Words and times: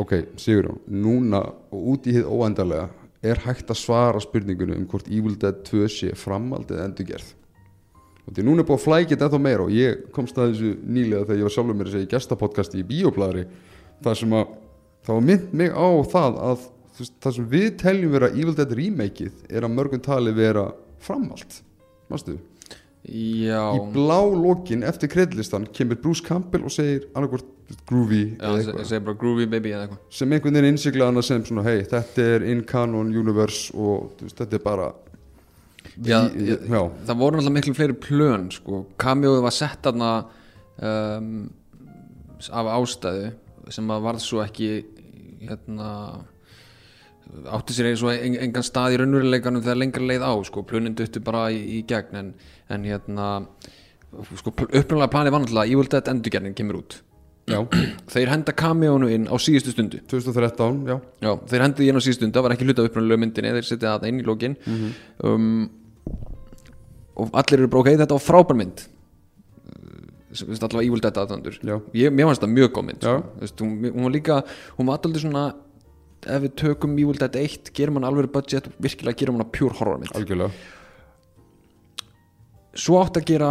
ok, 0.00 0.14
Sigurjón, 0.40 0.80
núna 0.88 1.42
og 1.70 1.92
út 1.94 2.08
í 2.08 2.14
hið 2.16 2.28
óendarlega 2.30 2.88
er 3.20 3.42
hægt 3.44 3.68
að 3.72 3.80
svara 3.82 4.20
spurningunum 4.22 4.80
um 4.80 4.88
hvort 4.88 5.10
Evil 5.12 5.36
Dead 5.40 5.60
2 5.66 5.88
sé 5.92 6.14
framaldið 6.16 6.80
endurgerð? 6.86 7.34
Og 8.26 8.36
því 8.36 8.44
núna 8.46 8.62
er 8.62 8.68
búið 8.68 8.78
að 8.78 8.84
flækja 8.84 9.14
þetta 9.14 9.26
ennþá 9.28 9.40
meira 9.44 9.66
og 9.66 9.74
ég 9.74 10.04
komst 10.14 10.38
að 10.38 10.52
þessu 10.52 10.72
nýlega 10.86 11.26
þegar 11.26 11.40
ég 11.40 11.48
var 11.48 11.54
sjálfur 11.56 11.78
mér 11.78 11.90
að 11.90 11.96
segja 11.96 12.12
gestapodcasti 12.14 12.80
í 12.80 12.86
Bíoplæðri 12.90 13.46
þar 14.04 14.20
sem 14.20 14.36
að 14.38 14.52
var 15.08 15.24
mynd 15.26 15.56
mig 15.56 15.72
á 15.74 15.88
það 16.12 16.38
að 16.50 16.68
það 17.24 17.34
sem 17.36 17.48
við 17.50 17.68
teljum 17.80 18.14
vera 18.14 18.30
Evil 18.30 18.54
Dead 18.56 18.72
remakeið 18.76 19.44
er 19.48 19.66
að 19.66 19.74
mörgum 19.74 20.02
tali 20.04 20.32
vera 20.36 20.68
framald 21.00 21.60
mástu, 22.10 22.36
Já, 23.00 23.72
í 23.72 23.80
blá 23.94 24.20
lokin 24.28 24.84
eftir 24.84 25.08
kreddlistan 25.08 25.64
kemur 25.72 25.98
Bruce 26.02 26.24
Campbell 26.26 26.66
og 26.68 26.74
segir 26.74 27.06
annarkvort 27.14 27.48
groovy 27.88 28.22
segi 28.88 29.00
bara 29.06 29.16
groovy 29.20 29.46
baby 29.50 29.70
eða 29.74 29.84
eitthvað 29.86 30.16
sem 30.20 30.32
einhvern 30.32 30.56
veginn 30.58 30.70
innsigla 30.72 31.06
hana 31.10 31.22
sem 31.22 31.44
svona 31.46 31.62
hei, 31.66 31.82
þetta 31.90 32.26
er 32.36 32.46
in 32.50 32.64
canon 32.66 33.12
universe 33.16 33.70
og 33.74 34.16
veist, 34.22 34.38
þetta 34.42 34.58
er 34.60 34.64
bara 34.66 34.90
Já, 36.04 36.18
ég- 36.36 36.66
já, 36.70 36.80
Það 37.06 37.16
voru 37.18 37.36
náttúrulega 37.38 37.54
miklu 37.56 37.72
fleiri 37.74 37.94
plön 37.98 38.44
sko. 38.52 38.82
Camjóðu 39.00 39.40
var 39.42 39.54
sett 39.56 39.86
aðna 39.88 40.10
um, 40.86 41.30
af 42.52 42.68
ástæðu 42.76 43.30
sem 43.72 43.90
að 43.90 44.04
varð 44.04 44.22
svo 44.22 44.42
ekki 44.44 44.68
hérna 45.40 45.88
átti 47.56 47.74
sér 47.76 47.90
eins 47.90 48.02
og 48.04 48.12
en, 48.12 48.36
engan 48.44 48.64
stað 48.66 48.94
í 48.96 49.00
raunveruleikanum 49.00 49.62
þegar 49.64 49.80
lengra 49.82 50.06
leið 50.10 50.24
á 50.26 50.32
sko. 50.48 50.62
plönin 50.68 50.94
duttu 50.98 51.20
bara 51.24 51.46
í, 51.54 51.60
í 51.78 51.82
gegn 51.88 52.16
en, 52.22 52.32
en 52.68 52.84
hérna 52.88 53.28
sko, 54.36 54.50
upprunalega 54.52 55.12
planið 55.14 55.32
var 55.36 55.44
náttúrulega 55.44 55.72
Evil 55.74 55.90
Dead 55.92 56.10
endurgerning 56.12 56.56
kemur 56.58 56.80
út 56.82 57.00
já, 57.50 57.58
þeir 58.14 58.30
henda 58.32 58.54
camjónu 58.56 59.10
inn 59.12 59.26
á 59.28 59.34
síðustu 59.42 59.74
stundu. 59.74 60.00
2013 60.10 60.80
já, 60.88 60.96
Já, 61.24 61.32
þeir 61.50 61.64
hendur 61.66 61.84
í 61.84 61.90
inn 61.90 62.00
á 62.00 62.02
síðustu 62.02 62.22
stund, 62.24 62.36
það 62.36 62.46
var 62.46 62.54
ekki 62.56 62.68
hluta 62.68 62.86
upprunalegu 62.86 63.24
myndinni, 63.24 63.52
þeir 63.58 63.68
setja 63.68 63.96
það 63.96 64.08
inn 64.12 64.22
í 64.22 64.26
lókin 64.28 64.56
um, 65.26 65.50
og 67.20 67.36
allir 67.42 67.62
eru 67.62 67.70
bara 67.72 67.84
ok, 67.84 67.92
þetta 68.00 68.16
var 68.16 68.24
frábær 68.24 68.58
mynd. 68.60 68.84
Allavega 70.30 71.10
aðdöndur 71.24 71.56
Já. 71.66 71.74
ég, 71.98 72.12
mér 72.14 72.28
fannst 72.28 72.44
það 72.44 72.52
mjög 72.54 72.70
góð 72.76 72.86
mynd 72.86 73.02
sko. 73.02 73.14
Þú 73.34 73.42
veist, 73.42 73.62
hún, 73.64 73.72
hún 73.88 74.06
var 74.06 74.14
líka, 74.14 74.36
hún 74.76 74.86
var 74.86 75.00
alltaf 75.00 75.22
svona 75.24 75.44
ef 76.20 76.44
við 76.44 76.52
tökum 76.60 76.98
Evil 77.00 77.18
Dead 77.18 77.38
1 77.40 77.72
gerum 77.76 77.98
hann 77.98 78.06
alveg 78.06 78.30
budget, 78.32 78.68
virkilega 78.82 79.18
gerum 79.18 79.38
hann 79.38 79.46
að 79.46 79.52
pure 79.56 79.74
horror 79.78 79.98
mynd. 79.98 80.12
Algjörlega. 80.14 80.52
Svo 82.78 83.00
átt 83.00 83.18
að 83.18 83.26
gera 83.32 83.50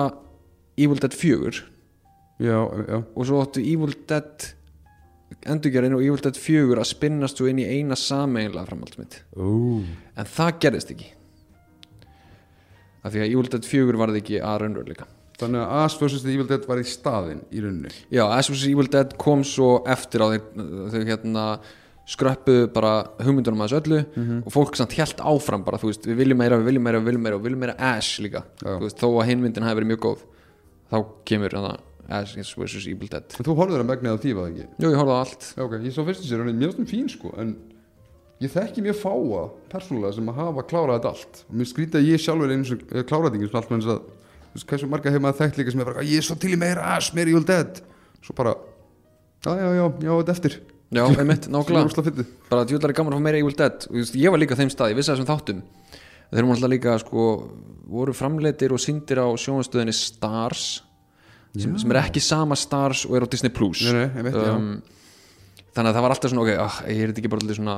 Evil 0.80 1.02
Dead 1.02 1.16
4 1.16 1.64
já, 2.40 2.58
já, 2.90 2.98
og 3.16 3.28
svo 3.28 3.42
áttu 3.44 3.62
Evil 3.64 3.94
Dead 4.10 4.50
endurgerðin 5.50 5.96
og 5.98 6.04
Evil 6.04 6.24
Dead 6.24 6.38
4 6.40 6.80
að 6.82 6.90
spinnast 6.90 7.40
svo 7.40 7.48
inn 7.52 7.62
í 7.62 7.68
eina 7.70 7.96
sameinlega 8.00 8.68
framhaldsmynd 8.72 9.20
Ú. 9.40 9.84
en 10.20 10.30
það 10.38 10.58
gerðist 10.66 10.94
ekki 10.96 11.10
af 13.04 13.14
því 13.14 13.22
að 13.24 13.30
Evil 13.34 13.50
Dead 13.54 13.68
4 13.70 14.00
varði 14.02 14.22
ekki 14.24 14.40
að 14.44 14.62
raunveruleika 14.64 15.08
þannig 15.40 15.62
að 15.64 15.84
As 15.86 15.94
vs. 16.02 16.24
Evil 16.28 16.48
Dead 16.50 16.66
var 16.68 16.82
í 16.82 16.88
staðinn 16.88 17.44
í 17.56 17.62
rauninni 17.64 17.92
já, 18.12 18.26
As 18.28 18.50
vs. 18.52 18.66
Evil 18.74 18.90
Dead 18.92 19.14
kom 19.22 19.46
svo 19.48 19.78
eftir 19.88 20.26
þeir, 20.26 20.42
þau 20.92 21.06
hérna 21.08 21.46
skröppuðu 22.10 22.72
bara 22.74 22.92
hugmyndunum 23.22 23.62
að 23.64 23.70
þessu 23.70 23.80
öllu 23.84 24.32
og 24.42 24.52
fólk 24.56 24.80
samt 24.80 24.96
helt 24.98 25.20
áfram 25.22 25.62
bara, 25.64 25.78
þú 25.78 25.92
veist, 25.92 26.08
við 26.10 26.18
viljum 26.24 26.40
meira, 26.42 26.58
við 26.58 26.72
viljum 26.72 26.88
meira, 26.90 27.00
við 27.04 27.12
viljum 27.12 27.24
meira 27.28 27.38
og 27.38 27.44
við 27.44 27.52
viljum 27.52 27.62
meira 27.68 27.76
Ash 27.92 28.18
líka, 28.26 28.42
Já. 28.64 28.72
þú 28.74 28.88
veist, 28.88 28.98
þó 29.04 29.08
að 29.14 29.30
hinmyndin 29.30 29.68
hafi 29.68 29.78
verið 29.80 29.92
mjög 29.94 30.02
góð 30.08 30.24
þá 30.90 30.98
kemur 31.30 31.56
hana 32.10 32.20
Ash 32.20 32.36
vs. 32.58 32.88
Evil 32.90 33.10
Dead. 33.12 33.36
En 33.38 33.46
þú 33.48 33.56
horfður 33.60 33.84
að 33.84 33.90
megnið 33.90 34.16
á 34.16 34.22
því, 34.24 34.32
var 34.36 34.48
það 34.48 34.54
ekki? 34.54 34.68
Jú, 34.84 34.90
ég 34.90 35.00
horfði 35.00 35.16
á 35.16 35.20
allt. 35.20 35.50
Já, 35.56 35.62
ok, 35.66 35.76
ég 35.86 35.96
svo 35.96 36.06
fyrstu 36.08 36.30
sér, 36.30 36.42
hann 36.44 36.52
er 36.52 36.58
mjög 36.58 36.74
stund 36.76 36.90
fín 36.90 37.12
sko 37.14 37.34
en 37.40 37.52
ég 38.40 38.54
þekki 38.54 38.86
mjög 38.86 38.98
fáa 39.02 39.44
persónulega 39.72 40.16
sem 40.16 40.32
að 40.32 40.40
hafa 40.40 40.66
klárað 40.70 40.98
þetta 40.98 41.14
allt. 41.14 41.44
Og 41.50 41.60
mér 41.60 41.70
skrýta 41.70 42.00
að 42.00 42.10
ég 42.10 42.24
sjálfur 42.24 42.56
einu 42.56 42.68
sem 42.70 42.82
klárað 42.90 43.38
þetta 43.38 43.62
allt 43.62 43.72
með 43.74 43.86
þess 43.86 43.94
að, 43.94 44.02
þú 44.50 44.58
veist, 44.58 44.68
hversu 44.72 44.90
marga 44.90 45.14
hefur 45.14 45.26
maður 45.28 45.40
þekkt 45.44 45.62
líka 45.62 45.76
sem 45.76 45.84
er 45.84 45.92
bara, 45.92 46.08
ég 46.08 46.24
er 46.24 46.28
svo 46.30 46.38
til 46.40 46.54
í 46.56 46.60
meira 46.60 46.90
As, 46.96 47.12
meira 47.14 47.34
Evil 47.34 47.46
Dead. 47.48 47.82
Svo 48.26 48.36
bara, 48.40 48.56
já, 49.46 49.52
já, 49.54 49.70
já, 49.76 49.86
já, 50.08 50.12
þetta 50.14 50.36
eftir. 50.38 50.60
Já, 50.90 51.04
einmitt, 51.22 51.46
sem 51.46 51.54
er 51.54 51.60
nákvæmlega. 51.60 52.28
bara 52.50 52.66
djúlar 52.66 52.90
er 52.90 52.98
gaman 52.98 53.14
að 53.14 53.20
fá 53.20 53.26
meira 53.28 53.42
Evil 53.44 53.58
Dead. 53.60 53.90
Og 53.92 54.00
veist, 54.00 54.18
ég 54.18 54.34
var 54.34 54.42
líka 54.42 54.58
á 54.58 54.60
þeim 54.64 54.72
stað, 54.74 54.94
ég 54.96 55.00
vissi 55.02 55.14
þessum 55.14 55.30
þáttum. 55.30 55.62
Þeir 56.30 56.44
eru 56.44 56.54
alltaf 56.54 56.72
líka 56.72 56.96
sko, 57.02 57.26
voru 57.90 58.14
framleitir 58.14 58.74
og 58.74 58.82
syndir 58.82 59.22
á 59.22 59.28
sjónastöðinni 59.34 59.96
Stars 59.98 60.66
sem, 61.58 61.76
sem 61.82 61.94
er 61.94 62.02
ekki 62.04 62.24
sama 62.24 62.58
Stars 62.60 63.06
og 63.10 63.18
er 63.18 63.26
á 63.26 63.28
Disney 63.32 63.54
Plus. 63.54 63.84
Nei, 63.88 63.94
nei, 63.98 64.10
einmitt, 64.22 64.38
já. 64.38 64.56
þannig 65.76 65.92
að 65.92 65.96
það 65.96 66.06
var 66.06 66.16
alltaf 66.16 66.34
svona 66.34 66.46
ok, 66.46 66.52
ah, 66.66 66.82
ég 66.90 67.06
er 67.06 67.14
ekki 67.16 67.32
bara 67.32 67.44
alltaf 67.44 67.60
svona 67.62 67.78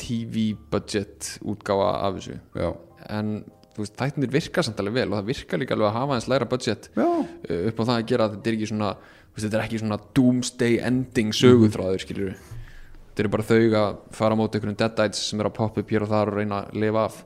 TV 0.00 0.50
budget 0.72 1.32
útgáfa 1.42 1.88
af 2.06 2.20
þessu. 2.20 2.38
Já, 2.56 2.70
en 3.16 3.34
þú 3.74 3.84
veist, 3.84 3.96
þættinir 3.98 4.32
virka 4.34 4.64
samt 4.66 4.80
alveg 4.82 4.96
vel 4.98 5.08
og 5.10 5.18
það 5.18 5.28
virka 5.30 5.58
líka 5.60 5.76
alveg 5.76 5.90
að 5.90 5.98
hafa 5.98 6.16
eins 6.16 6.30
læra 6.30 6.48
budget 6.50 6.88
já, 6.96 7.06
uh, 7.06 7.60
upp 7.70 7.80
á 7.80 7.82
það 7.82 7.96
að 7.96 8.06
gera 8.10 8.26
að 8.26 8.34
þetta 8.36 8.50
er 8.50 8.56
ekki 8.56 8.70
svona 8.70 8.88
veist, 8.98 9.44
þetta 9.44 9.58
er 9.58 9.64
ekki 9.64 9.82
svona 9.82 10.00
doomsday 10.18 10.78
ending 10.90 11.36
söguþráður 11.36 12.04
skilur 12.04 12.32
þetta 12.34 13.24
eru 13.24 13.32
bara 13.34 13.46
þau 13.46 13.60
að 13.80 14.00
fara 14.16 14.36
á 14.36 14.40
móti 14.40 14.58
einhverjum 14.58 14.80
deadites 14.80 15.22
sem 15.30 15.42
er 15.42 15.50
að 15.50 15.56
poppa 15.60 15.82
upp 15.82 15.94
hér 15.94 16.06
og 16.06 16.10
þar 16.10 16.32
og 16.32 16.38
reyna 16.38 16.60
að 16.64 16.80
lifa 16.82 17.04
af. 17.04 17.20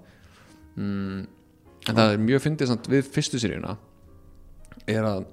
Mm, 0.74 1.24
en 1.84 1.98
það 1.98 2.12
er 2.12 2.22
mjög 2.24 2.44
fyndið 2.44 2.70
samt 2.70 2.90
við 2.90 3.10
fyrstu 3.14 3.40
seríuna 3.40 3.76
er 4.90 5.06
að 5.06 5.26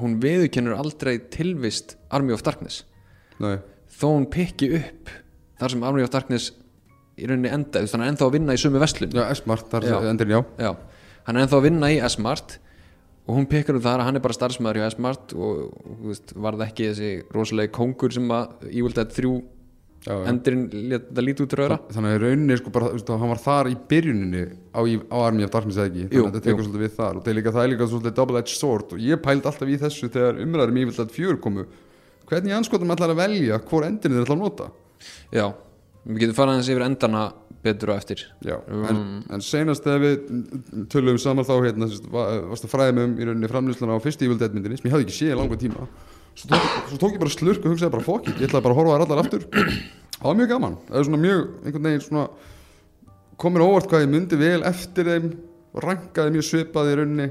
hún 0.00 0.18
viðurkennur 0.22 0.76
aldrei 0.76 1.16
tilvist 1.32 1.96
Army 2.14 2.34
of 2.36 2.44
Darkness 2.46 2.84
nei, 3.42 3.58
þó 3.96 4.06
hún 4.12 4.28
pikki 4.32 4.70
upp 4.80 5.10
þar 5.60 5.72
sem 5.74 5.86
Army 5.88 6.04
of 6.04 6.12
Darkness 6.12 6.52
í 7.16 7.24
rauninni 7.28 7.48
endaði, 7.48 7.88
þannig 7.88 7.92
að 7.92 7.96
hann 7.96 8.04
er 8.06 8.12
ennþá 8.12 8.26
að 8.28 8.34
vinna 8.36 8.56
í 8.56 8.60
sömu 8.60 8.80
vestlun 8.82 9.16
já, 9.16 9.24
S-Mart, 9.38 9.68
þar 9.72 9.88
Já. 9.88 9.96
endurinn, 10.10 10.36
já 10.36 10.66
Já, 10.66 10.72
hann 11.28 11.36
er 11.38 11.46
ennþá 11.46 11.60
að 11.60 11.68
vinna 11.70 11.92
í 11.94 12.00
S-Mart 12.12 12.58
og 13.26 13.38
hún 13.40 13.48
pekar 13.50 13.78
um 13.78 13.82
það 13.82 14.00
að 14.02 14.06
hann 14.06 14.18
er 14.20 14.22
bara 14.22 14.36
starfsmæður 14.36 14.78
hjá 14.82 14.88
S-Mart 14.92 15.32
og, 15.34 15.62
og 15.80 16.02
veist, 16.10 16.34
var 16.36 16.58
það 16.60 16.66
ekki 16.68 16.90
þessi 16.90 17.12
rosalegi 17.34 17.72
kóngur 17.74 18.14
sem 18.14 18.28
að 18.36 18.68
Evil 18.68 18.92
Dead 18.94 19.16
3 19.16 19.32
já, 19.32 19.32
já. 19.32 19.55
Endurinn 20.06 20.66
það 20.70 21.24
lítið 21.26 21.44
út 21.46 21.54
röra 21.58 21.76
þannig 21.90 22.12
að 22.12 22.20
rauninni 22.22 22.56
sko 22.60 22.72
bara, 22.74 22.90
veist, 22.94 23.08
hann 23.10 23.32
var 23.32 23.40
þar 23.42 23.70
í 23.70 23.76
byrjuninni 23.90 24.42
á, 24.70 24.80
á 24.86 25.16
Army 25.18 25.46
of 25.46 25.52
Darkness 25.54 25.80
eða 25.80 25.90
ekki? 25.90 26.04
Þannig 26.12 26.22
að 26.22 26.36
þetta 26.36 26.44
tekur 26.46 26.66
svolítið 26.66 26.84
við 26.84 26.92
þar. 26.98 27.18
Og 27.18 27.24
það 27.24 27.32
er 27.32 27.38
líka, 27.40 27.54
það 27.56 27.64
er 27.64 27.72
líka 27.72 27.88
svolítið 27.90 28.14
double-edged 28.20 28.60
sword. 28.60 28.94
Og 28.94 29.02
ég 29.02 29.22
pældi 29.24 29.50
alltaf 29.50 29.72
í 29.72 29.78
þessu 29.82 30.10
þegar 30.14 30.38
umræðum 30.44 30.78
Evil 30.82 30.94
Dead 30.94 31.14
4 31.16 31.40
komu. 31.42 31.66
Hvernig 32.30 32.54
anskotum 32.54 32.92
ætlar 32.94 33.14
að 33.14 33.22
velja 33.22 33.58
hvor 33.66 33.86
endurinn 33.86 34.18
þeir 34.18 34.26
ætla 34.26 34.36
að 34.36 34.44
nota? 34.44 34.68
Já, 35.34 35.46
við 36.06 36.22
getum 36.22 36.38
farað 36.38 36.58
hans 36.60 36.70
yfir 36.70 36.86
endana 36.86 37.24
betur 37.66 37.90
og 37.90 37.98
eftir. 37.98 38.22
Já, 38.46 38.60
en, 38.90 39.00
en 39.26 39.42
senast 39.42 39.86
þegar 39.86 40.04
við 40.04 40.86
tölum 40.92 41.18
saman 41.22 41.46
þá 41.46 41.56
hérna, 41.64 41.88
varst 42.12 42.66
að 42.66 42.72
fræða 42.72 42.94
mig 42.94 43.08
um 43.08 43.16
í 43.18 43.26
rauninni 43.26 43.50
framlýsluna 43.50 43.98
á 43.98 44.04
fyrstu 44.04 44.30
Svo 46.36 46.50
tók, 46.52 46.64
svo 46.90 46.98
tók 47.00 47.14
ég 47.16 47.22
bara 47.22 47.32
slurk 47.32 47.64
og 47.64 47.72
hugsaði 47.72 47.94
bara 47.94 48.04
fokk 48.04 48.26
ég 48.34 48.42
ætlaði 48.44 48.66
bara 48.66 48.74
að 48.74 48.80
horfa 48.80 48.96
þær 48.96 49.04
allar 49.06 49.20
aftur. 49.22 49.46
Það 50.16 50.26
var 50.26 50.36
mjög 50.36 50.50
gaman, 50.52 50.74
það 50.88 50.98
er 51.00 51.06
svona 51.08 51.20
mjög 51.22 51.40
einhvern 51.62 51.86
veginn 51.88 52.04
svona 52.04 52.24
komir 53.40 53.64
óvart 53.64 53.88
hvað 53.90 54.04
ég 54.04 54.12
myndi 54.12 54.38
vel 54.40 54.60
eftir 54.68 55.08
þeim 55.10 55.30
rankaði 55.86 56.34
mjög 56.34 56.46
svipað 56.50 56.90
í 56.92 56.98
rauninni 57.00 57.28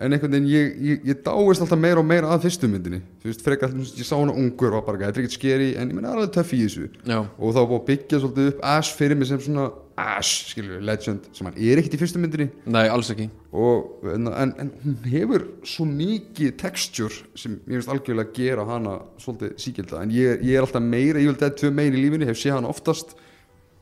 en 0.00 0.14
einhvern 0.14 0.32
veginn 0.32 0.48
ég, 0.48 0.72
ég, 0.80 1.02
ég 1.10 1.20
dáist 1.24 1.60
alltaf 1.60 1.78
meira 1.80 2.00
og 2.00 2.06
meira 2.08 2.30
að 2.32 2.46
fyrstu 2.46 2.68
myndinni. 2.70 3.02
Þú 3.20 3.28
veist, 3.28 3.42
frekar, 3.44 3.72
veist, 3.76 3.98
ég 4.00 4.08
sá 4.08 4.14
hana 4.16 4.32
ungur 4.32 4.72
og 4.72 4.78
var 4.78 4.86
bara, 4.86 5.00
þetta 5.10 5.20
er 5.20 5.26
ekkert 5.26 5.36
skeri 5.36 5.68
en 5.76 5.92
ég 5.92 5.98
menna 5.98 6.14
alveg 6.14 6.32
töff 6.36 6.54
í 6.56 6.62
þessu. 6.62 6.86
Já, 7.04 7.18
og 7.20 7.52
þá 7.56 7.60
búið 7.60 7.76
að 7.76 7.86
byggja 7.90 8.20
svolítið 8.22 8.50
upp 8.54 8.62
Ash 8.72 8.94
fyrir 8.96 9.20
mig 9.20 9.28
sem 9.28 9.42
svona 9.44 9.66
Ash, 10.00 10.46
skilur 10.48 10.80
legend 10.88 11.28
sem 11.36 11.44
hann 11.44 11.58
er 11.60 11.82
ekkert 11.82 11.98
í 11.98 12.00
fyrstu 12.00 12.22
myndinni. 12.22 12.48
Nei, 12.72 12.86
alls 12.88 13.12
ekki. 13.12 13.28
Og, 13.52 14.06
en, 14.14 14.30
en, 14.32 14.54
en 14.64 14.72
hún 14.86 14.96
hefur 15.12 15.44
svo 15.68 15.84
mikið 15.90 16.56
texture 16.62 17.12
sem 17.36 17.58
ég 17.58 17.76
finnst 17.76 17.92
algjörlega 17.92 18.32
gera 18.38 18.64
hana 18.70 18.96
svolítið 19.20 19.52
síkilda 19.60 20.00
en 20.00 20.16
ég, 20.16 20.40
ég 20.48 20.56
er 20.56 20.64
alltaf 20.64 20.84
meira, 20.86 21.20
ég 21.20 21.28
vil 21.28 21.36
þetta 21.36 21.60
tvö 21.60 21.74
meira 21.76 21.92
í 21.92 22.06
lífinni 22.06 22.30
hef 22.30 22.40
séð 22.40 22.56
hana 22.56 22.72
oftast. 22.72 23.12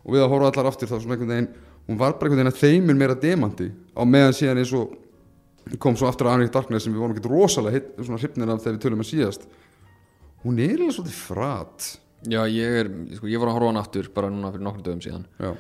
Og 0.02 0.16
við 0.16 0.24
að 0.24 0.32
horfa 0.34 0.50
allar 0.50 0.72
aftur 0.72 0.90
þá 0.90 0.98
svona 1.04 1.46
hún 1.88 1.96
var 1.96 2.18
bara 2.18 2.28
einhvern 2.28 2.42
veginn 2.42 2.52
að 2.52 2.60
þeimur 2.60 2.96
meira 3.00 3.14
demanti 3.16 3.70
á 3.96 4.02
meðan 4.04 4.34
síðan 4.36 4.58
eins 4.60 4.72
og 4.76 4.90
kom 5.82 5.96
svo 5.98 6.08
aftur 6.08 6.28
að 6.28 6.36
Army 6.36 6.48
of 6.48 6.52
Darkness 6.54 6.86
sem 6.86 6.94
við 6.94 7.02
vorum 7.02 7.16
ekkert 7.16 7.32
rosalega 7.32 7.82
hrifnir 8.18 8.52
af 8.52 8.62
þegar 8.64 8.76
við 8.76 8.84
tölum 8.84 9.02
að 9.04 9.10
síðast. 9.10 9.48
Hún 10.44 10.60
er 10.62 10.76
alveg 10.76 10.94
svolítið 10.96 11.18
frat. 11.18 11.88
Já, 12.26 12.40
ég 12.50 12.76
er, 12.82 12.92
sko, 13.18 13.28
ég 13.30 13.42
var 13.42 13.50
að 13.50 13.58
horfa 13.58 13.72
hann 13.72 13.80
aftur 13.80 14.08
bara 14.14 14.30
núna 14.32 14.52
fyrir 14.54 14.66
nokkrum 14.66 14.86
dögum 14.86 15.02
síðan. 15.04 15.26
Já, 15.38 15.50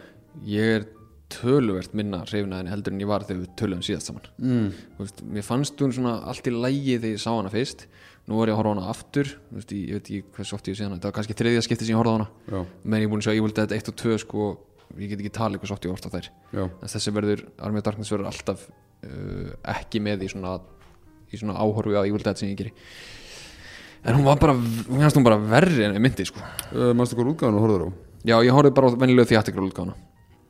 ég 0.48 0.76
er 0.78 0.86
töluvert 1.32 1.92
minna 1.96 2.22
hrifnaðin 2.24 2.70
heldur 2.72 2.94
en 2.94 3.02
ég 3.02 3.08
var 3.10 3.24
þegar 3.28 3.42
við 3.42 3.56
töluðum 3.60 3.84
síðast 3.84 4.10
saman. 4.10 4.28
Mm. 4.40 4.68
Veist, 4.98 5.20
mér 5.28 5.44
fannst 5.46 5.82
hún 5.82 5.92
svona 5.94 6.14
allt 6.30 6.48
í 6.48 6.54
lægi 6.54 6.96
þegar 6.96 7.14
ég 7.14 7.22
sá 7.22 7.30
hana 7.34 7.52
fyrst. 7.52 7.84
Nú 8.28 8.40
var 8.40 8.50
ég 8.50 8.56
að 8.56 8.60
horfa 8.62 8.74
hana 8.74 8.88
aftur. 8.92 9.34
Veist, 9.52 9.74
ég, 9.76 9.84
ég 9.90 9.98
veit 9.98 10.08
ekki 10.08 10.36
hversu 10.38 10.56
oft 10.56 10.70
ég 10.70 10.78
sé 10.78 10.86
hana. 10.86 10.96
Þetta 10.96 11.10
var 11.10 11.16
kannski 11.18 11.36
þriðja 11.38 11.66
skipti 11.66 11.88
sem 11.88 11.94
ég 11.94 12.00
horfði 12.00 12.14
á 12.14 12.16
hana. 12.16 12.28
Já, 12.48 12.58
menn 12.84 13.04
ég 13.04 13.08
er 13.08 13.12
búin 13.12 13.22
að 13.22 13.28
sjá 13.28 13.34
Evil 13.36 13.54
Dead 13.58 13.76
1 13.76 13.92
og 13.92 13.98
2 14.02 14.18
sko, 14.24 14.48
ég 14.96 15.12
get 15.12 15.22
ekki 15.22 15.34
talið 15.36 15.62
hversu 15.62 15.76
oft 15.76 15.88
ég 15.88 15.94
horfði 15.94 16.10
á 16.10 16.14
þær. 16.16 16.30
Já, 16.56 16.64
en 16.64 16.92
þessi 16.94 17.14
verður, 17.18 17.44
Army 17.68 17.82
of 17.82 17.88
Darkness 17.88 18.14
verður 18.14 18.30
alltaf 18.32 18.68
uh, 19.06 19.54
ekki 19.74 20.02
með 20.04 20.26
í 20.26 20.32
svona, 20.32 20.58
í 21.30 21.40
svona 21.40 21.58
áhorfi 21.60 21.96
á 21.98 22.02
Evil 22.02 22.22
Dead 22.24 22.40
sem 22.40 22.50
ég 22.52 22.58
geri. 22.58 22.74
En 24.06 24.14
hún 24.14 24.26
var 24.28 24.38
bara, 24.40 24.54
hún 24.54 25.02
fannst 25.02 25.18
hún 25.18 25.26
bara 25.26 25.38
verri 25.38 25.84
en 25.86 25.96
ég 25.96 26.02
myndi 26.02 26.26
sko. 26.28 26.42
uh, 26.72 26.92
Manstu 26.96 27.18
hvað 27.18 27.32
útgáðan 27.34 27.58
og 27.58 27.66
horfður 27.66 27.88
á? 27.88 27.90
Já, 28.28 28.36
ég 28.46 28.54
horfði 28.54 28.76
bara 28.76 28.90
á 28.90 28.98
venjulegu 28.98 29.32
þjáttikra 29.32 29.66
útgána 29.66 29.98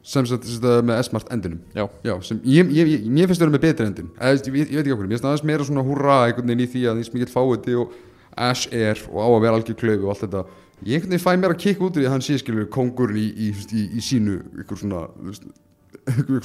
sem 0.08 0.24
sagt 0.24 0.46
með 0.86 1.02
S-Mart 1.02 1.32
endinum. 1.34 1.58
Já, 1.76 1.84
Já, 2.06 2.14
sem 2.24 2.38
ég, 2.48 2.70
ég, 2.72 2.92
ég, 2.94 3.08
mér 3.12 3.28
finnst 3.28 3.42
það 3.42 3.50
með 3.52 3.64
betri 3.66 3.88
endin. 3.88 4.06
Ég, 4.16 4.46
ég, 4.46 4.70
ég 4.70 4.78
veit 4.78 4.86
ekki 4.86 4.94
okkur, 4.94 5.08
mér 5.08 5.18
finnst 5.18 5.26
það 5.26 5.32
aðeins 5.34 5.48
meira 5.50 5.66
svona 5.68 5.84
húrra 5.84 6.16
einhvern 6.28 6.48
veginn 6.48 6.64
í 6.64 6.68
því 6.72 6.84
að 6.88 7.00
því 7.00 7.08
sem 7.08 7.18
ég 7.18 7.24
get 7.26 7.34
fáið 7.34 7.68
og 7.82 7.96
Ash 8.38 8.70
er 8.72 9.02
og 9.10 9.18
á 9.18 9.28
að 9.28 9.40
vera 9.42 9.58
algjör 9.58 9.78
klaufi 9.82 10.06
og 10.06 10.12
allt 10.14 10.24
þetta. 10.24 10.44
Ég 10.86 10.96
einhvern 10.96 11.12
veginn 11.12 11.24
fæ 11.26 11.30
mér 11.42 11.54
að 11.54 11.62
kikka 11.64 11.84
út 11.84 11.96
úr 11.98 12.00
því 12.00 12.08
að 12.08 12.14
hann 12.14 12.24
sé 12.24 12.38
skilur 12.40 12.68
kongurinn 12.72 13.18
í, 13.20 13.26
í, 13.28 13.48
í, 13.74 13.84
í 13.98 14.04
sínu 14.04 14.38
ykkur 14.62 14.80
svona 14.80 15.02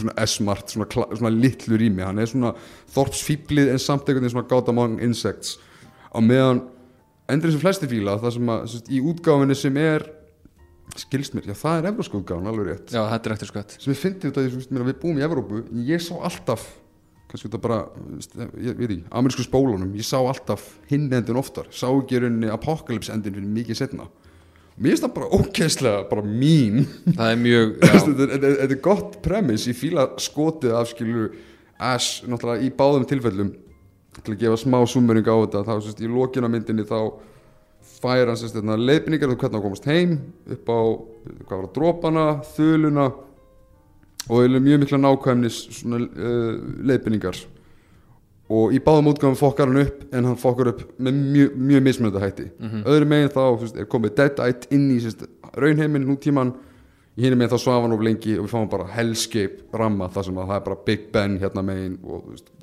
svona 0.02 0.16
S-Mart 0.26 0.74
svona, 0.74 0.88
svona 0.90 1.34
litlu 1.34 1.80
rými. 1.80 2.04
Hann 2.06 2.22
er 2.22 2.30
svona 2.30 2.54
þorpsfíblið 2.94 3.74
en 3.74 3.82
samt 3.82 4.08
einhvern 4.08 4.26
veginn 4.26 4.36
svona 4.36 4.50
got 4.52 4.72
among 4.72 5.00
insects. 5.04 5.58
Á 6.14 6.20
meðan 6.24 6.66
endur 7.32 7.54
sem 7.54 7.62
flesti 7.62 7.90
fíla 7.90 8.18
það 8.22 8.38
sem 8.38 8.54
að 8.54 8.68
veist, 8.68 8.92
í 8.92 9.02
útgáfinni 9.04 9.58
sem 9.58 9.80
er 9.82 10.06
skilst 11.00 11.34
mér, 11.34 11.48
já 11.50 11.56
það 11.58 11.80
er 11.80 11.90
evrósku 11.94 12.20
útgáfin 12.20 12.50
alveg 12.52 12.70
rétt. 12.70 12.94
Já, 12.94 13.02
þetta 13.10 13.30
er 13.30 13.36
eftir 13.38 13.50
skvætt 13.50 13.76
sem 13.80 13.94
ég 13.94 14.00
fyndi 14.00 14.30
þetta, 14.30 14.46
ég, 14.46 14.66
meina, 14.70 14.88
við 14.90 14.98
búum 15.02 15.20
í 15.20 15.24
Evrópu 15.26 15.62
ég 15.88 16.04
sá 16.04 16.14
alltaf 16.20 16.68
kannski 17.32 17.48
þetta 17.48 17.62
bara, 17.64 17.80
ég 18.62 18.76
veit 18.78 18.92
ekki 18.92 19.00
amerísku 19.10 19.46
spólunum, 19.48 19.96
ég 19.98 20.06
sá 20.06 20.20
alltaf 20.20 20.68
hinn 20.92 21.08
endin 21.10 21.40
oftar, 21.40 21.72
sá 21.74 21.88
ekki 21.88 22.20
í 22.20 22.22
rauninni 22.22 22.52
apocalypse 22.54 23.14
endin 23.16 23.40
fyrir 23.40 23.56
mikið 23.56 23.80
setna 23.80 24.10
mér 24.78 24.94
finnst 24.94 25.04
það 25.06 25.14
bara 25.18 25.32
ókæslega 25.38 26.06
bara 26.10 26.24
mín. 26.26 26.86
Það 27.14 27.28
er 27.32 27.42
mjög, 27.44 27.74
þetta 27.84 28.24
er- 28.28 28.32
þetta 28.36 28.54
þetta 28.62 28.80
gott 28.88 29.18
premis 29.26 29.68
ég 29.70 29.78
fíla 29.78 30.08
skotið 30.22 30.78
af 30.80 30.90
skilur 30.94 31.34
Ash, 31.84 32.24
náttúrulega 32.30 32.64
í 32.64 32.70
báðum 32.78 33.04
tilfellum 33.10 33.50
til 34.24 34.36
að 34.36 34.42
gefa 34.46 34.58
smá 34.62 34.78
summering 34.88 35.26
á 35.28 35.36
þetta. 35.42 35.64
Þá 35.68 35.74
sérst, 35.84 36.02
í 36.06 36.08
lokinu 36.08 36.48
á 36.48 36.54
myndinni 36.54 36.86
þá 36.88 37.00
fær 38.04 38.30
hann 38.30 38.38
sérst, 38.40 38.56
hérna, 38.56 38.78
leiðbendingar 38.80 39.34
um 39.34 39.40
hvernig 39.42 39.58
hann 39.58 39.66
komast 39.66 39.88
heim 39.90 40.14
upp 40.54 40.70
á 40.72 40.80
hvað 41.44 41.58
var 41.58 41.66
það, 41.66 41.74
dropana, 41.76 42.26
þuluna 42.54 43.08
og 44.32 44.56
mjög 44.64 44.84
mikla 44.86 45.00
nákvæmnis 45.04 45.58
svona, 45.82 46.00
uh, 46.08 46.54
leiðbendingar 46.88 47.42
og 48.54 48.74
í 48.76 48.82
báðum 48.84 49.10
útgáfum 49.14 49.40
fokkar 49.40 49.72
hann 49.72 49.82
upp 49.84 50.04
en 50.14 50.28
hann 50.30 50.40
fokkar 50.40 50.72
upp 50.74 50.84
með 51.02 51.22
mjög, 51.34 51.56
mjög 51.70 51.86
mismunandi 51.88 52.24
hætti. 52.24 52.50
Öðru 52.84 53.10
megin 53.10 53.34
þá 53.34 53.42
veist, 53.62 53.80
er 53.80 53.90
komið 53.90 54.16
Deadite 54.20 54.70
inn 54.76 54.90
í 54.94 55.00
raunheiminn 55.54 56.08
nútíman 56.08 56.54
í 57.18 57.26
hinni 57.26 57.38
megin 57.40 57.54
þá 57.54 57.62
svaf 57.62 57.86
hann 57.86 57.96
of 57.96 58.04
lengi 58.06 58.38
og 58.38 58.48
við 58.48 58.54
fáum 58.54 58.70
bara 58.70 58.90
Hellscape 58.94 59.80
ramma 59.80 60.10
þar 60.14 60.28
sem 60.30 60.38
að 60.38 60.52
það 60.52 60.60
er 60.60 60.68
bara 60.68 60.84
Big 60.90 61.08
Ben 61.14 61.40
hérna 61.42 61.66
megin 61.66 61.98
og 62.04 62.28
veist, 62.30 62.54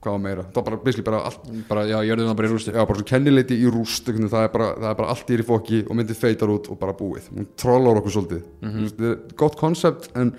hvað 0.00 0.20
meira? 0.24 0.44
Það 0.48 0.60
er 0.60 0.68
bara, 0.68 0.78
basically 0.84 1.06
bara 1.06 1.24
allt. 1.28 1.50
Bara, 1.68 1.84
já, 1.88 1.98
jörðum 2.08 2.30
það 2.30 2.38
bara 2.38 2.48
í 2.48 2.52
rústi. 2.54 2.72
Já, 2.72 2.84
bara 2.88 3.00
svo 3.00 3.08
kennileiti 3.10 3.58
í 3.60 3.72
rúst 3.72 4.08
það 4.14 4.46
er, 4.46 4.52
bara, 4.54 4.70
það 4.78 4.88
er 4.92 4.96
bara 5.02 5.10
allt 5.14 5.34
í 5.34 5.42
fokki 5.50 5.82
og 5.86 5.98
myndið 5.98 6.20
feitar 6.20 6.52
út 6.54 6.70
og 6.72 6.80
bara 6.80 6.96
búið. 6.96 7.28
Hún 7.34 7.50
trollar 7.60 8.00
okkur 8.00 8.16
svolítið. 8.16 8.46
Mm 8.62 8.70
-hmm. 8.70 9.10
er 9.10 9.18
gott 9.36 9.56
koncept 9.60 10.10
en 10.16 10.32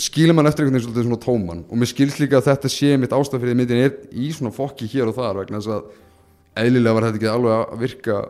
skilur 0.00 0.36
mann 0.36 0.48
eftir 0.50 0.64
einhvern 0.64 0.78
veginn 0.78 0.86
svolítið 0.88 1.08
svona 1.08 1.22
tóman. 1.24 1.64
Og 1.68 1.80
mér 1.80 1.90
skilst 1.90 2.22
líka 2.22 2.40
að 2.40 2.48
þetta 2.52 2.72
sé 2.72 2.94
mitt 3.00 3.16
ástæð 3.16 3.42
fyrir 3.42 3.54
því 3.54 3.58
myndin 3.62 3.82
er 3.84 3.98
í 4.12 4.30
svona 4.34 4.54
fokki 4.54 4.88
hér 4.92 5.10
og 5.10 5.18
þar 5.18 5.42
vegna 5.42 5.60
þess 5.60 5.74
að 5.74 6.64
eðlilega 6.64 6.96
var 6.96 7.08
þetta 7.08 7.20
ekki 7.20 7.32
alveg 7.34 7.58
að 7.58 7.84
virka 7.84 8.22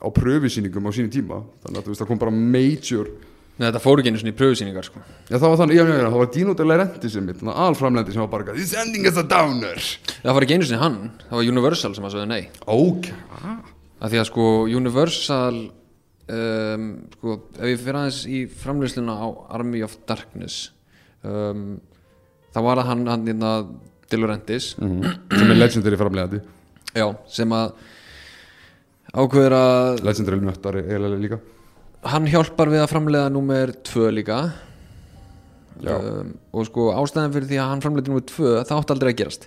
á 0.00 0.08
pröfisýningum 0.16 0.88
á 0.88 0.92
sínu 0.96 1.12
tíma. 1.12 1.42
Þannig 1.64 1.80
að 1.80 1.84
þú 1.84 1.92
veist 1.94 2.04
það 2.04 2.10
kom 2.12 2.22
bara 2.22 2.38
major 2.38 3.10
Nei, 3.60 3.66
þetta 3.66 3.80
fór 3.84 4.00
ekki 4.00 4.08
einu 4.08 4.20
svona 4.22 4.32
í 4.32 4.36
pröfusýningar 4.38 4.86
sko. 4.86 5.00
já 5.28 5.34
það 5.34 5.50
var 5.52 5.58
þannig, 5.60 5.76
já 5.76 5.82
já 5.84 5.96
já, 5.98 6.04
það 6.06 6.14
var 6.16 6.28
Dino 6.32 6.52
de 6.56 6.64
Laurentiis 6.64 7.12
sem 7.12 7.26
mitt, 7.28 7.36
þannig 7.42 7.52
að 7.52 7.66
alframlendi 7.66 8.14
sem 8.14 8.22
var 8.22 8.30
bara 8.32 8.54
this 8.56 8.72
ending 8.72 9.04
is 9.04 9.18
a 9.20 9.24
downer. 9.28 9.88
Það 10.22 10.36
var 10.38 10.46
ekki 10.46 10.56
einu 10.56 10.68
sinni 10.68 10.80
hann, 10.80 10.96
það 11.26 11.36
var 11.36 11.50
Universal 11.52 11.90
sem 11.92 12.06
að 12.08 12.14
sagði 12.14 12.30
nei. 12.30 12.46
Ok, 12.72 13.10
að 14.00 14.14
því 14.14 14.22
að 14.22 14.26
sko 14.30 14.46
Universal 14.80 15.58
um, 15.60 16.86
sko, 17.18 17.36
ef 17.58 17.68
ég 17.68 17.82
fyrir 17.84 18.00
aðeins 18.00 18.22
í 18.32 18.40
framlýsluna 18.62 19.18
á 19.20 19.26
Army 19.58 19.84
of 19.84 19.98
Darkness 20.08 20.70
um, 21.26 21.64
þá 22.54 22.60
var 22.66 22.80
það 22.80 22.90
hann 22.90 23.06
hann 23.10 23.26
hérna 23.30 23.52
De 24.10 24.18
Laurentiis 24.18 24.72
sem 24.74 25.52
er 25.52 25.58
legendary 25.58 25.98
framlegandi 26.00 26.40
já, 26.96 27.06
sem 27.30 27.52
að 27.54 27.74
ákveður 29.14 29.54
að 29.58 30.02
legendary 30.06 30.40
nöttari 30.46 30.82
eiginlega 30.86 31.20
líka. 31.24 31.38
Hann 32.10 32.26
hjálpar 32.30 32.70
við 32.72 32.82
að 32.84 32.90
framleiða 32.94 33.30
númer 33.34 33.72
2 33.84 34.10
líka. 34.16 34.40
Um, 35.80 36.34
og 36.52 36.66
sko 36.68 36.90
ástæðan 36.92 37.32
fyrir 37.34 37.48
því 37.48 37.58
að 37.62 37.70
hann 37.72 37.82
framleiði 37.84 38.12
númer 38.12 38.26
2 38.28 38.50
það 38.68 38.74
átti 38.76 38.94
aldrei 38.94 39.10
að 39.12 39.18
gerast. 39.20 39.46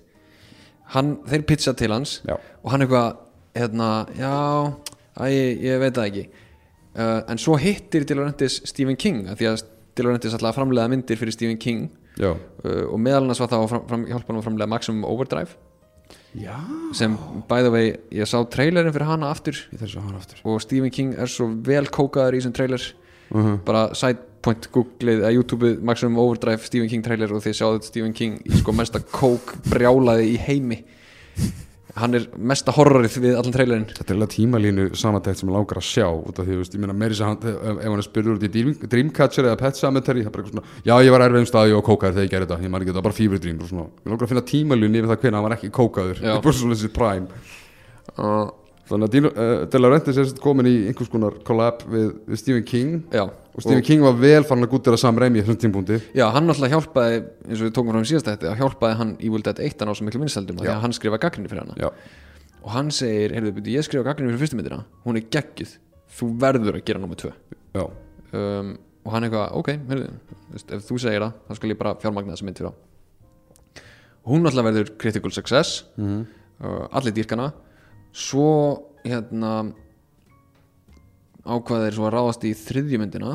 Hann, 0.94 1.12
þeir 1.30 1.46
pizza 1.50 1.74
til 1.78 1.92
hans 1.94 2.18
Já. 2.28 2.36
og 2.38 2.72
hann 2.74 2.84
eitthvað 2.86 3.20
hérna, 3.58 3.90
já, 4.18 4.34
æ, 5.18 5.26
ég 5.64 5.80
veit 5.82 5.96
það 5.96 6.10
ekki. 6.10 6.24
Uh, 6.94 7.20
en 7.32 7.42
svo 7.42 7.56
hittir 7.58 8.06
Dilorentis 8.06 8.60
Stephen 8.70 8.98
King 9.00 9.24
að 9.32 9.40
því 9.40 9.50
að 9.52 9.64
Dilorentis 9.98 10.34
ætlaði 10.34 10.52
að 10.54 10.60
framleiða 10.62 10.92
myndir 10.94 11.20
fyrir 11.20 11.36
Stephen 11.36 11.60
King. 11.62 11.86
Uh, 12.20 12.34
og 12.90 12.98
meðal 13.02 13.24
annars 13.24 13.42
var 13.42 13.52
það 13.52 13.64
að 13.66 13.70
fram, 13.74 13.86
fram, 13.92 14.04
hjálpa 14.10 14.32
hann 14.32 14.42
að 14.42 14.48
framleiða 14.48 14.74
Maximum 14.74 15.08
Overdrive. 15.10 15.56
Já. 16.34 16.58
sem 16.98 17.14
by 17.50 17.62
the 17.62 17.70
way, 17.70 17.94
ég 18.14 18.26
sá 18.30 18.40
trailerin 18.50 18.94
fyrir 18.94 19.06
hana 19.06 19.30
aftur. 19.30 19.58
Hann 19.80 20.18
aftur. 20.18 20.42
Og 20.50 20.62
Stephen 20.62 20.94
King 20.94 21.14
er 21.14 21.30
svo 21.30 21.48
vel 21.66 21.86
kókaður 21.94 22.38
í 22.38 22.42
þessum 22.42 22.56
trailer. 22.58 22.86
Uh 23.34 23.56
bara 23.66 23.88
sidepoint 23.98 24.68
googlið 24.74 25.24
að 25.26 25.36
YouTube 25.38 25.70
Maximum 25.82 26.20
Overdrive 26.22 26.68
Stephen 26.68 26.90
King 26.92 27.06
trailer 27.06 27.32
og 27.34 27.42
þið 27.46 27.56
sjáðu 27.58 27.84
Stephen 27.88 28.14
King 28.14 28.42
í 28.46 28.60
sko 28.60 28.76
mesta 28.76 29.02
kók 29.02 29.56
brjálaði 29.70 30.34
í 30.34 30.42
heimi 30.44 30.84
hann 32.00 32.18
er 32.18 32.24
mesta 32.38 32.74
horrorið 32.74 33.18
við 33.22 33.36
allan 33.38 33.54
trailerin 33.54 33.84
Þetta 33.92 34.14
er 34.14 34.18
alveg 34.18 34.32
tímalínu 34.34 34.86
samantækt 34.98 35.42
sem 35.42 35.50
ég 35.52 35.54
langar 35.54 35.78
að 35.78 35.86
sjá 35.86 36.08
út 36.10 36.40
af 36.42 36.48
því, 36.48 36.58
veist, 36.62 36.74
ég 36.74 36.82
meina 36.82 36.96
meiri 36.98 37.18
sem 37.20 37.30
hann 37.30 37.38
ef 37.44 37.84
hann 37.84 38.02
er 38.02 38.06
spurður 38.08 38.40
út 38.40 38.46
í 38.48 38.50
Dream, 38.54 38.72
Dreamcatcher 38.90 39.50
eða 39.50 39.60
Pet 39.62 39.78
Cemetery, 39.78 40.24
það 40.26 40.32
er 40.32 40.34
bara 40.34 40.46
eitthvað 40.48 40.58
svona 40.58 40.82
já, 40.90 40.96
ég 41.06 41.14
var 41.14 41.26
erfiðum 41.28 41.50
staði 41.52 41.78
og 41.78 41.86
kókaður 41.86 42.18
þegar 42.18 42.26
ég 42.26 42.34
gerði 42.34 42.50
þetta. 42.50 42.66
Ég 42.66 42.74
man 42.74 42.82
ekki, 42.82 42.94
þetta 42.94 43.02
var 43.04 43.08
bara 43.10 43.20
Fever 43.20 43.44
Dream 43.44 43.62
og 43.62 43.70
svona, 43.70 43.86
ég 44.02 44.14
langar 44.14 44.26
að 44.26 44.34
finna 44.34 44.46
tímalínu 44.54 45.00
yfir 45.04 45.12
það 45.14 45.22
hvernig 45.22 45.38
hann 45.40 45.48
var 45.48 45.58
ekki 45.60 45.72
kókaður. 45.78 46.22
Það 46.24 46.34
er 46.34 46.44
bara 46.48 46.58
svona 46.64 46.78
þessi 46.80 46.94
prime. 46.98 47.44
Og 48.24 48.63
þannig 48.90 49.16
að 49.16 49.28
uh, 49.30 49.54
De 49.72 49.80
Laurentiis 49.80 50.18
er 50.18 50.26
sem 50.26 50.34
sagt 50.34 50.42
komin 50.44 50.68
í 50.70 50.74
einhvers 50.90 51.12
konar 51.12 51.38
collab 51.48 51.84
við, 51.90 52.10
við 52.28 52.42
Stephen 52.42 52.66
King. 52.68 52.98
Já, 53.14 53.24
og 53.26 53.64
Stephen 53.64 53.86
King 53.86 54.04
var 54.04 54.18
vel 54.20 54.44
farin 54.48 54.66
að 54.66 54.74
gútira 54.74 55.00
Sam 55.00 55.20
Raimi 55.22 55.40
í 55.40 55.46
þessum 55.46 55.60
tímpúndi 55.62 56.00
já, 56.18 56.26
hann 56.34 56.48
náttúrulega 56.50 56.78
hjálpaði 56.78 57.20
eins 57.48 57.60
og 57.62 57.68
við 57.68 57.74
tókum 57.78 57.94
frá 57.94 58.02
um 58.02 58.08
síðast 58.10 58.30
þetta 58.32 58.56
hjálpaði 58.60 59.00
hann 59.00 59.16
Evil 59.22 59.44
Dead 59.46 59.64
1 59.70 59.84
að 59.84 59.90
ná 59.90 59.96
svo 59.98 60.08
miklu 60.08 60.30
Já. 60.66 60.74
að 60.76 60.82
hann 60.84 60.96
skrifa 60.98 61.20
gaggrinni 61.22 61.52
fyrir 61.52 61.66
hana. 61.66 61.78
Já, 61.80 61.92
og 62.64 62.72
hann 62.74 62.90
segir, 62.96 63.36
heyrðu, 63.36 63.54
byrju, 63.60 63.76
ég 63.78 63.86
skrifa 63.88 64.08
gaggrinni 64.10 64.34
fyrir 64.34 64.44
fyrstu 64.46 64.60
myndina 64.60 64.82
hún 65.06 65.20
er 65.20 65.28
geggjuð, 65.32 65.76
þú 66.18 66.32
verður 66.42 66.80
að 66.80 66.88
gera 66.88 67.04
nummer 67.04 67.20
2 67.20 67.32
já, 67.78 67.86
um, 68.40 68.74
og 69.04 69.16
hann 69.16 69.28
eitthvað, 69.28 69.54
ok, 69.60 69.72
heyrðu 69.92 70.10
ef 70.78 70.88
þú 70.88 71.00
segir 71.04 71.28
það, 71.28 71.38
þá 71.48 71.60
skal 71.60 71.74
ég 71.74 71.80
bara 71.84 71.96
fjármagna 72.02 72.36
þessa 72.36 72.48
mynd 72.50 72.62
fyrir 72.62 72.74
á 72.74 72.74
hún 74.24 74.44
náttúrulega 74.44 74.70
verður 74.70 74.92
critical 74.98 75.32
success. 75.36 75.84
Mhm. 75.98 76.26
uh, 76.64 76.88
allir 76.96 77.14
dýrkana 77.14 77.52
svo 78.14 78.84
hérna 79.04 79.74
ákvaðir 81.44 81.96
svo 81.98 82.06
að 82.08 82.14
ráðast 82.16 82.46
í 82.48 82.54
þriðju 82.56 83.00
myndina 83.02 83.34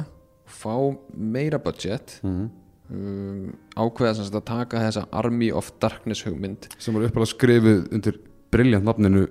fá 0.48 0.72
meira 1.14 1.58
budget 1.60 2.20
Mhm. 2.22 2.46
um, 2.90 3.52
ákveða 3.76 4.14
sem 4.16 4.24
sagt 4.24 4.38
að 4.40 4.46
taka 4.48 4.78
þessa 4.80 5.06
Army 5.12 5.50
of 5.52 5.70
Darkness 5.80 6.22
hugmynd. 6.24 6.68
Sem 6.78 6.94
var 6.94 7.02
uppalega 7.08 7.34
skrifið 7.34 7.92
undir 7.92 8.18
briljant 8.50 8.84
nafninu 8.84 9.26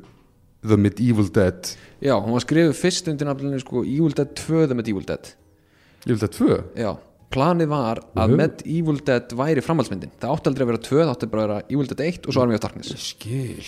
The 0.67 0.77
Medieval 0.77 1.27
Dead. 1.33 1.75
Já, 2.01 2.13
hún 2.21 2.31
var 2.33 2.41
skrifuð 2.41 2.75
fyrst 2.77 3.07
undir 3.07 3.25
nafninu 3.25 3.59
sko 3.59 3.81
Evil 3.83 4.11
Dead 4.13 4.35
2 4.35 4.67
The 4.67 4.75
Medieval 4.75 5.03
Dead. 5.05 5.33
Ég 6.05 6.13
vil 6.13 6.17
þetta 6.17 6.37
tvö? 6.37 6.63
Já, 6.75 6.97
planið 7.31 7.67
var 7.67 7.99
að 8.15 8.29
Mhm. 8.29 8.35
Med 8.37 8.61
Evil 8.65 8.97
Dead 9.03 9.27
væri 9.29 9.61
framhaldsmyndin. 9.63 10.11
Það 10.19 10.37
átti 10.37 10.47
aldrei 10.51 10.63
að 10.65 10.67
vera 10.67 10.77
tvö, 10.77 10.99
það 11.01 11.15
átti 11.15 11.31
bara 11.31 11.41
að 11.43 11.47
vera 11.47 11.63
Evil 11.69 11.85
Dead 11.87 11.99
1 12.13 12.27
og 12.27 12.33
svo 12.33 12.41
Army 12.43 12.53
of 12.53 12.59
Darkness. 12.61 12.93
Skil. 12.95 13.63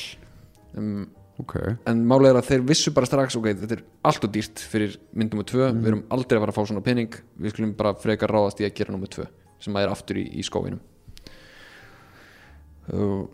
Um, 0.77 1.09
ok, 1.39 1.55
en 1.87 2.05
málið 2.09 2.29
er 2.33 2.39
að 2.41 2.47
þeir 2.49 2.63
vissu 2.67 2.91
bara 2.95 3.07
strax 3.09 3.35
ok, 3.39 3.45
þetta 3.61 3.77
er 3.77 3.83
allt 4.09 4.23
og 4.27 4.31
dýrt 4.35 4.59
fyrir 4.59 4.97
mynd 5.13 5.31
nummer 5.33 5.45
2 5.47 5.69
Mhm. 5.71 5.81
við 5.83 5.87
erum 5.93 6.03
aldrei 6.11 6.37
að 6.37 6.43
fara 6.45 6.51
að 6.51 6.57
fá 6.59 6.67
svona 6.67 6.83
pening. 6.83 7.13
Við 7.39 7.51
skulum 7.53 7.73
bara 7.75 7.93
frekar 7.95 8.29
ráðast 8.29 8.59
í 8.61 8.65
að 8.67 8.73
gera 8.75 8.91
nummer 8.91 9.07
2 9.07 9.27
sem 9.59 9.73
að 9.73 9.83
er 9.83 9.89
aftur 9.89 10.15
í, 10.17 10.25
í 10.39 10.43
skóinum 10.43 10.79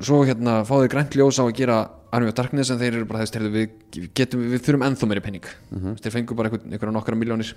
svo 0.04 0.18
hérna 0.28 0.66
fá 0.68 0.76
þeir 0.82 0.92
grænt 0.92 1.16
ljós 1.16 1.38
á 1.40 1.48
að 1.48 1.54
gera 1.56 1.78
Army 2.12 2.28
of 2.28 2.36
Darkness 2.36 2.72
en 2.72 2.80
þeir 2.80 2.98
eru 2.98 3.06
bara 3.08 3.24
þess 3.24 3.40
við, 3.52 3.70
getum, 4.14 4.42
við 4.52 4.60
þurfum 4.66 4.84
ennþá 4.84 5.08
meiri 5.08 5.24
pening. 5.24 5.46
Mhm. 5.72 5.96
þeir 6.02 6.12
fengu 6.12 6.36
bara 6.36 6.50
einhverja 6.50 6.92
nokkra 6.92 7.16
miljónir 7.16 7.54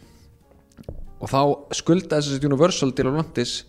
og 1.21 1.29
þá 1.29 1.75
skulda 1.75 2.21
þess 2.21 2.39
að 2.39 2.45
Universal 2.47 2.93
til 2.93 3.07
Atlantis 3.11 3.65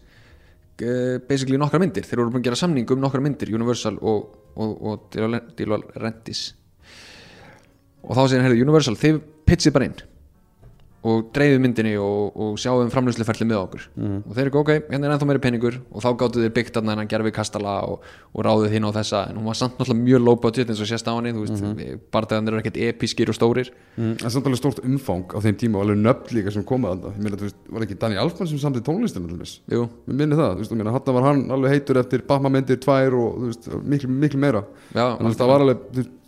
basically 1.28 1.58
nokkra 1.58 1.80
myndir. 1.82 2.06
Þeir 2.06 2.22
voru 2.22 2.32
búin 2.32 2.42
að 2.44 2.48
gera 2.48 2.56
samning 2.56 2.90
um 2.92 3.02
nokkra 3.02 3.20
myndir 3.22 3.50
Universal 3.52 3.98
og, 4.00 4.30
og, 4.56 4.78
og 4.82 5.10
Dilorentis 5.58 6.54
og 8.03 8.15
þá 8.15 8.24
segir 8.24 8.41
hann, 8.41 8.48
heyrðu, 8.50 8.65
Universal, 8.68 8.96
þið 9.00 9.22
pitchið 9.50 9.75
bara 9.75 9.89
inn 9.89 10.00
og 11.08 11.29
dreifið 11.32 11.62
myndinni 11.63 11.94
og, 12.01 12.36
og 12.36 12.56
sjáum 12.60 12.89
framlýsluferli 12.91 13.46
með 13.48 13.60
okkur. 13.62 13.84
Og 14.20 14.34
þeir 14.36 14.50
eru 14.50 14.60
ok, 14.60 14.72
hérna 14.89 15.08
er 15.08 15.13
ennþá 15.15 15.27
meiri 15.29 15.41
peningur. 15.46 15.77
Og 15.96 16.03
þá 16.03 16.10
gáttu 16.20 16.44
þeir 16.44 16.51
byggt 16.58 16.75
þarna 16.75 16.91
hennan 16.96 17.12
gerfi 17.12 17.32
kastala 17.36 17.75
og, 17.88 18.03
og 18.36 18.44
ráðið 18.44 18.75
hinn 18.75 18.88
á 18.88 18.91
þessa. 18.98 19.22
En 19.32 19.39
hún 19.39 19.48
var 19.48 19.56
samt 19.60 19.79
náttúrulega 19.79 20.03
mjög 20.10 20.25
low 20.25 20.39
budget 20.44 20.74
eins 20.74 20.82
og 20.84 20.89
sést 20.91 21.08
á 21.08 21.15
henni 21.15 21.32
þú 21.36 21.46
veist, 21.46 21.63
mm 21.63 22.03
barðaðan 22.10 22.50
eru 22.50 22.60
ekkert 22.60 22.77
episkir 22.84 23.29
og 23.32 23.36
stórir. 23.38 23.70
Mm. 23.96 24.15
en 24.24 24.32
samt 24.34 24.46
alveg 24.48 24.60
stórt 24.60 24.79
umfang 24.84 25.32
á 25.36 25.38
þeim 25.44 25.58
tíma 25.60 25.79
og 25.79 25.86
alveg 25.86 26.00
nöfn 26.01 26.36
líka 26.36 26.51
sem 26.53 26.63
komið 26.68 26.89
að 26.89 27.01
það 27.03 27.18
ég 27.18 27.24
meina, 27.25 27.39
þú 27.39 27.46
veist, 27.48 27.58
var 27.70 27.86
ekki 27.86 27.98
Dani 28.01 28.20
Alfman 28.20 28.50
sem 28.50 28.62
samtið 28.62 28.86
tónlistina 28.88 29.29
til 29.29 29.39
þess 29.39 29.60
Jú, 29.74 29.82
Mér 30.08 30.18
minni 30.22 30.39
það, 30.39 30.53
þú 30.56 30.63
veist, 30.63 30.74
ég 30.74 30.79
meina, 30.79 30.94
hann 30.96 31.15
var 31.18 31.27
hann 31.27 31.44
alveg 31.56 31.75
heitur 31.75 32.00
eftir 32.01 32.24
Batman-myndir 32.29 32.79
tvær 32.79 33.18
og 33.20 33.29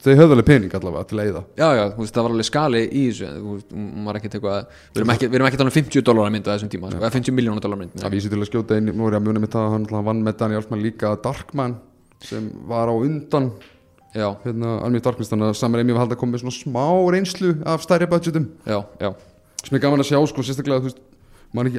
að 0.02 0.10
alveg, 0.10 0.18
þau 0.18 0.22
höfðu 0.22 0.36
alveg 0.36 0.48
pening 0.48 0.74
allavega 0.78 1.08
til 1.10 1.18
að 1.18 1.26
eyða. 1.28 1.42
Já, 1.58 1.68
já, 1.78 1.84
þú 1.92 2.00
veist, 2.02 2.14
það 2.16 2.24
var 2.26 2.32
alveg 2.36 2.48
skali 2.48 2.82
í 2.88 3.04
þessu 3.10 3.26
þú 3.36 3.50
veist, 3.56 3.70
hún 3.76 4.06
var 4.08 4.16
ekkert 4.20 4.34
eitthvað 4.38 4.58
við 4.92 5.02
erum 5.02 5.12
erum 5.36 5.48
ekki 5.48 5.60
talað 5.62 5.72
um 5.72 5.76
50 5.78 6.06
dólar 6.08 6.32
mynd 6.34 6.46
á 6.48 6.52
þessum 6.52 6.72
tíma 6.72 6.88
eða 6.96 7.12
50 7.16 7.38
miljónar 7.38 7.64
dólar 7.66 7.80
mynd 7.82 7.94
Það 8.02 8.16
vísi 8.16 8.32
til 8.32 8.40
að 8.42 8.50
skjóta 8.50 8.78
inn, 8.82 8.90
nú 8.92 9.04
er 9.08 9.14
ég 9.16 9.22
að 9.22 9.26
muna 9.28 9.44
með 9.44 9.54
það 9.56 9.64
að 9.68 9.74
hann 9.76 9.86
vann 10.10 10.24
með 10.26 10.36
Dani 10.42 10.58
Alfman 10.60 10.82
líka 10.82 11.08
Darkman 11.22 11.78
sem 12.22 12.44
var 12.70 12.88
á 12.90 12.96
undan. 12.96 13.48
Já, 14.12 14.28
hérna, 14.44 14.70
of 14.84 15.02
Darkness, 15.06 15.32
þannig 15.32 15.48
að 15.48 15.56
Sam 15.56 15.76
Raimi 15.78 15.94
var 15.96 16.04
haldið 16.04 16.18
að 16.18 16.22
koma 16.22 16.36
með 16.36 16.42
svona 16.44 16.58
smá 16.58 16.88
reynslu 17.16 17.52
af 17.64 17.80
stærri 17.86 18.08
budgetum. 18.12 18.46
Já, 18.68 18.84
já, 19.00 19.10
sem 19.64 19.78
er 19.78 19.84
gaman 19.86 20.04
að 20.04 20.10
sjá, 20.10 20.20
sko, 20.28 20.44
sérstaklega, 20.44 20.84
þú 20.84 20.88
veist 20.90 21.00
maður 21.56 21.72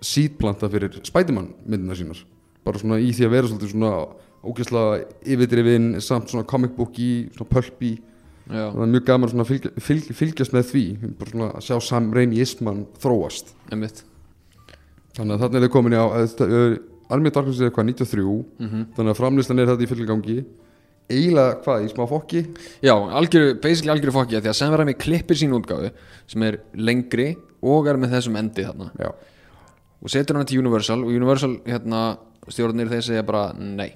Sam 0.00 0.22
Raimi 0.22 0.36
sítplanta 0.36 0.68
fyrir 0.70 1.00
Spiderman 1.04 1.54
myndina 1.66 1.94
sínar. 1.96 2.18
Bara 2.64 2.78
svona 2.78 2.98
í 3.00 3.12
því 3.14 3.24
að 3.26 3.30
vera 3.30 3.48
svolítið 3.48 3.70
svona 3.72 4.06
ógeðslega 4.46 5.06
yfirdrifin 5.26 6.00
samt 6.00 6.28
svona 6.30 6.46
comic 6.46 6.76
book 6.76 6.92
í, 6.98 7.28
svona 7.34 7.48
pulpy. 7.50 7.98
Já, 8.46 8.70
það 8.70 8.82
er 8.82 8.92
mjög 8.92 9.04
gaman 9.06 9.28
svona 9.28 9.42
að 9.42 9.48
fylgja, 9.50 9.70
fylgja, 9.82 10.14
fylgjast 10.14 10.52
með 10.54 10.68
því 10.70 10.84
bara 11.18 11.30
svona 11.30 11.48
að 11.56 11.64
sjá 11.66 11.80
Sam 11.82 12.12
Raimi 12.14 12.40
isman 12.40 12.86
þróast. 13.02 13.54
Einmitt. 13.72 14.04
Þannig 15.16 15.34
að 15.34 15.40
þarna 15.40 15.56
er 15.58 15.64
þið 15.66 15.72
komin 15.72 15.92
í 15.92 15.96
á 15.98 16.06
of 17.28 17.34
Darkness 17.34 17.60
er 17.60 17.70
hvað 17.70 17.86
93 17.86 18.44
Mhm. 18.58 18.86
þannig 18.96 19.10
að 19.10 19.16
framlistan 19.16 19.58
er 19.60 19.66
þetta 19.66 19.82
í 19.82 19.90
fullgangi 19.90 20.44
eiginlega 21.08 21.62
hvað 21.62 21.84
í 21.86 21.90
smá 21.94 22.06
fokki? 22.08 22.46
Já, 22.82 22.94
algjöru, 22.94 23.60
basically 23.62 23.92
algjöru 23.94 24.12
fokki 24.12 24.40
því 24.42 24.48
að 24.50 24.54
verða 24.74 24.86
með 24.90 24.98
klippir 24.98 25.36
sín 25.38 25.54
útgáfu 25.54 25.90
sem 26.26 26.42
er 26.42 26.58
lengri 26.74 27.36
og 27.62 27.86
er 27.86 27.94
með 27.96 28.10
þessum 28.10 28.36
endi 28.36 28.64
þarna. 28.66 28.90
Já, 28.98 29.10
og 30.02 30.12
setur 30.12 30.38
hana 30.38 30.48
til 30.48 30.60
Universal 30.62 31.04
og 31.04 31.14
Universal 31.14 31.56
hérna, 31.66 32.02
stjórnir 32.48 32.90
þeir 32.90 33.06
segja 33.06 33.24
bara 33.26 33.48
nei, 33.56 33.90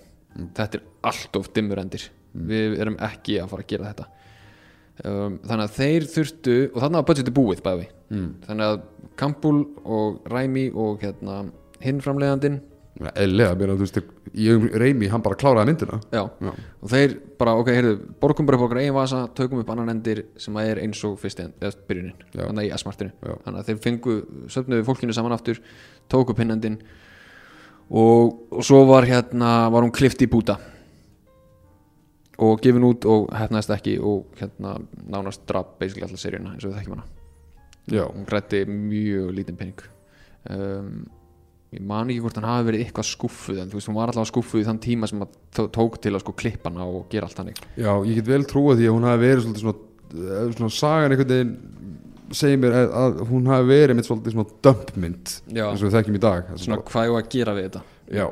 þetta 0.57 0.81
er 0.81 0.87
allt 1.11 1.37
of 1.39 1.53
dimmur 1.55 1.83
endir. 1.83 2.09
Við 2.31 2.79
erum 2.81 2.99
ekki 3.03 3.41
að 3.43 3.53
fara 3.53 3.67
að 3.67 3.71
gera 3.73 3.91
þetta. 3.91 4.09
Um, 5.01 5.39
þannig 5.49 5.65
að 5.65 5.77
þeir 5.79 6.07
þurftu 6.13 6.57
og 6.75 6.83
þannig 6.83 6.99
að 6.99 7.07
budgeti 7.09 7.33
búið 7.33 7.61
bæði 7.65 7.87
mm. 8.13 8.27
þannig 8.45 8.67
að 8.67 8.81
Campbell 9.21 9.61
og 9.97 10.19
Raimi 10.29 10.67
og 10.77 11.01
hérna, 11.01 11.37
hinn 11.81 12.03
framleiðandinn 12.05 12.59
eðlega, 13.01 13.57
mér 13.57 13.73
að 13.73 13.79
þú 13.81 13.87
veist 13.87 13.99
í 14.31 14.49
augum 14.53 14.67
Reimi, 14.83 15.09
hann 15.09 15.23
bara 15.25 15.39
kláraði 15.41 15.71
myndina. 15.71 16.01
Já, 16.13 16.23
já, 16.29 16.51
og 16.53 16.91
þeir 16.93 17.15
bara, 17.41 17.55
ok, 17.61 17.71
heyrðu, 17.73 17.95
borgum 18.21 18.49
bara 18.49 18.59
upp 18.59 18.65
okkar 18.67 18.81
eigin 18.83 18.97
vasa, 18.97 19.23
tökum 19.37 19.63
upp 19.63 19.71
annan 19.73 19.95
endir 19.95 20.25
sem 20.41 20.57
að 20.61 20.73
er 20.73 20.81
eins 20.85 21.01
og 21.09 21.15
fyrst 21.21 21.41
end, 21.41 21.55
eða 21.63 21.87
byrjunin 21.89 22.27
þannig 22.35 22.69
í 22.69 22.73
S-martinu, 22.77 23.15
þannig 23.47 23.61
að 23.63 23.71
þeir 23.71 23.81
fengu 23.87 24.17
söfnuðu 24.53 24.87
fólkinu 24.89 25.17
saman 25.17 25.37
aftur, 25.37 25.63
tóku 26.13 26.35
upp 26.35 26.43
hinn 26.43 26.53
endin 26.57 26.77
og, 27.91 28.37
og 28.53 28.67
svo 28.67 28.83
var 28.91 29.09
hérna, 29.09 29.71
var 29.73 29.87
hún 29.87 29.95
klift 29.95 30.23
í 30.23 30.29
búta. 30.31 30.59
Og 32.41 32.61
gefin 32.65 32.87
út 32.89 33.05
og 33.05 33.27
hefnaðist 33.37 33.73
ekki 33.75 33.99
og 34.01 34.37
hérna 34.41 34.79
nánast 35.13 35.43
drap 35.49 35.75
basically 35.81 36.07
alltaf 36.07 36.23
seríuna 36.23 36.55
eins 36.55 36.65
og 36.65 36.71
við 36.71 36.79
þekkjum 36.79 36.95
hana. 36.97 37.09
Já, 37.91 38.05
hún 38.07 38.29
grætti 38.29 38.63
mjög 38.69 39.33
lítinn 39.37 39.59
pening. 39.59 39.83
Um, 40.49 41.03
ég 41.71 41.83
man 41.87 42.09
ekki 42.11 42.23
hvort 42.25 42.39
hann 42.41 42.49
hafi 42.51 42.67
verið 42.71 42.85
eitthvað 42.87 43.07
skúffuð 43.11 43.61
en 43.63 43.69
þú 43.71 43.79
veist, 43.79 43.89
hún 43.91 43.99
var 44.01 44.11
alltaf 44.11 44.27
skúffuð 44.31 44.63
í 44.63 44.67
þann 44.67 44.81
tíma 44.83 45.07
sem 45.11 45.21
þó- 45.55 45.69
tók 45.71 46.01
til 46.03 46.13
að 46.17 46.25
sko 46.25 46.33
klippa 46.35 46.71
hana 46.73 46.87
og 46.89 47.05
gera 47.13 47.29
allt 47.29 47.39
hannig 47.39 47.61
já, 47.79 47.93
ég 48.07 48.15
get 48.19 48.27
vel 48.33 48.43
trúa 48.51 48.75
því 48.79 48.89
að 48.91 48.97
hún 48.97 49.07
hafi 49.07 49.23
verið 49.27 49.45
svolítið 49.45 49.63
svona, 49.63 49.77
eh, 50.11 50.53
svona 50.59 50.71
sagan 50.75 51.15
einhvern 51.15 51.31
veginn 51.35 51.53
segir 52.31 52.59
mér 52.63 52.75
að, 52.79 52.93
að 52.95 53.21
hún 53.31 53.47
hafi 53.51 53.67
verið 53.71 53.97
með 53.99 54.07
svolítið 54.07 54.35
svona 54.37 54.57
dumpmynd 54.67 55.31
Já. 55.51 55.65
eins 55.71 55.81
og 55.83 55.87
við 55.89 55.95
þekkjum 55.99 56.19
í 56.19 56.23
dag. 56.23 56.45
Er 56.55 56.61
svona 56.63 56.83
hvað 56.91 57.09
ég 57.09 57.17
að 57.19 57.31
gera 57.35 57.55
við 57.57 57.65
þetta? 57.67 57.81
Já, 58.15 58.27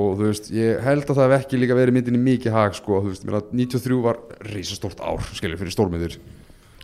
og 0.00 0.10
þú 0.20 0.28
veist, 0.28 0.50
ég 0.54 0.82
held 0.86 1.02
að 1.10 1.18
það 1.18 1.30
hef 1.34 1.34
ekki 1.46 1.58
líka 1.58 1.78
verið 1.78 1.96
myndinni 1.96 2.20
mikið 2.22 2.54
hag, 2.54 2.76
sko, 2.78 3.00
þú 3.02 3.10
veist, 3.10 3.24
mér 3.26 3.38
að 3.40 3.50
93 3.58 3.98
var 4.06 4.20
risastórt 4.54 5.02
ár, 5.02 5.18
skilur, 5.34 5.58
fyrir 5.58 5.74
stórmyndir 5.74 6.14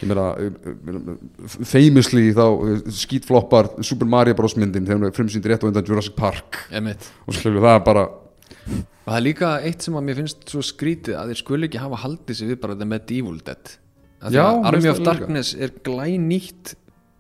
meina, 0.02 0.26
eh, 0.36 1.64
famously 1.64 2.32
þá 2.36 2.44
eh, 2.44 2.82
skítfloppar 2.92 3.70
Super 3.86 4.08
Mario 4.10 4.36
Bros 4.36 4.56
myndin 4.60 4.84
þegar 4.84 5.00
hún 5.00 5.08
er 5.08 5.16
frumsýndir 5.16 5.54
rétt 5.54 5.64
á 5.64 5.68
undan 5.70 5.86
Jurassic 5.88 6.16
Park 6.18 6.66
Emitt. 6.70 7.08
og 7.26 7.34
skilur, 7.38 7.62
það 7.64 7.78
er 7.78 7.84
bara 7.86 8.04
og 8.06 9.08
það 9.12 9.16
er 9.20 9.24
líka 9.24 9.50
eitt 9.64 9.86
sem 9.86 9.96
að 9.96 10.06
mér 10.08 10.20
finnst 10.20 10.46
svo 10.50 10.60
skrítið 10.66 11.16
að 11.20 11.32
þeir 11.32 11.40
skuli 11.42 11.68
ekki 11.70 11.80
hafa 11.80 12.02
haldið 12.04 12.40
sig 12.40 12.48
við 12.52 12.60
bara 12.66 12.76
The 12.76 12.88
Medieval 12.92 13.40
Dead 13.46 13.76
Af 14.16 14.32
því 14.32 14.38
Já, 14.38 14.46
Army 14.64 14.88
of 14.88 14.96
það 14.96 15.00
líka. 15.00 15.10
Darkness 15.10 15.50
er 15.60 15.72
glænýtt 15.84 16.70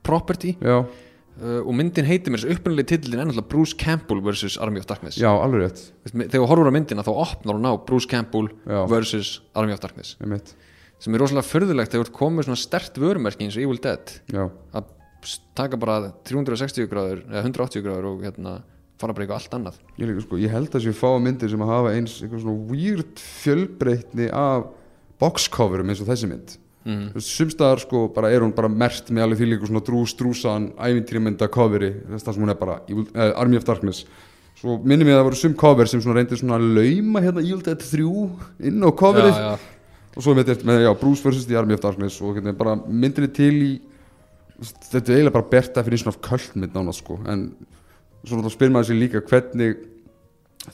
property 0.06 0.54
já, 0.64 0.78
og 1.60 1.72
myndin 1.76 2.06
heitir 2.08 2.32
mér 2.32 2.40
þessu 2.40 2.54
upprunalegi 2.56 2.88
titillin 2.94 3.20
er 3.20 3.26
náttúrulega 3.28 3.50
Bruce 3.52 3.76
Campbell 3.76 4.22
vs. 4.24 4.56
Army 4.64 4.80
of 4.80 4.86
Darkness 4.88 5.18
já, 5.20 5.28
alveg 5.28 5.66
rétt 5.66 5.82
þegar 6.08 6.38
þú 6.40 6.46
horfur 6.48 6.70
á 6.72 6.76
myndina 6.76 7.04
þá 7.04 7.12
opnar 7.12 7.58
hún 7.58 7.68
á 7.68 7.74
Bruce 7.86 8.08
Campbell 8.08 8.48
vs. 8.64 9.42
Army 9.54 9.76
of 9.76 9.82
Darkness 9.84 10.14
ég 10.22 10.30
mitt, 10.32 10.54
sem 11.02 11.14
er 11.14 11.22
rosalega 11.22 11.48
förðulegt 11.48 11.92
þegar 11.92 12.04
þú 12.04 12.08
ert 12.08 12.18
komið 12.20 12.48
svona 12.48 12.60
stert 12.60 13.00
vörumerki 13.00 13.46
eins 13.46 13.58
og 13.58 13.66
Evil 13.66 13.80
Dead. 13.84 14.14
Já, 14.32 14.44
að 14.76 14.92
taka 15.58 15.78
bara 15.80 16.12
360 16.28 16.88
gráður 16.90 17.22
eða 17.26 17.44
180 17.44 17.84
gráður 17.84 18.10
og 18.12 18.26
hérna 18.26 18.58
fara 19.00 19.12
bara 19.16 19.26
eitthvað 19.26 19.40
allt 19.40 19.56
annað. 19.58 19.80
Ég 20.00 20.10
líka, 20.10 20.24
sko, 20.24 20.38
ég 20.40 20.52
held 20.52 20.76
að 20.76 20.86
séu 20.86 20.96
fá 20.96 21.08
myndir 21.20 21.52
sem 21.52 21.64
að 21.64 21.72
hafa 21.72 21.96
eins 21.96 22.14
eitthvað 22.20 22.44
svona 22.44 22.70
weird 22.70 23.24
fjölbreytni 23.42 24.30
af 24.32 24.70
boxcoverum 25.20 25.92
eins 25.92 26.00
og 26.04 26.08
þessi 26.08 26.30
mynd. 26.30 26.56
Mm. 26.86 27.10
Veist, 27.16 27.32
sumstaðar 27.34 27.82
sko 27.82 28.04
bara 28.14 28.30
er 28.30 28.44
hún 28.44 28.54
bara 28.54 28.70
mert 28.70 29.10
með 29.10 29.26
alveg 29.26 29.40
því 29.40 29.50
líka 29.50 29.68
svona 29.68 29.82
drús 29.84 30.14
drúsan 30.16 30.70
ævintýrmynda 30.78 31.48
coveri 31.52 31.90
þess 32.12 32.30
að 32.30 32.40
hún 32.40 32.52
er 32.52 32.58
bara 32.60 32.78
Evil, 32.86 33.08
eh, 33.10 33.32
Army 33.34 33.58
of 33.58 33.66
Darkness. 33.66 34.06
Svo 34.56 34.78
minnum 34.80 35.10
ég 35.10 35.16
að 35.16 35.20
það 35.20 35.26
voru 35.26 35.38
sum 35.40 35.56
cover 35.60 35.90
sem 35.90 36.00
svona 36.00 36.16
reyndi 36.16 36.38
svona 36.38 36.56
að 36.56 36.70
lauma 36.78 37.20
hérna 37.20 37.42
Evil 37.42 37.64
Dead 37.66 37.82
3 37.82 38.06
inn 38.70 38.86
á 38.86 38.90
coverið. 38.96 39.40
Og 40.16 40.24
svo 40.24 40.32
með 40.36 40.54
með 40.64 40.82
já, 40.86 40.90
Bruce 41.00 41.22
vs. 41.26 41.46
The 41.46 41.58
Army 41.60 41.76
of 41.76 41.82
Darkness 41.84 42.20
og 42.24 42.38
hérna, 42.38 42.54
bara 42.56 42.76
myndinni 42.86 43.28
til 43.36 43.52
í 43.66 43.72
þetta 44.56 45.02
er 45.12 45.18
eiginlega 45.18 45.34
bara 45.36 45.50
bert 45.52 45.74
definition 45.76 46.08
of 46.08 46.16
kultmynd 46.24 46.72
nána 46.72 46.94
sko 46.96 47.18
en 47.28 47.50
svo 48.24 48.38
náttúrulega 48.38 48.54
spyr 48.56 48.72
maður 48.72 48.88
sér 48.90 49.00
líka 49.02 49.20
hvernig 49.28 49.76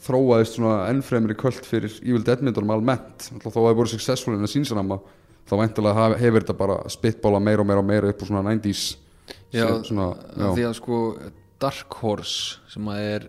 þróaðist 0.06 0.56
svona 0.56 0.76
ennfremri 0.92 1.34
kult 1.37 1.66
fyrir 1.68 1.92
Evil 2.06 2.22
Dead 2.25 2.40
myndunum 2.46 2.70
almennt 2.76 3.26
þó 3.42 3.49
að 3.49 3.56
það 3.56 3.66
hefur 3.66 3.80
voru 3.82 3.90
successful 3.92 4.37
en 4.38 4.46
að 4.46 4.52
sínsanama 4.54 5.00
þá 5.50 5.54
væntalega 5.58 5.99
haf- 5.99 6.14
hefur 6.22 6.44
þetta 6.46 6.56
bara 6.62 6.76
spitbóla 6.94 7.40
meira 7.42 7.64
og 7.64 7.68
meira 7.68 7.82
og 7.82 7.88
meira 7.90 8.12
upp 8.14 8.22
á 8.22 8.26
svona 8.30 8.44
90s 8.54 8.84
Já, 9.52 9.66
svona, 9.84 10.06
já, 10.38 10.46
því 10.56 10.62
að 10.64 10.75
sko 10.78 10.99
Dark 11.62 11.95
Horse 12.02 12.59
sem 12.73 12.88
er 12.97 13.28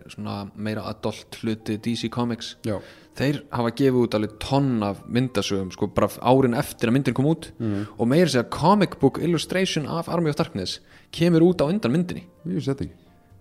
meira 0.56 0.84
adult 0.90 1.38
hluti 1.40 1.76
DC 1.78 2.10
Comics 2.12 2.54
já, 2.66 2.76
þeir 3.14 3.40
hafa 3.54 3.70
gefið 3.78 4.00
út 4.00 4.16
alveg 4.18 4.34
tonn 4.42 4.82
af 4.82 5.04
myndasögum 5.06 5.70
sko 5.74 5.88
bara 5.94 6.10
árin 6.18 6.56
eftir 6.58 6.90
að 6.90 6.96
myndin 6.98 7.16
kom 7.16 7.30
út. 7.30 7.52
Og 7.94 8.10
meira 8.10 8.30
segja 8.32 8.48
comic 8.50 8.98
book 9.02 9.20
illustration 9.22 9.86
af 9.86 10.10
Army 10.10 10.32
of 10.32 10.38
Darkness 10.40 10.80
kemur 11.14 11.46
út 11.46 11.62
á 11.62 11.70
undan 11.70 11.94
myndinni. 11.94 12.26
Þetta 12.44 12.88
ekki 12.88 12.94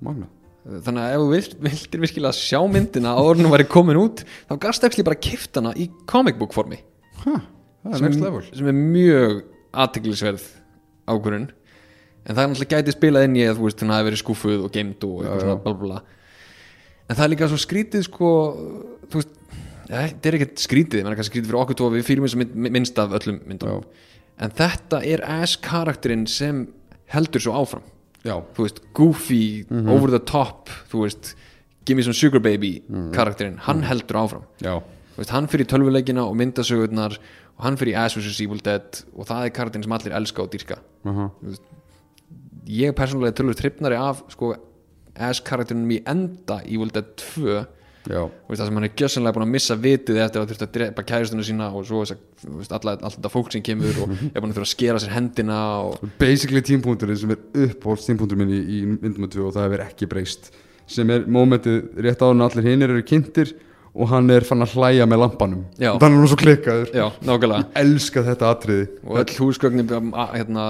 magna. 0.05 0.29
Þannig 0.63 1.03
að 1.03 1.13
ef 1.13 1.21
þú 1.23 1.31
vilt, 1.33 1.55
viltir 1.65 2.03
virkilega 2.05 2.37
sjá 2.37 2.59
myndina 2.71 3.17
en 3.19 3.41
hún 3.41 3.51
væri 3.51 3.65
komin 3.67 3.99
út 3.99 4.21
þá 4.47 4.53
gafst 4.63 4.85
ekki 4.87 5.03
bara 5.03 5.19
kift 5.19 5.57
hana 5.59 5.73
í 5.75 5.89
comic 6.07 6.37
book 6.39 6.53
formi. 6.55 6.79
Er 7.25 7.97
sem, 7.97 8.05
next 8.05 8.21
level. 8.23 8.45
sem 8.47 8.69
er 8.71 8.77
mjög 8.77 9.41
aðteglisverð 9.73 10.45
ákvörun 11.11 11.49
en 12.23 12.35
það 12.35 12.43
er 12.43 12.49
náttúrulega 12.51 12.79
gæti 12.79 12.95
spilað 12.95 13.25
inn 13.27 13.37
í 13.39 13.45
að 13.47 13.57
þú 13.59 13.67
veist 13.67 13.83
hún 13.83 13.93
hafi 13.93 14.07
verið 14.07 14.21
skúfuð 14.21 14.65
og 14.67 14.73
geimd 14.73 15.05
og 15.07 15.15
eitthvað 15.23 15.39
Já, 15.39 15.43
svona 15.43 15.61
bla 15.63 15.73
bla 15.73 15.87
bla. 15.87 16.01
En 17.09 17.17
það 17.17 17.25
er 17.25 17.31
líka 17.33 17.49
svo 17.51 17.59
skrítið 17.59 18.05
sko 18.07 18.29
þú 19.11 19.19
veist, 19.21 19.33
þetta 19.89 20.29
er 20.29 20.37
ekkert 20.39 20.63
skrítið 20.63 21.03
menn 21.03 21.17
kannski 21.19 21.33
skrítið 21.33 21.51
fyrir 21.51 21.61
okkur 21.63 21.79
tó 21.79 21.87
að 21.89 21.97
við 21.97 22.07
fyrir 22.07 22.37
mynd, 22.39 22.55
minnst 22.77 23.01
af 23.03 23.17
öllum 23.19 23.41
myndum. 23.49 23.83
En 24.41 24.55
þetta 24.55 25.01
er 25.05 25.23
ass 25.29 25.57
karakterinn 25.61 26.25
sem 26.31 26.63
heldur 27.13 27.43
svo 27.43 27.57
áfram. 27.59 27.83
Já, 28.23 28.37
þú 28.55 28.63
veist, 28.65 28.79
goofy, 28.95 29.43
over 29.91 30.13
the 30.13 30.21
top 30.23 30.71
þú 30.91 31.03
veist, 31.03 31.33
give 31.83 31.99
me 31.99 32.05
some 32.07 32.15
sugar 32.15 32.39
baby 32.39 32.77
karakterinn, 33.13 33.59
hann 33.67 33.83
heldur 33.83 34.21
áfram. 34.23 34.47
Já, 34.63 34.77
Þú 35.13 35.21
veist, 35.21 35.29
hann 35.35 35.45
fyrir 35.45 35.67
tölvuleikina 35.69 36.23
og 36.25 36.33
myndasögurnar 36.39 37.19
og 37.19 37.65
hann 37.67 37.75
fyrir 37.77 37.99
Ash 38.01 38.17
vs. 38.17 38.39
Evil 38.41 38.63
Dead 38.65 39.03
og 39.13 39.27
það 39.29 39.45
er 39.45 39.51
karakterin 39.53 39.85
sem 39.85 39.93
allir 39.93 40.15
elska 40.17 40.41
og 40.41 40.49
dýrka. 40.55 40.79
Uh 41.05 41.27
ég 42.69 42.95
persónulega 42.97 43.33
er 43.33 43.39
tölvur 43.39 43.57
trippnari 43.59 43.99
af 43.99 44.23
sko, 44.33 44.53
Ash 45.13 45.43
karakterinum 45.45 45.91
í 45.93 46.01
enda 46.09 46.59
Evil 46.65 46.89
Dead 46.93 47.09
2 47.21 47.57
já, 48.09 48.23
Þú 48.25 48.49
veist, 48.49 48.59
það 48.59 48.67
sem 48.67 48.77
hann 48.79 48.87
er 48.87 48.95
gjössanlega 48.99 49.35
búin 49.37 49.45
að 49.45 49.51
missa 49.53 49.77
vitið 49.79 50.19
eftir 50.23 50.41
að 50.41 50.49
þurft 50.51 50.65
að 50.65 50.71
drepa 50.77 51.05
kæristuna 51.07 51.45
sína 51.47 51.69
og 51.69 51.85
svo 51.87 52.01
þess 52.01 52.15
að, 52.15 52.23
þú 52.41 52.55
veist, 52.57 52.73
alla, 52.77 52.95
allt 52.97 53.17
þetta 53.19 53.31
fólk 53.31 53.53
sem 53.53 53.65
kemur 53.65 53.99
og 54.03 54.15
er 54.33 54.41
búin 54.41 54.49
að 54.49 54.57
þurfa 54.57 54.67
að 54.67 54.73
skera 54.73 55.03
sér 55.03 55.13
hendina 55.15 55.59
og 55.85 56.07
basically 56.19 56.63
tímpunkturinn 56.65 57.21
sem 57.21 57.35
er 57.35 57.43
uppáhalds 57.67 58.09
tímpunktur 58.09 58.41
minn 58.41 58.51
í, 58.51 58.59
í 58.59 58.81
myndum 58.89 59.29
og 59.29 59.53
það 59.55 59.69
hefur 59.69 59.85
ekki 59.85 60.09
breyst. 60.11 60.51
Sem 60.89 61.13
er 61.15 61.29
mómentið 61.31 62.01
rétt 62.03 62.25
áður 62.25 62.35
en 62.35 62.45
allir 62.47 62.67
hinnir 62.67 62.91
eru 62.91 63.05
kynntir 63.07 63.53
og 63.93 64.07
hann 64.09 64.29
er 64.33 64.41
fann 64.41 64.63
að 64.65 64.71
hlæja 64.73 65.05
með 65.05 65.19
lampanum. 65.21 65.59
Já. 65.77 65.91
þannig 66.01 66.15
er 66.15 66.21
hann 66.23 66.29
svo 66.31 66.37
klikkaður 66.41 66.87
já, 66.97 67.03
nákvæmlega. 67.27 67.59
Ég 67.61 67.75
elska 67.83 68.23
þetta 68.25 68.47
atriði. 68.49 68.85
Og 69.05 69.19
öll 69.21 69.35
húsgögnin 69.37 69.91
hérna, 69.91 70.63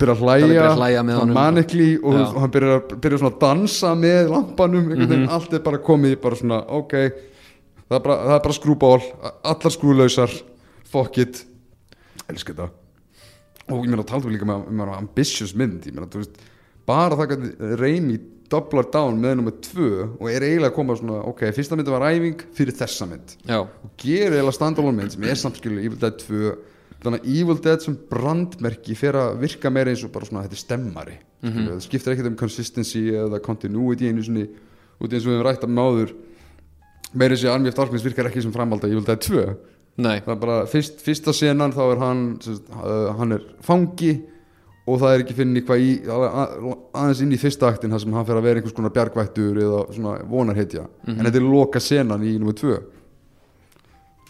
byrja 0.00 0.16
að 0.16 0.16
Það 0.16 0.16
er 0.16 0.22
hlæja, 0.24 0.46
byrjað 0.48 0.66
að 0.72 0.80
hlæja 0.80 1.04
með 1.06 1.20
honum. 1.20 1.34
manikli 1.38 1.88
og 2.02 2.14
Já. 2.18 2.24
hann 2.42 2.50
byrjar, 2.56 2.74
að- 2.80 2.96
byrjar 3.04 3.22
svona 3.22 3.34
að 3.36 3.38
dansa 3.46 3.92
með 3.94 4.32
lampanum 4.34 4.88
einhvern 4.90 5.08
veginn, 5.14 5.28
allt 5.28 5.52
er 5.52 5.62
bara 5.68 5.78
komið 5.78 6.16
í 6.16 6.20
bara 6.26 6.34
svona 6.42 6.58
ok, 6.80 6.92
það 7.86 7.96
er 8.00 8.04
bara, 8.08 8.16
það 8.26 8.34
er 8.34 8.44
bara 8.48 8.58
skrúból 8.58 9.02
allar 9.44 9.70
skrúlausar 9.78 10.36
fuck 10.90 11.18
it, 11.22 11.44
elska 12.28 12.52
þetta. 12.52 12.70
Og 13.70 13.82
ég 13.84 13.90
meina 13.90 14.02
að 14.02 14.10
tala 14.10 14.30
líka 14.30 14.46
með, 14.46 14.66
með 14.70 14.96
ambitious 14.98 15.54
mynd, 15.54 15.86
ég 15.86 15.94
meina 15.94 16.06
þú 16.10 16.18
veist 16.24 16.42
bara 16.86 17.14
það 17.14 17.36
að 17.38 17.78
reymi 17.78 18.18
doblar 18.52 18.88
down 18.94 19.18
með 19.22 19.36
nummer 19.38 19.56
tvö 19.64 19.90
og 20.06 20.26
er 20.30 20.46
eiginlega 20.46 20.72
að 20.72 20.76
koma 20.78 20.96
svona, 20.98 21.20
ok, 21.30 21.44
fyrsta 21.56 21.78
myndi 21.78 21.94
var 21.94 22.06
æfing 22.08 22.46
fyrir 22.56 22.76
þessa 22.78 23.08
mynd. 23.10 23.36
Já, 23.48 23.60
og 23.64 23.92
gerir 24.00 24.36
eiginlega 24.36 24.56
standalone 24.56 25.00
mynd 25.00 25.14
sem 25.14 25.26
er 25.26 25.40
samt 25.40 25.60
skilur 25.60 25.82
Evil 25.82 26.00
Dead 26.02 26.18
2 26.22 26.54
þannig 27.04 27.22
að 27.22 27.32
Evil 27.36 27.58
Dead 27.62 27.84
sem 27.84 27.96
brandmerki 28.10 28.96
fer 28.98 29.18
að 29.20 29.40
virka 29.42 29.70
meira 29.70 29.92
eins 29.92 30.04
og 30.06 30.14
bara 30.14 30.28
svona 30.28 30.46
þetta 30.46 30.56
er 30.58 30.62
stemmari 30.62 31.18
mm 31.44 31.66
það 31.66 31.82
skiptir 31.84 32.14
ekkert 32.14 32.30
um 32.30 32.38
consistency 32.40 33.02
eða 33.12 33.42
continuity 33.44 34.08
einu 34.08 34.24
sinni. 34.24 34.46
Út 34.96 35.12
eins 35.12 35.26
og 35.26 35.30
við 35.30 35.36
hefum 35.36 35.46
rætt 35.46 35.66
að 35.66 35.74
máður 35.76 36.14
meira 37.12 37.36
og 37.36 37.52
Army 37.52 37.70
of 37.70 37.76
Darkness 37.76 38.04
virkar 38.04 38.30
ekki 38.30 38.42
sem 38.42 38.54
framhald 38.54 38.84
að 38.84 38.94
Evil 38.94 39.04
Dead 39.06 39.20
2 39.26 39.44
nei, 40.02 40.20
það 40.24 40.32
er 40.34 40.40
bara 40.40 40.56
fyrst, 40.70 40.98
fyrsta 41.04 41.34
senan 41.36 41.74
þá 41.74 41.82
er 41.86 42.00
hann 42.02 42.24
uh, 42.36 43.12
hann 43.16 43.36
er 43.36 43.44
fangi 43.64 44.12
og 44.86 45.00
það 45.02 45.12
er 45.12 45.22
ekki 45.24 45.34
finn 45.34 45.58
í 45.58 45.62
hvað 45.66 45.82
í 45.82 45.92
að, 46.06 46.24
að, 46.26 46.66
aðeins 46.94 47.22
inn 47.24 47.34
í 47.34 47.40
fyrsta 47.42 47.70
aktin 47.72 47.94
þar 47.94 48.02
sem 48.04 48.12
hann 48.14 48.26
fer 48.28 48.38
að 48.38 48.44
vera 48.46 48.60
einhvers 48.60 48.74
konar 48.76 48.92
bjargvættur 48.94 49.58
eða 49.64 49.80
svona 49.96 50.12
vonarhetja. 50.30 50.84
En 51.10 51.24
þetta 51.26 51.40
er 51.40 51.46
loka 51.46 51.82
senan 51.82 52.26
í 52.26 52.36
nummer 52.38 52.54
tvö. 52.56 52.76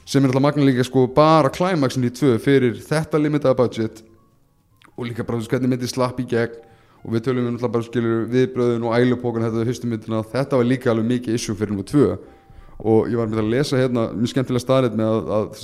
Sem 0.06 0.22
er 0.22 0.30
alltaf 0.30 0.44
magna 0.46 0.64
líka 0.64 0.86
sko 0.86 1.04
bara 1.12 1.50
klæmaksin 1.52 2.06
í 2.08 2.12
tvö 2.14 2.36
fyrir 2.40 2.78
þetta 2.80 3.20
limitaða 3.20 3.58
budget. 3.58 4.00
Og 4.96 5.10
líka 5.10 5.26
bara 5.26 5.36
þú 5.36 5.44
veist 5.44 5.52
hvernig 5.52 5.74
myndi 5.74 5.90
slapp 5.90 6.22
í 6.22 6.28
gegn. 6.30 6.62
Og 7.04 7.12
við 7.12 7.26
tölum 7.26 7.44
við 7.44 7.58
alltaf 7.58 7.74
bara 7.74 7.86
skilur 7.90 8.22
viðbröðun 8.32 8.86
og 8.88 8.96
ælupókan 8.96 9.44
þetta 9.44 9.60
við 9.60 9.68
fyrstu 9.72 9.90
myndina. 9.90 10.22
Þetta 10.30 10.60
var 10.62 10.70
líka 10.70 10.90
alveg 10.94 11.10
mikið 11.10 11.36
issue 11.36 11.58
fyrir 11.58 11.74
nummer 11.74 11.90
tvö. 11.90 12.14
Og 12.80 13.10
ég 13.12 13.20
var 13.20 13.28
með 13.28 13.42
að 13.42 13.52
lesa 13.52 13.82
hérna 13.82 14.06
mjög 14.14 14.32
skemmtilega 14.32 14.64
staðrætt 14.64 14.96
með 14.96 15.12
að, 15.12 15.28
að 15.36 15.60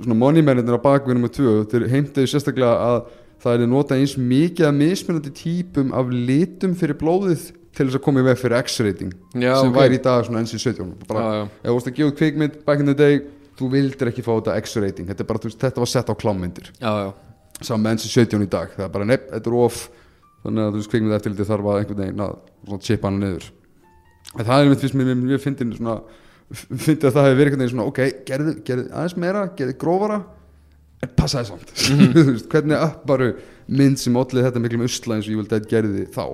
svona 0.00 0.18
moneymennir 0.22 0.80
á 0.80 0.86
bakvið 0.86 1.18
nummer 1.18 1.34
tvö 1.34 1.52
þeir 1.70 1.86
heimtaði 1.92 2.30
sérstaklega 2.30 2.72
að 2.88 3.04
það 3.44 3.66
er 3.66 3.70
nota 3.70 3.98
eins 4.00 4.16
mikið 4.18 4.70
að 4.70 4.78
mismunandi 4.80 5.34
típum 5.36 5.92
af 5.96 6.10
litum 6.10 6.74
fyrir 6.80 6.98
blóðið 7.00 7.50
til 7.74 7.88
þess 7.88 7.98
að 7.98 8.04
koma 8.06 8.22
í 8.22 8.26
veg 8.28 8.38
fyrir 8.40 8.60
X-rating 8.64 9.14
sem 9.34 9.70
ok. 9.70 9.76
væri 9.76 9.98
í 9.98 10.02
dag 10.02 10.26
svona 10.26 10.44
NC-17 10.44 10.92
bara, 11.08 11.22
Já, 11.24 11.40
já. 11.40 11.46
ef 11.60 11.68
þú 11.68 11.74
varst 11.78 11.90
að 11.90 11.96
gefa 11.98 12.16
kvikmynd 12.20 12.60
back 12.66 12.84
in 12.84 12.90
the 12.90 12.96
day 12.98 13.22
þú 13.58 13.70
vildir 13.74 14.10
ekki 14.10 14.24
fá 14.24 14.32
þetta 14.34 14.56
X-rating. 14.62 15.10
Þetta, 15.10 15.26
bara, 15.28 15.42
veist, 15.46 15.60
þetta 15.62 15.82
var 15.82 15.90
sett 15.90 16.10
á 16.10 16.14
klámyndir. 16.18 16.70
Saman 17.60 17.84
með 17.86 17.98
NC-17 17.98 18.46
í 18.46 18.50
dag. 18.50 18.72
Það 18.74 18.86
er 18.86 18.92
bara 18.96 19.08
nepp, 19.08 19.28
þetta 19.30 19.50
er 19.50 19.58
of. 19.60 19.80
Þannig 20.44 20.64
að 20.64 20.72
þú 20.72 20.80
veist 20.80 20.92
kvikmynd 20.92 21.16
eftir 21.16 21.34
lítið 21.34 21.50
þarf 21.50 21.68
að 21.70 21.80
einhvern 21.80 22.02
veginn 22.02 22.24
að 22.24 22.80
chipa 22.84 23.08
hana 23.08 23.22
niður. 23.22 23.50
En 24.34 24.48
það 24.48 24.60
er 24.60 24.70
mitt 24.72 24.82
fyrst 24.82 24.98
mér 24.98 25.12
mjög 25.20 25.44
fyndin 25.44 25.74
fyndið 26.84 27.06
að 27.08 27.14
það 27.14 27.28
hefur 27.28 27.38
verið 27.40 27.78
ok, 27.84 28.00
gerðu, 28.28 28.54
aðeins 28.90 29.14
meira, 29.20 29.44
gerðu 29.56 29.76
grófara 29.80 30.18
passaði 31.18 31.50
samt. 31.52 31.72
Þú 32.14 32.26
veist, 32.32 32.50
hvernig 32.52 32.80
upparu 32.80 33.30
mynd 33.68 34.00
sem 34.00 34.20
ollið 34.20 34.48
þetta 34.48 34.62
miklum 34.64 34.84
usla 34.88 35.18
eins 35.18 35.28
og 35.28 35.34
ég 35.34 35.40
vildi 35.42 35.58
að 35.58 35.70
gerði 35.70 36.04
þá. 36.14 36.26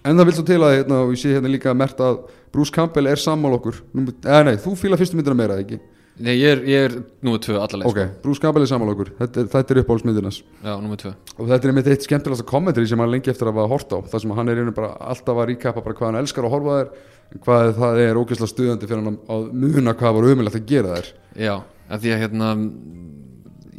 En 0.00 0.16
það 0.16 0.28
vil 0.30 0.34
svo 0.38 0.44
til 0.48 0.60
að 0.64 0.76
hérna, 0.78 0.98
og 1.04 1.14
ég 1.14 1.20
sé 1.20 1.32
hérna 1.34 1.52
líka 1.52 1.72
mert 1.76 1.98
að 2.00 2.22
Bruce 2.54 2.72
Campbell 2.74 3.10
er 3.10 3.20
sammál 3.20 3.56
okkur. 3.58 3.82
Eða 4.24 4.44
nei, 4.48 4.56
þú 4.60 4.74
fíla 4.80 4.98
fyrstu 4.98 5.18
myndina 5.18 5.36
meira 5.36 5.58
ekki? 5.60 5.80
Nei, 6.20 6.34
ég 6.36 6.50
er, 6.52 6.58
ég 6.68 6.86
er 6.88 6.94
númer 7.24 7.40
tvö 7.40 7.54
allarleið 7.56 7.88
ok, 7.88 8.00
Bruce 8.24 8.42
Campbell 8.42 8.64
er 8.64 8.68
sammál 8.68 8.90
okkur. 8.92 9.12
Þetta 9.20 9.44
þetta 9.54 9.74
er 9.74 9.80
uppáhaldsmyndinas 9.82 10.40
sko. 10.40 10.56
Já, 10.64 10.72
númer 10.82 11.00
tvö. 11.00 11.12
Og 11.36 11.46
þetta 11.48 11.60
er 11.60 11.72
einmitt 11.72 11.88
eitt 11.92 12.04
skemmtilegasta 12.04 12.48
kommentari 12.48 12.90
sem 12.90 13.00
hann 13.00 13.12
lengi 13.12 13.32
eftir 13.32 13.48
að 13.48 13.56
hafa 13.56 13.72
hort 13.72 13.94
á. 13.96 13.98
Það 14.10 14.24
sem 14.24 14.34
hann 14.36 14.52
er 14.52 14.60
einu 14.60 14.74
bara 14.76 14.90
alltaf 15.12 15.40
að 15.40 15.48
ríkapa 15.52 15.84
hvað 15.86 16.06
hann 16.10 16.20
elskar 16.20 16.48
að 16.48 16.54
horfa 16.56 16.76
þær 16.80 17.40
hvað 17.46 17.72
það 17.78 18.02
er 18.02 18.20
ógeðslega 18.20 18.52
stuðandi 18.52 18.90
fyrir 18.90 19.06
hann 19.06 19.18
að 19.30 19.48
muna 19.62 19.96
hvað 19.96 20.16
var 20.18 20.28
umilegt 20.34 20.58
að 20.58 20.68
gera 20.68 20.98
þær. 20.98 21.10
Já, 21.38 21.54
af 21.88 22.02
því 22.02 22.14
að 22.16 22.22
hérna 22.24 22.50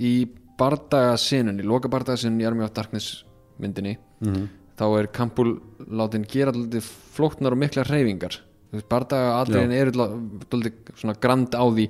í 0.01 0.13
bardagasinun 0.59 1.61
í 1.61 1.65
loka 1.67 1.89
bardagasinun 1.91 2.41
í 2.41 2.47
Army 2.49 2.65
of 2.65 2.73
Darkness 2.77 3.23
myndinni 3.61 3.95
þá 4.81 4.85
er 4.99 5.07
Campbell 5.13 5.55
látin 5.89 6.23
gera 6.29 6.51
alltaf 6.53 6.87
flóknar 7.15 7.53
og 7.55 7.59
mikla 7.61 7.83
reyfingar 7.87 8.39
bardaga 8.89 9.33
atriðin 9.41 9.73
eru 9.75 9.91
alltaf 10.05 10.93
svona 11.01 11.15
grand 11.21 11.53
á 11.57 11.63
því 11.67 11.89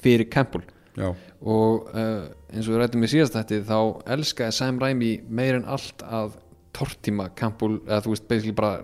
fyrir 0.00 0.28
Campbell. 0.32 0.62
Já, 0.96 1.10
og 1.46 1.88
uh, 1.94 2.28
eins 2.52 2.66
og 2.68 2.74
við 2.74 2.78
rættum 2.82 3.04
í 3.04 3.08
síðast 3.12 3.34
þetta 3.36 3.58
þá 3.68 3.78
elskaði 4.16 4.54
Sam 4.56 4.78
Raimi 4.82 5.10
meir 5.28 5.58
en 5.60 5.66
allt 5.70 6.02
að 6.06 6.32
tortíma 6.76 7.28
Campbell 7.38 7.80
eða 7.86 8.00
þú 8.04 8.14
veist 8.14 8.26
basically 8.30 8.54
bara 8.56 8.80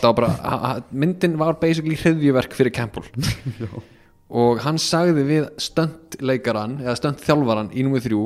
það 0.00 0.06
var 0.10 0.16
bara, 0.20 0.30
ha- 0.42 0.82
myndin 0.92 1.36
var 1.40 1.58
basically 1.62 1.96
hreðjuverk 2.00 2.54
fyrir 2.58 2.74
Campbell 2.74 3.06
og 4.32 4.60
hann 4.64 4.80
sagði 4.80 5.24
við 5.28 5.46
stöndleikaran 5.60 6.78
eða 6.82 6.96
stöndþjálfaran 7.00 7.72
í 7.76 7.84
númið 7.84 8.06
þrjú 8.08 8.22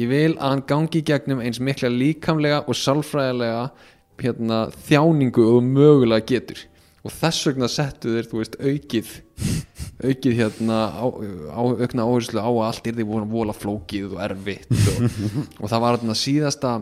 ég 0.00 0.08
vil 0.08 0.32
að 0.38 0.46
hann 0.48 0.66
gangi 0.68 1.02
í 1.02 1.06
gegnum 1.06 1.42
eins 1.44 1.60
mikla 1.60 1.90
líkamlega 1.92 2.62
og 2.64 2.78
sálfræðilega 2.78 3.66
hérna, 4.22 4.64
þjáningu 4.86 5.44
og 5.56 5.66
mögulega 5.66 6.24
getur 6.32 6.64
og 7.02 7.12
þess 7.12 7.48
vegna 7.48 7.68
settu 7.70 8.14
þeir 8.14 8.28
þú 8.30 8.40
veist 8.40 8.58
aukið 8.62 9.12
aukið 10.08 10.38
hérna 10.38 10.78
á, 10.94 11.04
á, 11.04 11.60
aukna 11.60 12.06
áherslu 12.06 12.40
á 12.40 12.48
að 12.48 12.64
allt 12.68 12.88
er 12.88 12.98
því 12.98 13.06
vola 13.32 13.56
flókið 13.56 14.16
og 14.16 14.24
erfitt 14.24 14.70
og, 14.72 15.06
og 15.60 15.66
það 15.66 15.84
var 15.84 15.98
þarna 15.98 16.18
síðasta 16.18 16.74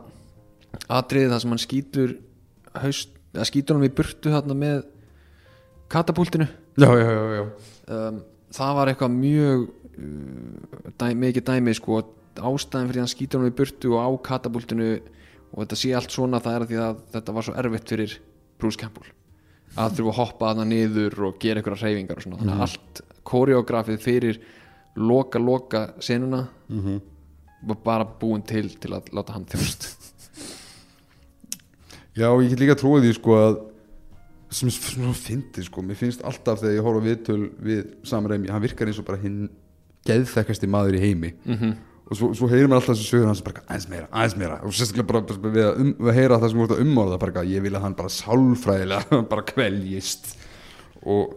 atriðið 0.86 1.34
þar 1.34 1.44
sem 1.44 1.54
hann 1.54 1.64
skýtur 1.64 2.16
haust, 2.84 3.14
skýtur 3.48 3.76
hann 3.76 3.86
við 3.88 3.96
burtu 3.98 4.34
þarna 4.34 4.58
með 4.58 4.82
katapultinu 5.90 6.46
já, 6.78 6.90
já, 6.94 7.08
já, 7.10 7.24
já. 7.40 7.44
um, 7.96 8.20
það 8.56 8.74
var 8.78 8.92
eitthvað 8.92 9.14
mjög 9.16 9.66
uh, 9.66 10.90
dæ, 11.00 11.06
mikið 11.24 11.46
dæmi 11.50 11.76
sko 11.78 12.02
ástæðin 12.40 12.90
fyrir 12.90 13.02
hann 13.02 13.12
skýtur 13.12 13.40
hann 13.40 13.50
við 13.50 13.56
burtu 13.60 13.94
og 13.96 14.04
á 14.06 14.08
katapultinu 14.30 14.90
og 15.50 15.64
þetta 15.64 15.80
sé 15.80 15.94
allt 15.98 16.14
svona 16.14 16.40
það 16.42 16.56
er 16.56 16.64
að 16.64 16.70
því 16.70 16.80
að 16.84 17.00
þetta 17.14 17.36
var 17.36 17.46
svo 17.46 17.56
erfitt 17.58 17.94
fyrir 17.94 18.16
Bruce 18.60 18.78
Campbell. 18.80 19.10
Að 19.78 19.98
þurfa 19.98 20.12
að 20.12 20.18
hoppa 20.18 20.48
þarna 20.50 20.66
niður 20.66 21.16
og 21.28 21.36
gera 21.42 21.60
einhverja 21.60 21.86
hreyfingar 21.86 22.18
og 22.18 22.24
svona. 22.24 22.38
Þannig 22.40 22.56
að 22.56 22.64
allt 22.66 23.02
koreografið 23.30 24.00
fyrir 24.02 24.40
loka 24.96 25.38
loka 25.38 25.86
senuna 26.02 26.44
var 27.62 27.76
bara 27.84 28.04
búin 28.04 28.42
til 28.42 28.68
til 28.80 28.94
að 28.96 29.10
láta 29.14 29.36
hann 29.36 29.46
þjóst 29.46 29.88
já, 32.16 32.28
ég 32.42 32.50
get 32.50 32.60
líka 32.60 32.76
trúið 32.78 33.06
því 33.06 33.12
sko 33.18 33.36
að 33.38 33.58
sem 34.50 34.70
er 34.70 34.76
svona 34.76 35.14
fyndið 35.16 35.68
sko. 35.68 35.84
Mér 35.86 35.98
finnst 36.00 36.24
alltaf 36.26 36.62
þegar 36.62 36.76
ég 36.76 36.86
horf 36.86 37.02
á 37.02 37.06
viðtöl 37.06 37.42
við 37.62 37.84
Sam 38.08 38.26
Raimi, 38.30 38.50
hann 38.50 38.64
virkar 38.64 38.90
eins 38.90 38.98
og 39.02 39.06
bara 39.06 39.20
hinn 39.22 39.44
geðþekkasti 40.08 40.70
maður 40.70 40.98
í 40.98 41.04
heimi. 41.04 41.32
Mm 41.46 41.78
og 42.10 42.18
svo, 42.18 42.30
svo 42.34 42.48
heyrir 42.50 42.66
maður 42.66 42.82
alltaf 42.82 42.96
þessu 42.98 43.12
sögur 43.12 43.28
hans 43.30 43.42
bara 43.46 43.62
aðeins 43.68 43.86
meira, 43.90 44.08
aðeins 44.10 44.36
meira. 44.40 44.56
Og 44.66 44.74
sérstaklega 44.74 45.08
bara, 45.12 45.20
bara 45.28 45.52
við, 45.54 45.66
að 45.66 45.76
um, 45.82 45.92
við 45.94 46.10
að 46.10 46.16
heyra 46.18 46.38
það 46.42 46.52
sem 46.52 46.62
voru 46.62 46.74
að 46.74 46.82
umorða 46.84 47.18
bara, 47.22 47.44
ég 47.46 47.62
vil 47.62 47.72
að 47.76 47.84
hann 47.86 47.94
bara 48.00 48.14
sálfræðilega 48.14 49.20
bara 49.32 49.44
kveljist. 49.46 50.32
Og 51.06 51.36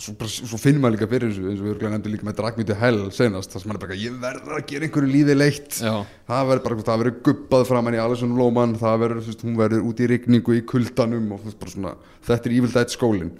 svo, 0.00 0.14
bara, 0.18 0.30
svo 0.30 0.58
finnir 0.60 0.82
maður 0.82 0.96
líka 0.96 1.08
fyrir 1.10 1.30
þessu 1.30 1.48
eins 1.50 1.60
og 1.60 1.66
við 1.66 1.72
erum 1.74 1.94
nefndið 1.94 2.14
líka 2.14 2.26
með 2.28 2.36
Dragmýti 2.40 2.76
Hell 2.80 3.00
senast 3.14 3.52
þar 3.54 3.62
sem 3.62 3.70
maður 3.70 3.78
er 3.78 3.84
bara, 3.84 3.98
ég 4.00 4.16
verður 4.24 4.56
að 4.58 4.64
gera 4.70 4.88
einhverju 4.88 5.10
lífi 5.12 5.36
leitt. 5.38 5.78
Já, 5.78 5.94
það 6.30 6.48
verður 6.50 6.64
bara, 6.66 6.86
það 6.88 7.02
verður 7.02 7.18
gubbað 7.28 7.66
framan 7.70 7.96
í 7.96 8.00
Alison 8.02 8.34
Lóman, 8.38 8.74
það 8.80 8.96
verður, 9.04 9.22
þú 9.24 9.32
veist, 9.32 9.44
hún 9.46 9.58
verður 9.60 9.86
út 9.90 10.02
í 10.02 10.08
rigningu 10.10 10.56
í 10.58 10.64
kuldanum 10.74 11.34
og 11.36 11.46
bara 11.52 11.74
svona 11.74 11.94
þetta 12.26 12.50
er 12.50 12.56
Evil 12.58 12.72
Dead 12.74 12.94
skólin 12.94 13.34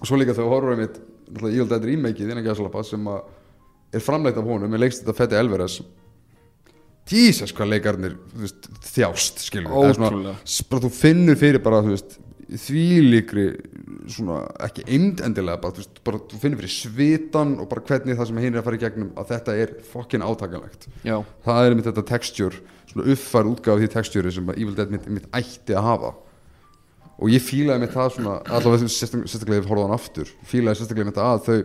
og 0.00 0.08
svo 0.08 0.20
líka 0.20 0.36
þegar 0.36 0.52
horfum 0.54 0.84
við 0.84 1.00
Evil 1.54 1.70
Dead 1.70 1.88
remakeið 1.92 2.34
innan 2.34 2.46
gæðsalapa 2.46 2.84
sem 2.88 3.08
er 3.10 4.04
framleitt 4.04 4.38
af 4.40 4.46
honum 4.46 4.70
með 4.70 4.84
leikst 4.84 5.02
þetta 5.04 5.16
Fetty 5.18 5.38
Alvarez. 5.40 5.80
Jesus 7.10 7.50
hvað 7.56 7.72
leikarnir 7.72 8.12
þjást 8.86 9.40
skilur. 9.42 9.72
Eða 9.80 9.96
svona, 9.96 10.34
bara 10.70 10.82
þú 10.84 10.90
finnur 10.94 11.38
fyrir 11.40 11.62
bara 11.64 11.80
þú 11.82 11.94
veist 11.96 12.18
því 12.50 12.84
líkri 13.06 13.44
svona 14.10 14.40
ekki 14.66 14.82
eimd 14.90 15.20
endilega 15.26 15.60
bara 15.62 15.76
þú, 15.76 15.84
bara 16.06 16.18
þú 16.30 16.38
finnur 16.42 16.60
fyrir 16.62 16.72
svitan 16.74 17.52
og 17.62 17.68
bara 17.70 17.84
hvernig 17.86 18.16
það 18.18 18.30
sem 18.30 18.40
hinn 18.42 18.54
er 18.56 18.62
að 18.62 18.66
fara 18.66 18.78
í 18.78 18.82
gegnum 18.82 19.12
að 19.20 19.28
þetta 19.34 19.54
er 19.62 19.74
fokkin 19.92 20.24
átakanlegt. 20.26 20.88
Já, 21.06 21.18
það 21.46 21.60
er 21.68 21.76
mitt 21.78 21.86
þetta 21.90 22.06
texture 22.10 22.62
svona 22.90 23.06
uppfærð 23.14 23.52
útgáð 23.54 23.84
því 23.84 23.90
texture 23.94 24.32
sem 24.34 24.50
Evil 24.56 24.74
Dead 24.74 24.90
mitt, 24.90 25.06
mitt 25.20 25.28
ætti 25.36 25.76
að 25.78 25.86
hafa. 25.86 26.10
Og 27.20 27.30
ég 27.30 27.44
fílaði 27.44 27.84
með 27.84 27.94
það 27.94 28.10
svona 28.16 28.34
allavega 28.48 28.88
sérstak- 28.88 29.28
sérstaklega 29.28 29.62
ef 29.62 29.70
hann 29.70 29.94
aftur 29.94 30.30
fílaði 30.48 30.80
sérstaklega 30.80 31.14
það 31.14 31.30
að 31.36 31.46
þau 31.46 31.58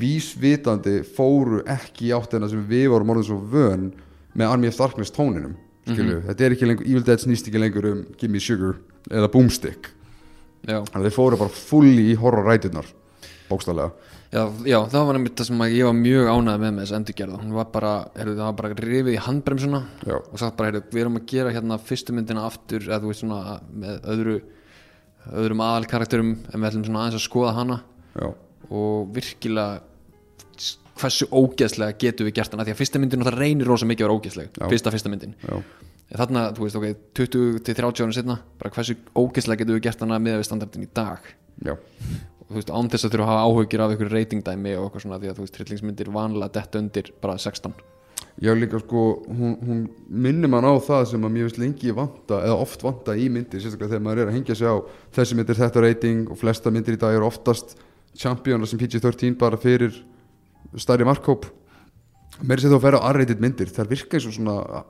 vísvitandi 0.00 0.94
fóru 1.14 1.60
ekki 1.70 2.08
í 2.08 2.14
áttina 2.16 2.48
sem 2.50 2.64
við 2.68 2.88
vorum 2.92 3.12
orðið 3.14 3.28
svo 3.30 3.38
vön 3.52 3.90
með 4.34 4.50
Army 4.50 4.70
of 4.72 4.78
Darkness 4.80 5.12
tóninum 5.14 5.54
skilju, 5.84 6.22
þetta 6.26 6.46
er 6.48 6.54
ekki 6.56 6.66
lengur, 6.66 6.86
Evil 6.88 7.04
Dead 7.06 7.20
snýst 7.22 7.46
ekki 7.50 7.60
lengur 7.60 7.86
um 7.90 8.00
Gimme 8.18 8.40
Sugar 8.42 8.78
eða 9.12 9.28
Boomstick 9.30 9.90
þannig 10.64 10.98
að 11.00 11.06
þeir 11.08 11.16
fóru 11.18 11.40
bara 11.40 11.56
fulli 11.58 12.08
í 12.12 12.18
horror 12.20 12.48
rætunar 12.48 12.90
bókstaflega. 13.48 13.92
Já, 14.34 14.42
já, 14.66 14.78
það 14.90 15.04
var 15.06 15.14
nefnitt 15.18 15.38
það 15.38 15.46
sem 15.46 15.60
ég 15.70 15.86
var 15.86 15.94
mjög 15.94 16.28
ánægð 16.32 16.62
með 16.64 16.72
með 16.74 16.80
þessu 16.82 16.94
endurgerða 16.96 17.36
hún 17.38 17.52
var 17.54 17.68
bara, 17.70 17.90
heyrðu, 18.16 18.32
það 18.40 18.48
var 18.48 18.56
bara 18.58 18.78
rifið 18.80 19.10
í 19.12 19.20
handbremsuna 19.22 19.80
Já. 20.08 20.16
og 20.18 20.40
sagt 20.42 20.56
bara, 20.58 20.70
heyrðu, 20.72 20.80
við 20.90 21.02
erum 21.04 21.18
að 21.20 21.26
gera 21.30 21.52
hérna 21.54 21.78
fyrstu 21.78 22.16
myndina 22.16 22.46
aftur, 22.48 22.82
eða 22.88 22.98
þú 23.04 23.12
veist 23.12 23.22
svona 23.22 23.58
með 23.84 24.08
öðru, 24.14 24.34
öðrum 25.44 25.62
aðalkarakterum 25.68 26.32
en 26.34 26.56
við 26.64 26.68
ætlum 26.70 26.86
svona 26.88 27.04
aðeins 27.04 27.20
að 27.20 27.26
skoða 27.28 27.54
hana. 27.60 27.78
Já, 28.18 28.26
og 28.74 29.14
virkilega 29.14 29.84
hversu 30.98 31.28
ógeðslega 31.30 31.98
getum 32.00 32.28
við 32.28 32.36
gert 32.40 32.54
hana 32.54 32.66
því 32.66 32.74
að 32.74 32.80
fyrsta 32.82 33.00
myndin 33.02 33.24
það 33.26 33.38
reynir 33.38 33.70
rosa 33.70 33.86
mikið 33.86 34.04
að 34.04 34.08
vera 34.08 34.18
ógeðsleg 34.18 34.50
Já. 34.58 34.66
fyrsta 34.74 34.94
fyrsta 34.94 35.14
myndin. 35.14 35.38
Já, 35.46 35.62
þarna, 36.12 36.44
þú 36.56 36.66
veist, 36.66 36.76
ok, 36.80 36.86
20-30 37.16 38.04
ára 38.04 38.16
setna 38.16 38.36
bara 38.60 38.74
hversu 38.74 38.98
ógeðslega 39.16 39.62
getum 39.62 39.78
við 39.78 39.86
gert 39.88 40.04
hana 40.04 40.20
með 40.22 40.38
við 40.40 40.46
standardin 40.50 40.84
í 40.84 40.90
dag? 40.94 41.32
Já, 41.64 41.74
og 41.74 42.50
þú 42.50 42.58
veist, 42.58 42.74
án 42.74 42.92
þess 42.92 43.08
að 43.08 43.16
þurfa 43.16 43.24
að 43.24 43.32
hafa 43.32 43.48
áhugir 43.48 43.84
af 43.84 43.96
ykkur 43.96 44.14
reytingdæmi 44.14 44.76
og 44.76 44.86
eitthvað 44.86 45.06
svona 45.06 45.20
því 45.22 45.32
að 45.32 45.40
þú 45.40 45.46
veist, 45.46 45.58
hryllingsmyndir 45.60 46.14
vanlega 46.14 46.56
detta 46.58 46.82
undir 46.82 47.12
bara 47.22 47.40
16 47.40 47.74
Já 48.42 48.50
líka 48.50 48.80
sko, 48.82 49.22
hún, 49.30 49.52
hún 49.62 49.82
minnir 50.10 50.50
mann 50.50 50.66
á 50.66 50.74
það 50.82 51.04
sem 51.12 51.22
að 51.22 51.34
mér 51.36 51.44
finnst 51.46 51.60
lengi 51.62 51.92
vanta 51.94 52.40
eða 52.42 52.56
oft 52.64 52.82
vanta 52.82 53.14
í 53.14 53.28
myndir, 53.30 53.62
sérstaklega 53.62 53.92
þegar 53.92 54.02
maður 54.02 54.22
er 54.24 54.30
að 54.32 54.34
hengja 54.34 54.56
sig 54.58 54.66
á 54.66 54.76
þessi 55.14 55.36
myndir 55.38 55.58
þetta 55.60 55.84
rating 55.84 56.32
og 56.34 56.40
flesta 56.40 56.72
myndir 56.74 56.96
í 56.96 57.00
dag 57.04 57.14
eru 57.14 57.28
oftast 57.28 57.76
championar 58.18 58.66
sem 58.66 58.80
PG-13 58.80 59.38
bara 59.38 59.60
fyrir 59.60 60.00
stærri 60.74 61.06
markkóp 61.06 61.46
meiri 62.42 62.64
sér 62.64 62.74
þá 62.74 62.78
að 62.80 62.86
vera 62.88 63.02
á 63.06 63.08
R-rated 63.12 63.42
myndir 63.42 63.70
þær 63.70 63.92
virka 63.92 64.18
eins 64.18 64.26
og 64.26 64.34
svona 64.34 64.82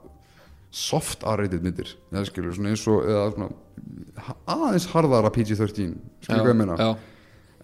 soft 0.75 1.23
R-rated 1.23 1.63
myndir. 1.63 1.93
Eða 2.13 2.27
skilur, 2.29 2.55
svona 2.57 2.73
eins 2.75 2.85
og 2.91 3.05
eða 3.07 3.27
svona 3.35 3.51
aðeins 4.51 4.87
harðara 4.91 5.31
PG-13 5.35 5.93
skilur 6.25 6.41
hvað 6.43 6.51
ég 6.51 6.59
meina? 6.59 6.79
já, 6.79 6.89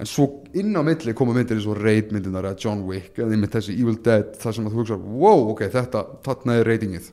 en 0.01 0.09
svo 0.09 0.27
inn 0.57 0.77
á 0.79 0.83
milli 0.87 1.15
koma 1.19 1.35
myndir 1.35 1.59
eins 1.59 1.67
og 1.71 1.81
Raid 1.81 2.13
myndirnar 2.15 2.51
eða 2.51 2.63
John 2.63 2.85
Wick 2.89 3.19
eða 3.19 3.35
einmitt 3.35 3.57
þessi 3.57 3.75
Evil 3.75 3.97
Dead 4.05 4.37
þar 4.41 4.57
sem 4.57 4.69
að 4.69 4.77
þú 4.77 4.83
hugsa 4.83 5.01
wow, 5.01 5.49
ok, 5.55 5.65
þetta, 5.75 6.05
þarna 6.27 6.59
er 6.61 6.71
ratingið. 6.71 7.11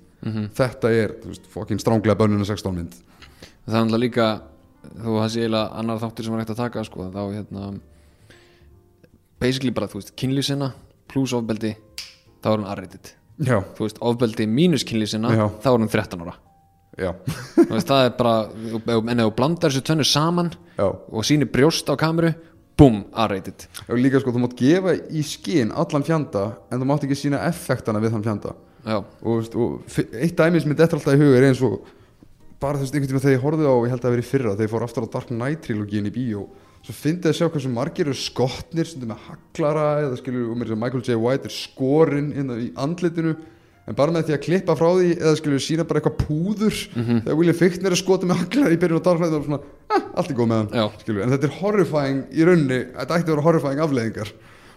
Þetta 0.57 0.91
er, 0.91 1.13
veist, 1.23 1.45
fokkin 1.53 1.79
stránglega 1.79 2.17
bönnuna 2.19 2.45
16 2.45 2.73
mynd. 2.75 2.95
Það 3.67 3.75
er 3.75 3.85
náttúrulega 3.85 4.03
líka 4.03 4.29
þú 4.87 5.19
það 5.19 5.29
sé 5.33 5.43
eiginlega 5.43 5.81
annar 5.81 6.01
þáttur 6.01 6.27
sem 6.27 6.35
er 6.35 6.43
hægt 6.43 6.53
að 6.53 6.63
taka 6.63 6.83
sko, 6.87 7.09
þá 7.13 7.21
hérna 7.25 7.67
basically 9.41 9.73
bara, 9.73 9.89
þú 9.89 10.01
veist, 10.01 10.15
kynlýsina 10.17 10.73
pluss 11.11 11.35
ofbeldi, 11.37 11.73
þá 12.41 12.51
er 12.51 12.59
hún 12.59 12.69
arreitit 12.69 13.13
já, 13.39 13.57
þú 13.77 13.85
veist, 13.85 14.01
ofbeldi 14.01 14.47
mínus 14.49 14.85
kynlýsina 14.87 15.31
Já. 15.35 15.45
þá 15.61 15.67
er 15.71 15.79
hún 15.79 15.91
13 15.93 16.23
ára. 16.25 16.35
Veist, 16.97 17.87
það 17.89 18.03
er 18.07 18.13
bara, 18.17 18.35
en 18.97 19.19
ef 19.21 19.27
þú 19.27 19.33
blandar 19.37 19.69
þessu 19.73 19.83
tvennu 19.85 20.05
saman 20.07 20.51
já. 20.77 20.87
og 20.87 21.25
sýnir 21.27 21.49
brjóst 21.53 21.89
á 21.89 21.95
kameru 21.99 22.33
búm, 22.77 23.03
arreitit 23.13 23.67
og 23.87 23.97
líka 23.97 24.21
sko, 24.21 24.33
þú 24.33 24.41
mátt 24.43 24.57
gefa 24.57 24.95
í 25.09 25.21
skinn 25.25 25.71
allan 25.73 26.05
fjanda 26.05 26.47
en 26.71 26.81
þú 26.81 26.89
mátt 26.89 27.05
ekki 27.05 27.17
sína 27.17 27.43
effektana 27.49 28.01
við 28.01 28.15
þann 28.15 28.25
fjanda. 28.25 28.55
Já, 28.87 28.97
og, 29.01 29.31
veist, 29.35 29.55
og 29.57 29.97
eitt 30.15 30.37
dæmi 30.37 30.61
sem 30.61 30.73
er 30.73 30.81
þetta 30.81 30.97
alltaf 30.99 31.17
í 31.17 31.21
hug 31.21 31.37
er 31.37 31.47
eins 31.49 31.61
og 31.65 31.79
bara 32.61 32.79
þú 32.79 32.85
veist, 32.85 32.95
einhvern 32.97 33.11
tíma 33.13 33.23
þegar 33.25 33.35
ég 33.37 33.43
horfði 33.45 33.67
á 33.69 33.75
ég 33.77 33.91
held 33.93 33.99
að 33.99 34.07
það 34.07 34.15
veri 34.15 34.27
fyrra, 34.31 34.53
þegar 34.55 34.67
ég 34.67 34.73
fór 34.73 34.85
aftur 34.87 35.05
á 35.05 35.13
Dark 35.13 35.33
Knight 35.33 35.63
trilogíin 35.65 36.09
í 36.09 36.13
bíó 36.13 36.45
svo 36.87 36.95
fyndi 36.95 37.27
að 37.27 37.35
sjá 37.35 37.49
hversu 37.51 37.69
margir 37.73 38.07
eru 38.07 38.15
skotnir 38.15 38.87
sem 38.87 39.03
með 39.03 39.19
haglara 39.27 39.85
eða 40.05 40.17
skilur 40.21 40.53
um 40.55 40.63
Michael 40.79 41.03
J. 41.03 41.17
White 41.19 41.49
er 41.49 41.53
skorinn 41.53 42.29
inn 42.31 42.53
í 42.55 42.67
andlitinu 42.79 43.33
en 43.87 43.95
bara 43.95 44.11
með 44.15 44.25
því 44.29 44.35
að 44.37 44.41
klippa 44.45 44.75
frá 44.79 44.87
því 44.97 45.09
eða 45.17 45.33
skilur 45.39 45.61
sína 45.63 45.85
bara 45.87 45.99
eitthvað 46.01 46.17
púður 46.27 46.79
þegar 46.95 47.37
William 47.39 47.55
Fichtner 47.59 47.91
er 47.95 47.99
skotið 48.01 48.31
með 48.31 48.41
haglara 48.43 48.71
í 48.75 48.79
byrjun 48.81 49.03
Dark 49.05 49.21
Knight 49.21 49.35
og 49.37 49.45
svona, 49.47 49.59
eh, 49.95 50.07
allt 50.19 50.31
er 50.31 50.35
góð 50.39 50.49
með 50.51 50.57
hann 50.63 50.73
skilur, 51.03 51.21
en 51.23 51.31
þetta 51.35 51.47
er 51.51 51.55
horrifying 51.61 52.19
í 52.35 52.47
rauninni 52.49 52.79
þetta 52.97 53.15
ætti 53.19 53.27
að 53.27 53.33
vera 53.35 53.45
horrifying 53.47 53.83
afleðingar 53.85 54.31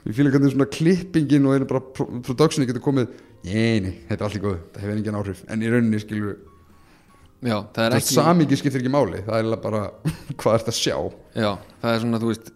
ég 0.06 0.14
fýla 0.16 0.30
hvernig 0.34 0.54
svona 0.54 0.68
klippingin 0.76 1.46
og 1.50 1.56
einu 1.58 1.66
bara 1.70 1.80
pro- 1.94 2.10
productioni 2.26 2.66
getur 2.70 2.84
komið 2.86 3.10
Nei, 3.44 3.80
nei, 3.80 3.94
þetta 4.10 4.20
er 4.20 4.26
allt 4.28 4.36
í 4.38 4.44
góð, 4.44 4.56
það 4.74 4.82
hefur 4.84 4.96
engin 4.98 5.18
áhrif 5.22 5.42
En 5.48 5.62
í 5.64 5.68
rauninni 5.72 6.00
skilur 6.02 6.36
já, 7.40 7.56
það 7.74 7.84
er 7.86 7.98
ekki 7.98 8.16
samingi 8.16 8.58
skiptir 8.60 8.82
ekki 8.82 8.92
máli 8.92 9.22
Það 9.26 9.36
er 9.40 9.60
bara 9.64 9.82
hvað 10.40 10.54
er 10.54 10.64
þetta 10.64 10.74
að 10.74 10.80
sjá. 10.80 10.96
Já, 11.34 11.52
það 11.82 11.94
er 11.94 12.02
svona, 12.04 12.22
þú 12.22 12.32
veist 12.32 12.50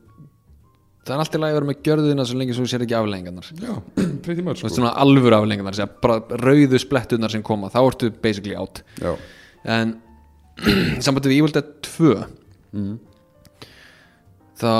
það 1.04 1.14
er 1.14 1.22
alltaf 1.24 1.42
lægi 1.42 1.52
að 1.52 1.58
vera 1.58 1.68
með 1.68 1.80
gjörðina 1.84 2.24
svo 2.24 2.38
lengi 2.40 2.56
svo 2.56 2.66
sér 2.68 2.84
ekki 2.84 2.96
afleggingarnar 2.96 3.48
sko. 4.58 4.70
svona 4.72 4.94
alvöru 5.02 5.36
afleggingarnar 5.36 5.96
bara 6.04 6.38
rauðu 6.40 6.80
splettunar 6.80 7.32
sem 7.32 7.44
koma, 7.44 7.68
þá 7.72 7.80
ertu 7.82 8.10
basically 8.24 8.56
out. 8.56 8.80
Já, 9.02 9.12
en 9.76 9.98
sambandi 11.04 11.32
við 11.32 11.42
Evil 11.42 11.54
Dead 11.54 11.72
2 11.84 12.14
mm. 12.72 12.94
þá 14.62 14.72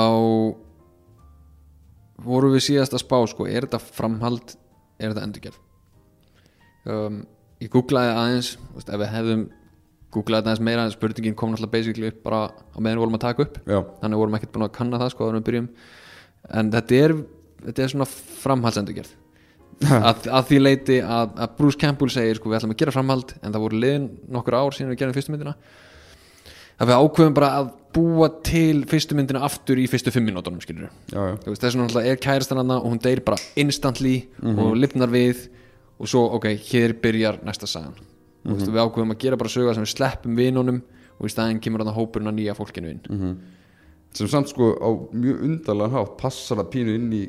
vorum 2.25 2.55
við 2.55 2.65
síðast 2.71 2.95
að 2.95 3.03
spá 3.05 3.17
sko, 3.29 3.45
er 3.49 3.67
þetta 3.67 3.81
framhald 3.83 4.55
er 4.97 5.11
þetta 5.11 5.27
endurgerð? 5.27 5.61
Um, 6.85 7.21
ég 7.61 7.71
googlaði 7.73 8.13
aðeins 8.15 8.51
veist, 8.73 8.89
ef 8.89 9.01
við 9.01 9.13
hefðum 9.13 9.45
googlaði 10.15 10.49
aðeins 10.49 10.63
meira 10.63 10.87
en 10.87 10.93
spurningin 10.93 11.35
kom 11.37 11.53
náttúrulega 11.53 11.75
basically 11.75 12.09
upp 12.11 12.23
bara 12.25 12.41
á 12.49 12.77
meðan 12.79 12.97
við 12.97 13.03
vorum 13.03 13.19
að 13.19 13.25
taka 13.27 13.45
upp. 13.45 13.59
Já, 13.67 13.79
þannig 14.01 14.21
vorum 14.23 14.39
ekkert 14.39 14.55
búin 14.55 14.67
að 14.67 14.73
kanna 14.79 15.01
það 15.03 15.13
sko 15.13 15.29
en 15.29 15.39
við 15.45 15.69
þetta 16.75 16.99
er, 17.01 17.15
þetta 17.65 17.85
er 17.85 17.93
svona 17.93 18.09
framhaldsendurgerð. 18.41 19.15
Að, 19.85 20.27
að 20.31 20.45
því 20.49 20.59
leiti 20.61 20.99
að, 21.03 21.33
að 21.43 21.55
Bruce 21.57 21.79
Campbell 21.81 22.11
segir 22.13 22.37
sko 22.39 22.51
við 22.51 22.61
ætlum 22.61 22.75
að 22.75 22.77
gera 22.79 22.93
framhald 22.95 23.33
en 23.41 23.49
það 23.49 23.63
voru 23.65 23.79
liðin 23.81 24.05
nokkur 24.31 24.55
ár 24.55 24.75
síðan 24.75 24.93
við 24.93 25.01
gerum 25.01 25.17
fyrstu 25.17 25.33
myndina. 25.33 25.55
Að 26.75 26.91
við 26.91 27.01
ákveðum 27.01 27.35
bara 27.35 27.49
að 27.59 27.73
búa 27.95 28.29
til 28.43 28.83
fyrstu 28.89 29.15
myndina 29.17 29.43
aftur 29.47 29.79
í 29.79 29.85
fyrstu 29.91 30.11
fimm 30.11 30.27
minútonum 30.27 30.63
skilur 30.63 30.91
veist 31.45 31.63
þess 31.63 31.77
vegna 31.79 32.03
er 32.03 32.19
kærastan 32.23 32.59
hana 32.59 32.79
og 32.81 32.89
hún 32.91 33.01
deyr 33.03 33.21
bara 33.25 33.39
instantly 33.59 34.17
og 34.43 34.75
lifnar 34.79 35.11
við 35.13 35.45
og 35.95 36.11
svo 36.11 36.25
ok, 36.35 36.49
hér 36.67 36.95
byrjar 36.99 37.39
næsta 37.47 37.69
sagan 37.71 37.95
mm 38.45 38.55
veist, 38.55 38.71
við 38.71 38.81
ákveðum 38.83 39.13
að 39.15 39.21
gera 39.23 39.37
bara 39.41 39.49
söga 39.49 39.73
sem 39.73 39.85
við 39.85 39.93
sleppum 39.95 40.35
vinunum 40.37 40.81
og 41.17 41.25
í 41.25 41.31
staðinn 41.33 41.61
kemur 41.63 41.81
þarna 41.81 41.95
hópurinn 41.95 42.29
að 42.29 42.37
nýja 42.39 42.55
fólkinu 42.57 42.91
inn. 42.91 43.37
Sem 44.15 44.27
samt 44.31 44.51
sko 44.51 44.71
á 44.79 44.89
mjög 45.11 45.41
undarlega 45.43 45.97
hátt 45.97 46.17
passar 46.19 46.61
það 46.61 46.71
pínu 46.75 46.95
inn 46.95 47.13
í 47.13 47.23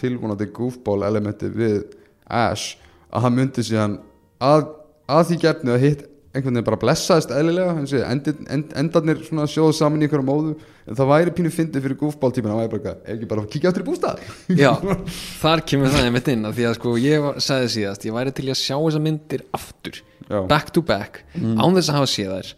tilvonandi 0.00 0.48
goofball 0.52 1.02
elementi 1.04 1.48
við 1.52 1.84
Ash 2.26 2.78
að 3.12 3.26
hann 3.26 3.36
myndi 3.36 3.62
síðan 3.62 3.98
að, 4.40 4.68
að 5.06 5.26
því 5.28 5.38
gefnu 5.44 5.74
að 5.74 5.84
hitt 5.84 6.04
einhvern 6.34 6.56
veginn 6.58 6.66
bara 6.66 6.78
blessaðist 6.82 7.30
eðlilega 7.34 7.74
sé, 7.88 8.00
endin, 8.06 8.46
end, 8.50 8.72
endarnir 8.80 9.20
sjóðu 9.24 9.74
saman 9.78 10.02
í 10.02 10.08
einhverja 10.08 10.26
móðu 10.26 10.54
en 10.84 10.98
það 10.98 11.10
væri 11.12 11.34
pínu 11.38 11.52
fyndið 11.54 11.86
fyrir 11.86 11.98
goofball 12.00 12.34
tíma 12.34 12.50
það 12.50 12.60
væri 12.62 12.72
bara, 12.74 12.94
ekki 13.14 13.28
bara 13.30 13.44
að 13.44 13.52
kíkja 13.54 13.70
áttur 13.70 13.84
í 13.84 13.88
bústað? 13.88 14.24
Já, 14.58 14.72
þar 15.44 15.62
kemur 15.70 15.94
það 15.94 16.08
einmitt 16.08 16.32
inn 16.34 16.48
því 16.50 16.66
að 16.70 16.74
sko 16.80 16.96
ég 17.00 17.28
sagði 17.46 17.70
síðast 17.76 18.08
ég 18.08 18.16
væri 18.18 18.34
til 18.34 18.48
að 18.50 18.60
sjá 18.60 18.74
þessar 18.76 19.04
myndir 19.06 19.46
aftur 19.54 20.00
Já. 20.26 20.40
back 20.50 20.74
to 20.74 20.82
back, 20.82 21.22
án 21.38 21.78
þess 21.78 21.92
að 21.92 22.00
hafa 22.00 22.10
séð 22.10 22.34
þær. 22.34 22.52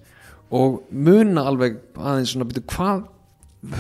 Og 0.57 0.81
muna 0.95 1.43
alveg 1.51 1.81
aðeins 1.99 2.33
svona, 2.33 2.47
byrju, 2.47 2.63
hvað 2.71 3.05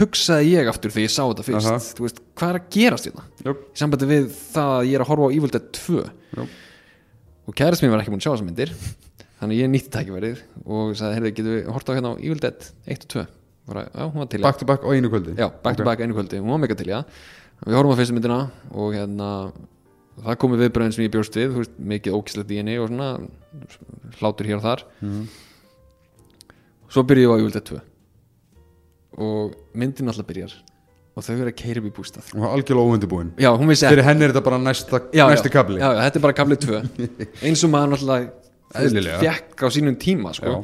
hugsaði 0.01 0.53
ég 0.57 0.69
aftur 0.71 0.93
þegar 0.93 1.07
ég 1.07 1.13
sá 1.15 1.23
þetta 1.23 1.45
fyrst? 1.47 2.01
Veist, 2.03 2.23
hvað 2.39 2.53
er 2.53 2.59
að 2.59 2.69
gerast 2.75 3.09
þetta 3.09 3.27
Jöp. 3.47 3.61
í 3.71 3.81
sambandi 3.81 4.09
við 4.11 4.29
það 4.55 4.73
að 4.77 4.87
ég 4.89 4.99
er 4.99 5.05
að 5.05 5.11
horfa 5.13 5.29
á 5.29 5.35
Evil 5.37 5.53
Dead 5.55 5.69
2 5.79 5.99
Já. 6.03 6.47
og 7.47 7.59
kærast 7.61 7.85
mér 7.85 7.93
var 7.95 8.03
ekki 8.03 8.15
búin 8.15 8.23
að 8.23 8.27
sjá 8.27 8.33
þessar 8.33 8.49
myndir 8.49 8.73
þannig 9.41 9.59
ég 9.61 9.71
nýtti 9.73 9.91
tækifærið 9.93 10.43
og 10.65 10.95
sagði, 10.97 11.15
heyrðu, 11.19 11.33
getum 11.37 11.53
við 11.57 11.71
horta 11.75 11.93
á 11.93 11.97
hérna 11.99 12.13
á 12.13 12.21
Evil 12.21 12.41
Dead 12.41 12.69
1 12.87 13.05
og 13.05 13.09
2 13.17 13.25
bara, 13.67 13.83
já, 13.91 14.03
hún 14.07 14.21
var 14.23 14.29
til 14.31 14.43
back 14.47 14.59
to 14.61 14.65
back 14.69 14.85
á 14.87 14.89
einu 14.95 15.11
kvöldi? 15.11 15.35
Já, 15.37 15.49
back 15.63 15.77
to 15.77 15.83
Ok. 15.83 15.89
back 15.91 16.01
einu 16.01 16.15
kvöldi, 16.15 16.39
hún 16.41 16.53
var 16.55 16.59
mega 16.63 16.75
til 16.79 16.87
það. 16.87 17.05
Við 17.67 17.75
horfum 17.77 17.93
á 17.93 17.99
fyrstu 17.99 18.15
myndina 18.15 18.39
og 18.71 18.95
hérna 18.95 19.31
það 20.23 20.39
komið 20.41 20.63
viðbröðin 20.65 20.95
sem 20.95 21.05
ég 21.05 21.13
bjóst 21.13 21.35
við 21.37 21.57
veist, 21.57 21.75
mikið 21.81 22.15
ókislegt 22.17 22.53
í 22.55 22.61
henni 22.61 22.79
og 22.79 22.89
svona 22.89 23.09
hlátur 24.21 24.47
hér 24.49 24.57
og 24.61 24.63
þar. 24.63 24.85
Mhm. 25.03 25.27
Svo 26.89 27.03
byrjuði 27.03 27.27
ég 27.27 27.33
á 27.35 27.41
Evil 27.41 27.53
Dead 27.57 27.65
2 27.65 27.81
og 29.19 29.55
myndin 29.75 30.09
alltaf 30.13 30.27
byrjar 30.29 30.53
og 31.17 31.25
þau 31.25 31.33
eru 31.41 31.49
að 31.51 31.57
keira 31.57 31.81
upp 31.81 31.87
í 31.89 31.95
bústað. 31.97 32.27
Og 32.37 32.45
algjörlega 32.45 32.87
óundibúin 32.93 33.31
Já, 33.41 33.51
fyrir 33.57 34.05
henni 34.05 34.25
er 34.27 34.33
þetta 34.35 34.45
bara 34.45 34.59
næsta, 34.61 35.01
já, 35.17 35.25
næsti 35.33 35.49
já, 35.49 35.53
kabli 35.55 35.79
já, 35.81 35.89
já, 35.97 36.01
þetta 36.05 36.19
er 36.21 36.25
bara 36.27 36.37
kabli 36.37 36.57
2 36.61 36.81
eins 37.49 37.65
og 37.65 37.71
maður 37.73 37.95
náttúrulega 37.97 38.46
fekk 38.75 39.63
á 39.63 39.69
sínum 39.73 39.97
tíma 40.01 40.35
sko. 40.37 40.61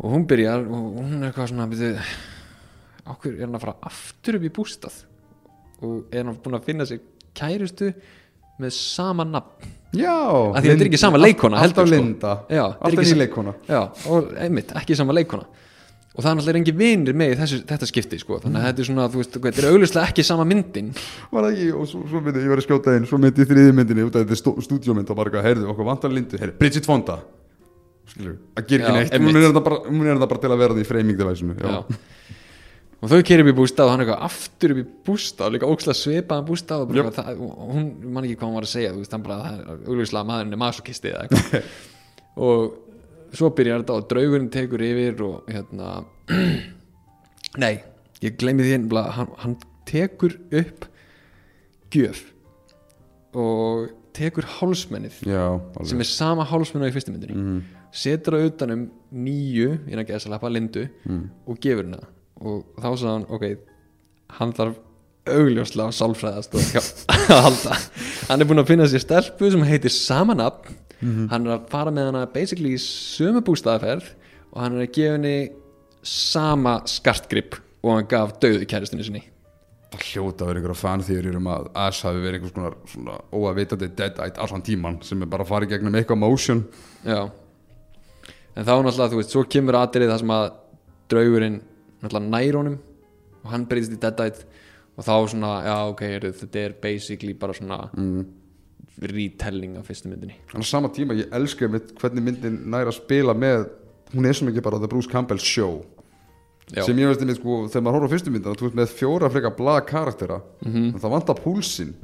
Og 0.00 0.14
hún 0.14 0.26
byrjar 0.28 0.64
og 0.64 1.00
hún 1.00 1.18
er 1.20 1.28
eitthvað 1.28 1.50
svona 1.52 1.68
byrju, 1.70 1.90
okkur 3.12 3.34
er 3.36 3.44
hann 3.44 3.58
að 3.58 3.66
fara 3.66 3.76
aftur 3.90 4.38
upp 4.38 4.46
í 4.48 4.52
bústað? 4.60 4.96
Og 5.84 6.12
er 6.12 6.24
hann 6.24 6.40
búin 6.40 6.56
að 6.56 6.68
finna 6.70 6.86
sig 6.88 7.02
kærustu 7.36 7.92
með 8.60 8.74
sama 8.76 9.26
nafn? 9.28 9.76
Já, 9.96 10.14
þetta 10.54 10.76
er 10.76 10.86
ekki 10.86 11.00
sama 11.00 11.18
leikkona, 11.18 11.58
Alltaf 11.64 11.88
sko. 11.88 11.96
Linda. 11.96 12.36
Alltaf 12.54 13.04
ný 13.08 13.16
leikkona. 13.18 13.56
Já, 13.66 13.80
og 14.12 14.30
einmitt, 14.38 14.70
ekki 14.78 14.96
sama 14.98 15.16
leikona 15.16 15.48
og 16.10 16.24
það 16.24 16.30
er 16.30 16.38
náttúrulega 16.40 16.60
engin 16.60 16.78
vinir 16.80 17.14
með 17.16 17.32
í 17.32 17.38
þessu, 17.38 17.58
þetta 17.70 17.86
skipti 17.90 18.18
sko. 18.20 18.38
þannig 18.42 18.60
að 18.60 18.68
þetta 18.70 18.82
er 18.82 18.88
svona, 18.90 19.08
þú 19.12 19.20
veist, 19.20 19.36
þetta 19.36 19.62
er 19.62 19.68
auglustlega 19.70 20.10
ekki 20.10 20.24
sama 20.26 20.46
myndin. 20.48 20.88
Var 21.30 21.50
ekki, 21.52 21.68
og 21.72 21.86
svo, 21.90 22.00
svo 22.10 22.22
myndi 22.24 22.42
ég 22.42 22.50
var 22.50 22.62
að 22.62 22.66
skjóta 22.66 22.96
inn 22.98 23.06
svo 23.06 23.20
myndi 23.22 23.44
í 23.44 23.50
þriði 23.50 23.76
myndinni 23.78 24.06
út 24.08 24.16
af 24.18 24.24
þetta 24.26 24.40
stú- 24.40 24.56
stúdíómynd 24.66 25.12
og 25.12 25.20
bara 25.20 25.30
eitthvað, 25.30 25.46
heyrðu, 25.46 25.68
okkur 25.70 25.86
vantar 25.86 26.10
lindu 26.14 26.40
heyrðu, 26.40 26.56
Bridget 26.58 26.88
Fonda. 26.90 27.20
Skilur, 28.10 28.36
að 28.58 28.66
gera 28.72 28.90
ekki 29.04 29.20
neitt 29.20 29.30
hún 29.30 29.38
er 29.38 29.60
bara, 29.62 29.78
hún 29.86 30.02
er 30.02 30.16
þetta 30.18 30.30
bara 30.32 30.42
til 30.42 30.50
að 30.50 30.62
vera 30.64 30.74
því 30.80 30.84
freymingdevæsinu 30.88 31.54
Já. 31.60 31.76
og 33.00 33.12
þau 33.12 33.20
keyrir 33.28 33.44
upp 33.44 33.50
í 33.52 33.56
bústað 33.60 33.86
og 33.86 33.92
hann 33.94 34.02
eitthvað 34.02 34.24
aftur 34.26 34.74
upp 34.74 34.80
í 34.82 34.86
bústað 35.06 35.52
líka 35.54 35.68
ókslega 35.70 35.94
svipaðan 36.00 36.48
bústað 36.48 36.82
og, 36.82 36.90
bara, 36.90 37.12
það, 37.14 37.38
hún 37.70 37.86
man 38.10 38.26
ekki 38.26 38.34
hvað 38.40 38.48
hann 38.48 38.58
var 38.58 38.66
að 38.66 38.72
segja 38.74 38.90
þú 38.96 39.04
veist, 39.04 39.14
hann 39.14 39.24
bara, 39.28 39.38
er 39.54 39.70
auglustlega 39.86 40.26
maðurinn 40.32 40.56
er 40.58 40.62
masokisti 40.64 41.12
eða 41.14 41.22
eitthvað. 41.28 41.70
Og 42.50 42.89
svo 43.36 43.50
byrjar 43.54 43.82
þetta 43.82 43.96
og 44.00 44.08
draugurinn 44.10 44.50
tekur 44.52 44.82
yfir 44.84 45.22
og 45.26 45.50
hérna 45.50 46.04
nei, 47.62 47.74
ég 48.22 48.36
gleymi 48.40 48.64
því 48.66 48.74
einnig 48.78 49.10
hann, 49.16 49.30
hann 49.42 49.56
tekur 49.88 50.36
upp 50.60 50.86
gjöf 51.94 52.20
og 53.38 53.88
tekur 54.16 54.46
hálsmennið 54.58 55.20
já, 55.30 55.44
sem 55.86 56.02
er 56.02 56.08
sama 56.10 56.44
hálsmenn 56.50 56.84
og 56.86 56.90
í 56.90 56.94
fyrstu 56.96 57.12
myndinni 57.14 57.36
Mhm. 57.38 57.60
setur 57.92 58.36
það 58.38 58.46
utan 58.52 58.70
um 58.74 58.82
nýju 59.24 59.68
innan 59.90 60.06
geðsalappa 60.06 60.50
lindu 60.50 60.88
Mm. 61.06 61.30
og 61.46 61.58
gefur 61.60 61.84
henni 61.84 61.98
það 61.98 62.46
og 62.46 62.64
þá 62.78 62.88
sagði 62.96 63.12
hann 63.14 63.26
ok, 63.30 63.44
hann 64.38 64.52
þarf 64.52 64.76
augljóslega 65.30 65.92
sálfræðast 65.92 66.54
og 66.54 66.60
að 67.10 67.42
halda 67.44 67.78
hann 68.28 68.40
er 68.40 68.46
búinn 68.46 68.62
að 68.62 68.70
finna 68.70 68.86
sér 68.90 69.02
stelpu 69.04 69.50
sem 69.50 69.62
heitir 69.66 69.90
sama 71.00 71.16
nafn 71.16 71.32
hann 71.32 71.46
er 71.46 71.56
að 71.56 71.66
fara 71.72 71.90
með 71.94 72.10
hana 72.10 72.26
basically 72.34 72.74
í 72.76 72.80
sömu 72.82 73.42
bústaðaferð 73.46 74.12
og 74.52 74.62
hann 74.62 74.76
er 74.76 74.86
að 74.86 74.94
gefa 74.96 75.16
henni 75.16 75.34
sama 76.02 76.80
skartgrip 76.88 77.58
og 77.82 77.94
hann 77.94 78.08
gaf 78.10 78.38
döðu 78.40 78.66
kæristinu 78.68 79.04
sinni. 79.04 79.22
Það 79.90 80.04
hljóta 80.06 80.44
að 80.44 80.50
vera 80.50 80.60
einhverja 80.60 80.80
fanþýður 80.80 81.38
um 81.40 81.48
að 81.50 81.68
Ash 81.82 82.04
hafi 82.06 82.22
verið 82.22 82.38
einhvers 82.38 82.54
konar 82.54 82.76
svona 82.92 83.16
óavitandi 83.34 83.88
deadite 83.88 84.44
allan 84.44 84.62
tíman 84.66 85.00
sem 85.02 85.22
er 85.22 85.30
bara 85.30 85.46
að 85.46 85.50
fara 85.50 85.66
í 85.66 85.70
gegnum 85.72 85.96
eitthvað 85.98 86.20
motion. 86.22 86.62
Já. 87.02 87.30
En 88.54 88.66
þá 88.66 88.74
náttúrulega, 88.76 89.10
þú 89.10 89.18
veist, 89.18 89.34
svo 89.34 89.42
kemur 89.50 89.78
aðrið 89.80 90.12
það 90.12 90.22
sem 90.22 90.34
að 90.36 90.46
draugurinn 91.10 91.58
náttúrulega 92.00 92.30
nær 92.36 92.60
honum 92.60 92.78
og 93.40 93.52
hann 93.54 93.66
breytist 93.70 93.96
í 93.96 94.00
Deadite 94.00 94.46
og 94.96 95.06
þá 95.06 95.14
svona, 95.32 95.52
já 95.64 95.76
ok, 95.90 96.04
þetta 96.26 96.62
er 96.62 96.76
basically 96.82 97.34
bara 97.38 97.56
svona 97.56 97.80
mm. 97.90 98.24
Retelling 98.98 99.76
af 99.78 99.86
fyrstu 99.88 100.08
myndinni. 100.10 100.34
En 100.54 100.60
á 100.60 100.64
sama 100.66 100.88
tíma 100.92 101.14
ég 101.16 101.30
elska 101.32 101.68
mitt 101.70 101.94
hvernig 101.98 102.22
myndin 102.26 102.58
næra 102.70 102.90
að 102.92 102.98
spila 103.00 103.34
með 103.34 103.68
hún 104.14 104.26
er 104.26 104.32
sem 104.36 104.48
ekki 104.50 104.62
bara 104.62 104.78
The 104.78 104.88
Bruce 104.90 105.08
Campbell 105.10 105.38
Show. 105.38 105.84
Já, 106.70 106.84
sem 106.86 106.96
ég 106.98 107.08
veist 107.10 107.20
einmitt 107.24 107.40
sko 107.40 107.64
þegar 107.68 107.82
maður 107.82 107.96
horfður 107.98 108.10
á 108.10 108.14
fyrstu 108.14 108.30
myndina 108.34 108.54
þú 108.58 108.66
veist 108.68 108.78
með 108.78 108.92
fjóra 108.98 109.30
freka 109.32 109.50
blaga 109.56 109.86
karaktera 109.86 110.40
Mhm. 110.66 110.94
en 110.94 111.00
það 111.00 111.10
vantar 111.16 111.34
púlsinn. 111.42 111.94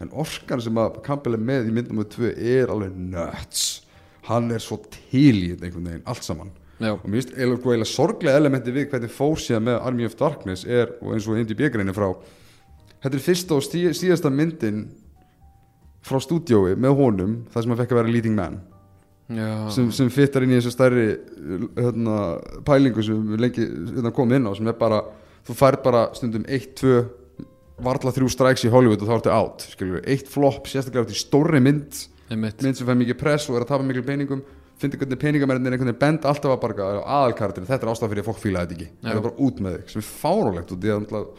En 0.00 0.10
orkan 0.12 0.60
sem 0.60 0.74
að 0.74 1.02
Campbell 1.02 1.34
er 1.34 1.38
með 1.40 1.68
í 1.68 1.72
myndum 1.72 1.96
með 1.98 2.08
tvö 2.16 2.32
er 2.36 2.66
alveg 2.68 2.94
nuts. 2.96 3.82
Hann 4.24 4.50
er 4.50 4.58
svo 4.58 4.76
til 4.90 5.34
í 5.44 5.50
þetta 5.54 5.64
einhvern 5.66 5.84
veginn 5.84 6.02
allt 6.06 6.22
saman. 6.24 6.50
Já, 6.80 6.92
og 6.92 7.04
mér 7.06 7.22
finnst 7.22 7.30
eiginlega 7.38 7.86
sko, 7.86 8.02
sorglega 8.04 8.36
elementi 8.36 8.70
við 8.72 8.90
hvernig 8.90 9.10
fór 9.10 9.36
síðan 9.40 9.64
með 9.64 9.80
Army 9.86 10.04
of 10.04 10.16
Darkness 10.16 10.64
er 10.66 10.92
og 11.00 11.14
eins 11.14 11.26
og 11.28 11.36
bjögrinni 11.56 11.94
frá 11.94 12.14
þetta 13.02 13.14
er 13.14 13.24
fyrsta 13.24 13.54
og 13.56 13.62
síðasta 13.62 14.28
myndin 14.30 14.88
frá 16.06 16.22
stúdiói 16.22 16.74
með 16.78 16.96
honum 17.00 17.36
það 17.52 17.64
sem 17.64 17.74
að 17.74 17.82
fekk 17.82 17.94
að 17.94 18.00
vera 18.00 18.14
leading 18.14 18.38
man. 18.38 18.58
Sem, 19.74 19.88
sem 19.90 20.10
fittar 20.12 20.44
inn 20.46 20.52
í 20.54 20.58
þessu 20.60 20.70
stærri 20.70 21.06
hérna, 21.74 22.16
pælingu 22.66 23.02
sem 23.02 23.22
við 23.32 23.40
lengi 23.42 23.64
hérna, 23.66 24.12
komum 24.14 24.36
inn 24.36 24.46
á 24.46 24.54
sem 24.54 24.68
er 24.70 24.76
bara 24.78 25.00
þú 25.48 25.56
fær 25.58 25.80
bara 25.82 26.04
stundum 26.14 26.44
1, 26.46 26.68
2 26.78 27.00
varla 27.82 28.12
þrjú 28.14 28.28
stræks 28.32 28.62
í 28.68 28.70
Hollywood 28.72 29.02
og 29.02 29.10
þá 29.10 29.16
ertu 29.16 29.32
átt 29.34 29.66
eitt 30.06 30.30
flop, 30.30 30.70
sérstaklega 30.70 31.10
í 31.10 31.18
stórri 31.18 31.58
mynd 31.60 32.06
einmitt, 32.30 32.62
mynd 32.62 32.78
sem 32.78 32.86
fær 32.86 32.98
mikið 33.02 33.18
press 33.18 33.50
og 33.50 33.58
er 33.58 33.66
að 33.66 33.74
tapa 33.74 33.86
miklu 33.86 34.06
peningum. 34.06 34.46
Fyndi 34.76 34.98
hvernig 35.00 35.18
peningamærnir 35.18 35.72
einhvern 35.72 35.88
veginn 35.88 36.00
bend 36.02 36.26
alltaf 36.28 36.52
að 36.52 36.58
barga 36.60 36.86
aðalkartir, 37.00 37.64
þetta 37.64 37.86
er 37.86 37.90
ástæð 37.94 38.10
fyrir 38.12 38.22
að 38.22 38.26
fólk 38.28 38.40
fíla 38.42 38.64
þetta 38.64 38.74
ekki. 38.76 38.88
Það 39.00 39.14
er 39.14 39.22
bara 39.24 39.44
út 39.46 39.62
með 39.64 39.76
þig, 39.76 39.92
sem 39.92 40.02
er 40.02 40.08
fárólegt 40.10 40.74
og 40.76 41.30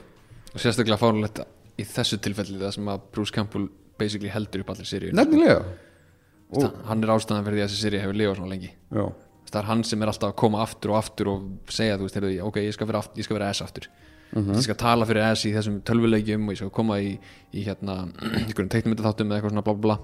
og 0.57 0.63
sérstaklega 0.63 0.97
fárulegt 0.97 1.43
í 1.77 1.85
þessu 1.85 2.17
tilfelli 2.23 2.57
það 2.61 2.73
sem 2.77 2.87
að 2.89 3.03
Bruce 3.13 3.35
Campbell 3.35 3.67
basically 3.99 4.31
heldur 4.33 4.63
upp 4.63 4.73
allir 4.73 4.89
seríu 4.89 5.13
nefnilega. 5.15 5.61
Og, 6.47 6.67
hann 6.87 7.03
er 7.03 7.11
ástæðan 7.11 7.43
fyrir 7.43 7.59
því 7.59 7.63
að 7.63 7.71
þessi 7.71 7.83
seríu 7.83 8.03
hefur 8.03 8.19
lifað 8.21 8.37
svona 8.39 8.51
lengi. 8.53 8.69
Já, 8.95 9.05
það 9.51 9.61
er 9.61 9.69
hann 9.69 9.81
sem 9.87 10.03
er 10.03 10.11
alltaf 10.11 10.33
að 10.33 10.37
koma 10.43 10.61
aftur 10.63 10.93
og 10.93 10.99
aftur 11.01 11.31
og 11.31 11.71
segja, 11.71 11.97
þú 11.99 12.07
veist, 12.07 12.19
heyrðu, 12.19 12.35
ok, 12.47 12.59
ég 12.63 12.75
skal 12.75 12.89
vera, 12.89 13.01
aft, 13.03 13.17
ég 13.19 13.27
skal 13.27 13.39
vera 13.39 13.49
S 13.55 13.63
aftur. 13.65 13.89
Ég 14.35 14.63
skal 14.65 14.75
tala 14.79 15.07
fyrir 15.07 15.23
S 15.31 15.45
í 15.47 15.53
þessum 15.55 15.79
tölvuleikjum 15.87 16.47
og 16.47 16.53
ég 16.55 16.59
skal 16.59 16.71
koma 16.75 16.99
í, 16.99 17.13
í 17.55 17.63
hérna 17.65 18.01
einhverjum 18.43 18.71
teiknumyndaþáttum 18.73 19.31
eða 19.31 19.39
eitthvað 19.39 19.55
svona 19.55 19.65
bla 19.67 19.75
bla 19.77 19.87
bla. 19.87 19.97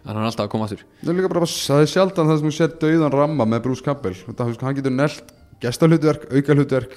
En 0.00 0.14
hann 0.14 0.22
er 0.22 0.28
alltaf 0.30 0.46
að 0.46 0.52
koma 0.54 0.66
aftur. 0.66 0.84
Það 1.02 1.12
er 1.12 1.18
líka 1.18 1.32
bara 1.32 1.48
það 1.50 1.84
er 1.84 1.90
sjaldan 1.90 2.30
það 2.30 2.38
sem 2.40 2.48
þú 2.48 2.54
sér 2.56 2.74
dauðan 2.84 3.14
ramma 3.14 3.46
með 3.50 3.64
Bruce 3.66 3.86
Campbell. 3.86 4.14
Hann 4.62 4.78
getur 4.78 4.94
nelt 4.94 5.34
gestahlutverk, 5.60 6.28
aukahlutverk 6.30 6.96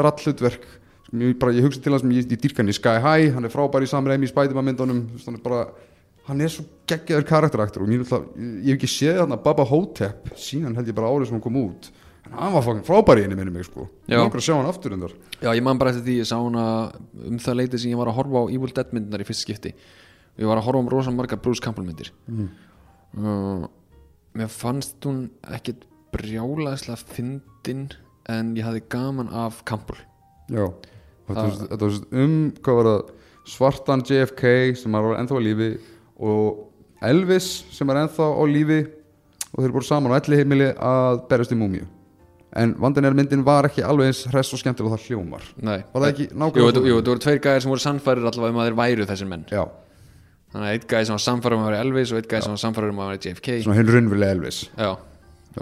rallhlutverk. 0.00 0.64
sem 0.64 0.89
ég, 1.12 1.38
bara, 1.40 1.54
ég 1.56 1.66
hugsa 1.66 1.82
til 1.82 1.92
hans 1.94 2.04
ég, 2.06 2.26
ég 2.30 2.40
dýrka 2.40 2.62
hann 2.62 2.70
í 2.70 2.76
Sky 2.76 2.98
High 3.02 3.34
hann 3.34 3.46
er 3.48 3.52
frábær 3.52 3.82
í 3.84 3.90
samræmi 3.90 4.28
í 4.28 4.30
Spiderman 4.30 4.68
myndunum 4.70 5.06
þú 5.10 5.18
veist, 5.18 5.30
hann 5.30 5.38
er 5.40 5.44
bara 5.44 5.62
hann 6.30 6.44
er 6.44 6.52
svo 6.52 6.64
geggjaður 6.90 7.26
karakteraktur 7.28 7.84
og 7.84 7.90
ég, 7.90 8.04
hef 8.04 8.74
ekki 8.76 8.90
séð 8.90 9.18
þarna 9.22 9.40
Baba 9.42 9.66
Hotep 9.66 10.30
síðan 10.38 10.76
held 10.78 10.90
ég 10.90 10.96
bara 10.96 11.10
árið 11.10 11.30
sem 11.30 11.38
hann 11.38 11.44
kom 11.44 11.58
út. 11.60 11.90
En 12.28 12.36
hann 12.36 12.52
var 12.54 12.64
fokkin 12.66 12.86
frábær 12.86 13.18
í 13.18 13.24
henni 13.24 13.38
minni 13.38 13.54
mig 13.54 13.66
sko. 13.66 13.88
Ég 14.10 14.20
langar 14.20 14.38
að 14.38 14.44
sjá 14.46 14.54
hann 14.54 14.68
aftur 14.68 14.94
endar 14.94 15.14
Já, 15.40 15.50
ég 15.56 15.64
man 15.64 15.80
bara 15.80 15.94
eftir 15.94 16.04
því, 16.06 16.16
ég 16.20 16.28
sá 16.28 16.36
hana 16.36 16.64
um 17.26 17.40
það 17.42 17.58
leiti 17.62 17.80
sem 17.80 17.94
ég 17.94 17.98
var 17.98 18.10
að 18.12 18.18
horfa 18.20 18.44
á 18.44 18.52
Evil 18.52 18.74
Dead 18.76 18.92
myndinar 18.94 19.24
í 19.24 19.26
fyrst 19.26 19.46
skipti. 19.46 19.72
Og 20.36 20.44
ég 20.44 20.50
var 20.52 20.60
að 20.60 20.68
horfa 20.68 20.84
um 20.84 20.92
rosa 20.92 21.14
margar 21.14 21.40
Bruce 21.42 21.64
Campbell 21.64 21.88
myndir. 21.88 22.12
Uh, 22.30 23.66
Mér 24.36 24.52
fannst 24.52 25.00
hún 25.08 25.24
ekkit 25.50 25.88
brjálaðislega 26.14 27.00
fyndin 27.16 27.88
en 28.30 28.54
ég 28.54 28.68
hafði 28.68 28.84
gaman 28.92 29.32
af 29.34 29.64
Campbell. 29.66 29.98
Já 30.52 30.68
þetta 31.30 31.78
var, 31.78 31.78
var 31.84 32.24
um 32.24 32.36
hvað 32.60 32.80
var 32.80 32.90
það 32.90 33.00
svartan 33.50 34.04
JFK 34.06 34.44
sem 34.78 34.98
er 34.98 35.08
ennþá 35.18 35.38
á 35.38 35.46
lífi 35.46 35.70
og 36.20 36.66
Elvis 37.10 37.48
sem 37.72 37.90
er 37.90 38.02
ennþá 38.02 38.28
á 38.36 38.42
lífi 38.50 38.80
og 39.50 39.64
þeir 39.64 39.74
voru 39.74 39.88
saman 39.88 40.12
á 40.12 40.20
elli 40.20 40.38
heimili 40.38 40.68
að 40.74 41.24
berjast 41.30 41.54
í 41.54 41.58
múmíu. 41.58 41.86
En 42.60 42.74
vandinn 42.82 43.06
er 43.06 43.14
að 43.14 43.20
myndin 43.20 43.44
var 43.46 43.68
ekki 43.68 43.82
alveg 43.86 44.10
eins 44.10 44.24
hress 44.30 44.50
og 44.54 44.60
skemmtilega 44.60 44.90
og 44.90 44.98
það 44.98 45.06
hljómar. 45.06 45.44
Nei, 45.62 45.78
var 45.92 46.02
það 46.02 46.08
ekki 46.10 46.26
nákvæmlega 46.34 46.82
jú, 46.90 46.96
þetta 46.98 47.12
voru 47.12 47.22
tveir 47.24 47.40
gæðir 47.44 47.64
sem 47.64 47.72
voru 47.72 47.84
sannfærir 47.84 48.26
allavega 48.26 48.54
um 48.54 48.60
að 48.60 48.68
þeir 48.68 48.78
væru 48.80 49.06
þessir 49.10 49.30
menn. 49.30 49.44
Já, 49.50 49.62
Þannig 50.50 50.66
að 50.66 50.76
eitt 50.76 50.86
gæði 50.90 51.06
sem 51.06 51.14
var 51.14 51.22
sannfærir 51.22 51.54
um 51.54 51.60
að 51.62 51.68
vera 51.70 51.82
Elvis 51.84 52.10
og 52.10 52.18
eitt 52.18 52.28
gæði 52.30 52.42
sem 52.42 52.54
var 52.56 52.60
sannfærir 52.64 52.90
um 52.90 53.00
að 53.00 53.10
vera 53.12 53.20
JFK 53.22 53.58
svona 53.62 53.76
hinn 53.78 53.90
raunverulega 53.94 54.34
Elvis. 54.34 54.56
Já, 54.74 54.88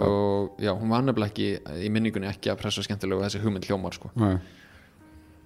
og 0.01 0.63
já, 0.65 0.71
hún 0.73 0.93
var 0.93 1.03
nefnilega 1.05 1.29
ekki 1.29 1.49
í 1.85 1.91
minningunni 1.93 2.29
ekki 2.29 2.49
að 2.49 2.63
pressa 2.63 2.85
skemmtilega 2.85 3.19
og 3.19 3.27
þessi 3.27 3.41
hugmynd 3.43 3.67
hljómar 3.69 3.93
sko. 3.93 4.09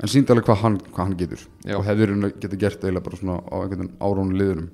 En 0.01 0.09
síndi 0.09 0.33
alveg 0.33 0.47
hvað 0.47 0.61
hann, 0.63 0.77
hvað 0.89 1.03
hann 1.05 1.17
getur. 1.19 1.47
Já. 1.63 1.77
og 1.77 1.85
hefur 1.87 2.13
hann 2.13 2.31
getið 2.33 2.59
gert 2.59 2.83
eiginlega 2.83 3.05
bara 3.05 3.19
svona 3.19 3.39
á 3.45 3.55
einhvern 3.61 3.91
árónu 4.01 4.39
liðunum. 4.39 4.69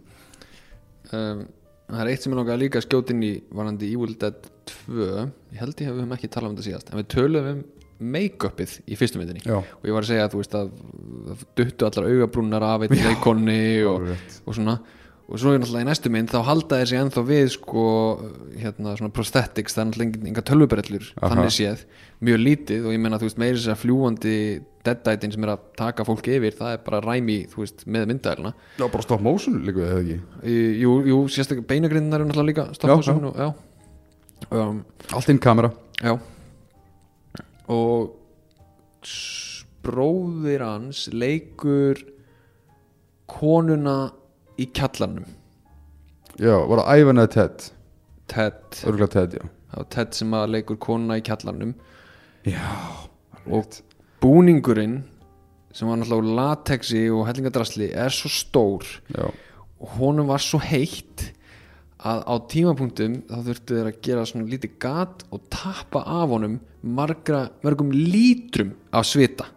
Um, 1.10 1.48
Það 1.90 2.02
er 2.04 2.12
eitt 2.12 2.22
sem 2.22 2.34
ég 2.34 2.38
langaði 2.38 2.62
líka 2.68 2.82
inn 3.10 3.22
í 3.26 3.32
varandi 3.50 3.88
Evil 3.96 4.14
Dead 4.22 4.48
2 4.70 5.06
ég 5.10 5.58
held 5.58 5.80
ég 5.82 5.90
að 5.90 5.96
við 5.96 6.02
höfum 6.04 6.16
ekki 6.20 6.30
talað 6.30 6.52
um 6.52 6.58
þetta 6.58 6.66
síðast 6.68 6.92
en 6.92 7.00
við 7.00 7.08
töluðum 7.16 7.48
um 7.56 7.64
make-upið 8.14 8.76
í 8.88 8.96
fyrstu 8.96 9.20
myndinni. 9.20 9.42
Já, 9.44 9.58
og 9.60 9.88
ég 9.88 9.96
var 9.96 10.06
að 10.06 10.12
segja 10.12 10.28
að 10.28 10.36
þú 10.36 10.42
veist 10.44 10.54
að 10.56 10.70
duttu 11.58 11.88
allar 11.88 12.06
augabrúnar 12.08 12.66
af 12.68 12.86
eitt 12.86 12.94
leikonni 12.96 13.64
og, 13.90 14.06
og 14.46 14.56
svona 14.56 14.78
og 15.30 15.38
svo 15.38 15.54
er 15.54 15.62
náttúrulega 15.62 15.86
í 15.86 15.90
næstu 15.90 16.12
mynd 16.14 16.32
þá 16.34 16.40
halda 16.48 16.80
þeir 16.80 16.90
sig 16.90 17.00
ennþá 17.04 17.24
við 17.28 17.52
sko 17.54 17.84
hérna 18.58 18.96
svona 18.98 19.14
prosthetics 19.14 19.78
það 19.78 19.84
er 19.84 19.90
náttúrulega 19.92 20.32
enga 20.32 20.46
tölvubrellur 20.50 21.08
þannig 21.20 21.54
séð, 21.54 21.86
mjög 22.26 22.42
lítið 22.48 22.90
og 22.90 22.96
ég 22.96 23.04
meina 23.04 23.22
þú 23.22 23.30
veist 23.30 23.42
meiri 23.44 23.60
þess 23.60 23.74
að 23.76 23.82
fljúandi 23.84 24.36
deadditin 24.88 25.36
sem 25.36 25.46
er 25.46 25.54
að 25.54 25.66
taka 25.78 26.08
fólk 26.08 26.32
yfir 26.34 26.56
það 26.58 26.76
er 26.76 26.84
bara 26.86 27.02
ræmi 27.06 27.40
þú 27.52 27.62
veist 27.62 27.86
með 27.86 28.10
myndæluna 28.10 28.54
já, 28.80 28.86
bara 28.86 29.06
stop 29.06 29.22
motion 29.22 29.62
líka 29.68 29.86
eða 29.86 30.02
ekki? 30.02 30.20
Jú, 30.82 30.96
jú 31.12 31.20
sérstaklega 31.30 31.70
beinagrinnar 31.70 32.24
er 32.24 32.30
náttúrulega 32.30 32.52
líka 32.54 32.70
Já, 32.70 32.74
stop 32.80 32.96
motion 32.96 33.30
og, 33.30 33.38
já. 33.38 33.50
Um, 34.52 34.86
allt 35.14 35.30
inn 35.30 35.40
kamera. 35.42 35.72
Já. 36.02 36.16
Og 37.70 38.16
bróðir 39.86 40.64
hans 40.66 41.08
leikur 41.14 42.00
konuna 43.30 44.12
í 44.60 44.68
kjallarnum 44.76 45.28
já, 46.40 46.56
var 46.70 46.84
það 46.84 47.04
Ivan 47.04 47.24
eða 47.24 47.34
Ted? 47.36 47.70
Ted, 48.30 48.60
örgulega 48.86 49.14
Ted, 49.16 49.38
já. 49.40 49.46
Það 49.70 49.82
var 49.82 49.88
Ted 49.96 50.18
sem 50.18 50.36
að 50.38 50.52
leikur 50.56 50.82
konuna 50.82 51.20
í 51.20 51.26
kjallarnum 51.26 51.74
já, 52.48 52.68
og 53.48 53.80
búningurinn 54.24 55.02
sem 55.76 55.90
var 55.90 56.00
náttúrulega 56.02 56.24
úr 56.24 56.40
latexi 56.40 57.04
og 57.14 57.28
hellingadrasli 57.30 57.92
er 57.94 58.14
svo 58.14 58.32
stór. 58.34 58.88
Já, 59.14 59.30
og 59.80 59.94
honum 60.00 60.28
var 60.30 60.42
svo 60.44 60.60
heitt 60.64 61.30
að 62.00 62.24
á 62.26 62.34
tímapunktum 62.52 63.20
þá 63.28 63.38
þurftu 63.46 63.78
þeir 63.78 63.90
að 63.90 64.02
gera 64.08 64.26
svona 64.28 64.50
lítið 64.50 64.76
gat 64.82 65.24
og 65.36 65.46
tappa 65.52 66.04
af 66.08 66.32
honum 66.32 66.60
margra, 66.82 67.50
mörgum 67.64 67.92
lítrum 67.92 68.72
af 68.96 69.08
svita 69.08 69.50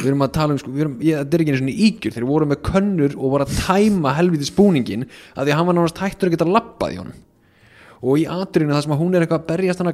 við 0.00 0.08
erum 0.10 0.24
að 0.24 0.32
tala 0.36 0.54
um 0.54 0.60
sko, 0.60 0.72
erum, 0.82 0.94
ég, 1.04 1.18
þetta 1.20 1.36
er 1.36 1.44
ekki 1.44 1.52
einu 1.52 1.60
svona 1.60 1.74
ígjur 1.86 2.14
þeir 2.14 2.26
voru 2.28 2.48
með 2.50 2.62
könnur 2.68 3.18
og 3.18 3.34
voru 3.34 3.46
að 3.46 3.58
tæma 3.66 4.14
helviti 4.16 4.48
spúningin 4.48 5.04
að 5.06 5.44
því 5.44 5.52
að 5.52 5.58
hann 5.58 5.68
var 5.68 5.78
nánast 5.78 6.00
hættur 6.02 6.30
að 6.30 6.36
geta 6.36 6.48
lappað 6.48 6.94
í 6.94 6.98
honum. 7.02 7.20
Og 8.02 8.18
í 8.18 8.24
atriðinu 8.26 8.74
það 8.74 8.86
sem 8.86 8.94
að 8.96 9.02
hún 9.04 9.12
er 9.14 9.24
eitthvað 9.24 9.42
að 9.42 9.50
berjast 9.52 9.82
hann 9.82 9.92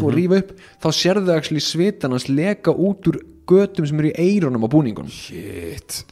og 0.00 0.08
rífa 0.16 0.40
upp 0.40 0.54
þá 0.82 0.88
sérðu 0.98 1.34
actually 1.36 1.62
svitan 1.62 2.16
hans 2.16 2.26
leka 2.30 2.74
út 2.74 3.10
úr 3.12 3.20
götum 3.46 3.86
sem 3.86 4.00
eru 4.00 4.10
í 4.10 4.16
eyrunum 4.24 4.66
á 4.66 4.68
búningunum. 4.72 5.12
Shit. 5.12 6.02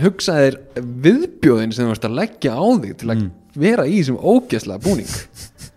Hugsaðir 0.00 0.56
viðbjóðin 0.78 1.74
sem 1.74 1.88
þú 1.88 1.96
ert 1.96 2.06
að 2.06 2.16
leggja 2.20 2.54
á 2.54 2.64
þig 2.80 2.96
til 3.02 3.10
að 3.10 3.26
vera 3.58 3.84
í 3.90 3.98
þessum 3.98 4.20
ógeðslega 4.22 4.84
búning 4.86 5.10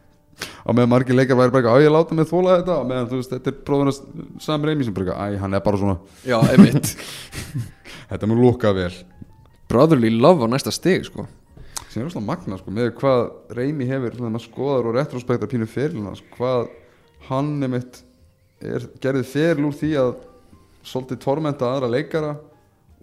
á 0.64 0.70
meðan 0.72 0.92
margir 0.92 1.18
leikar 1.18 1.38
væri 1.40 1.54
bara 1.54 1.76
á 1.76 1.78
ég 1.84 1.92
láta 1.92 2.16
mig 2.16 2.30
þóla 2.30 2.58
þetta. 2.62 2.78
Á 2.80 2.84
meðan 2.88 3.10
þú 3.12 3.20
veist, 3.20 3.34
þetta 3.36 3.52
er 3.52 3.58
bróðunars 3.68 4.02
Sam 4.44 4.68
Raimi 4.68 4.88
sem 4.88 4.96
bara, 4.96 5.18
æ, 5.20 5.38
hann 5.42 5.58
er 5.58 5.64
bara 5.66 5.80
svona. 5.82 5.98
Já, 6.28 6.38
einmitt. 6.54 6.94
Þetta 8.12 8.30
mun 8.30 8.44
lúka 8.44 8.72
vel. 8.76 8.94
Brotherly 9.72 10.12
love 10.14 10.46
á 10.46 10.48
næsta 10.52 10.72
stig 10.74 11.08
sko. 11.08 11.28
Sem 11.90 12.02
er 12.04 12.10
svona 12.14 12.26
magna, 12.32 12.58
sko, 12.58 12.74
með 12.74 12.94
hvað 12.98 13.26
Raimi 13.58 13.86
hefur, 13.90 14.16
svona, 14.18 14.42
skoðar 14.42 14.90
og 14.90 14.98
retrospektar 14.98 15.52
pínu 15.52 15.68
ferilina, 15.70 16.16
sko, 16.18 16.32
hvað 16.40 16.72
hann 17.30 17.52
nefnitt 17.62 18.02
er, 18.64 18.88
gerði 19.04 19.28
feril 19.28 19.68
úr 19.70 19.76
því 19.78 19.92
að 20.02 20.14
svolítið 20.84 21.22
tormenta 21.24 21.70
aðra 21.70 21.92
leikara 21.92 22.34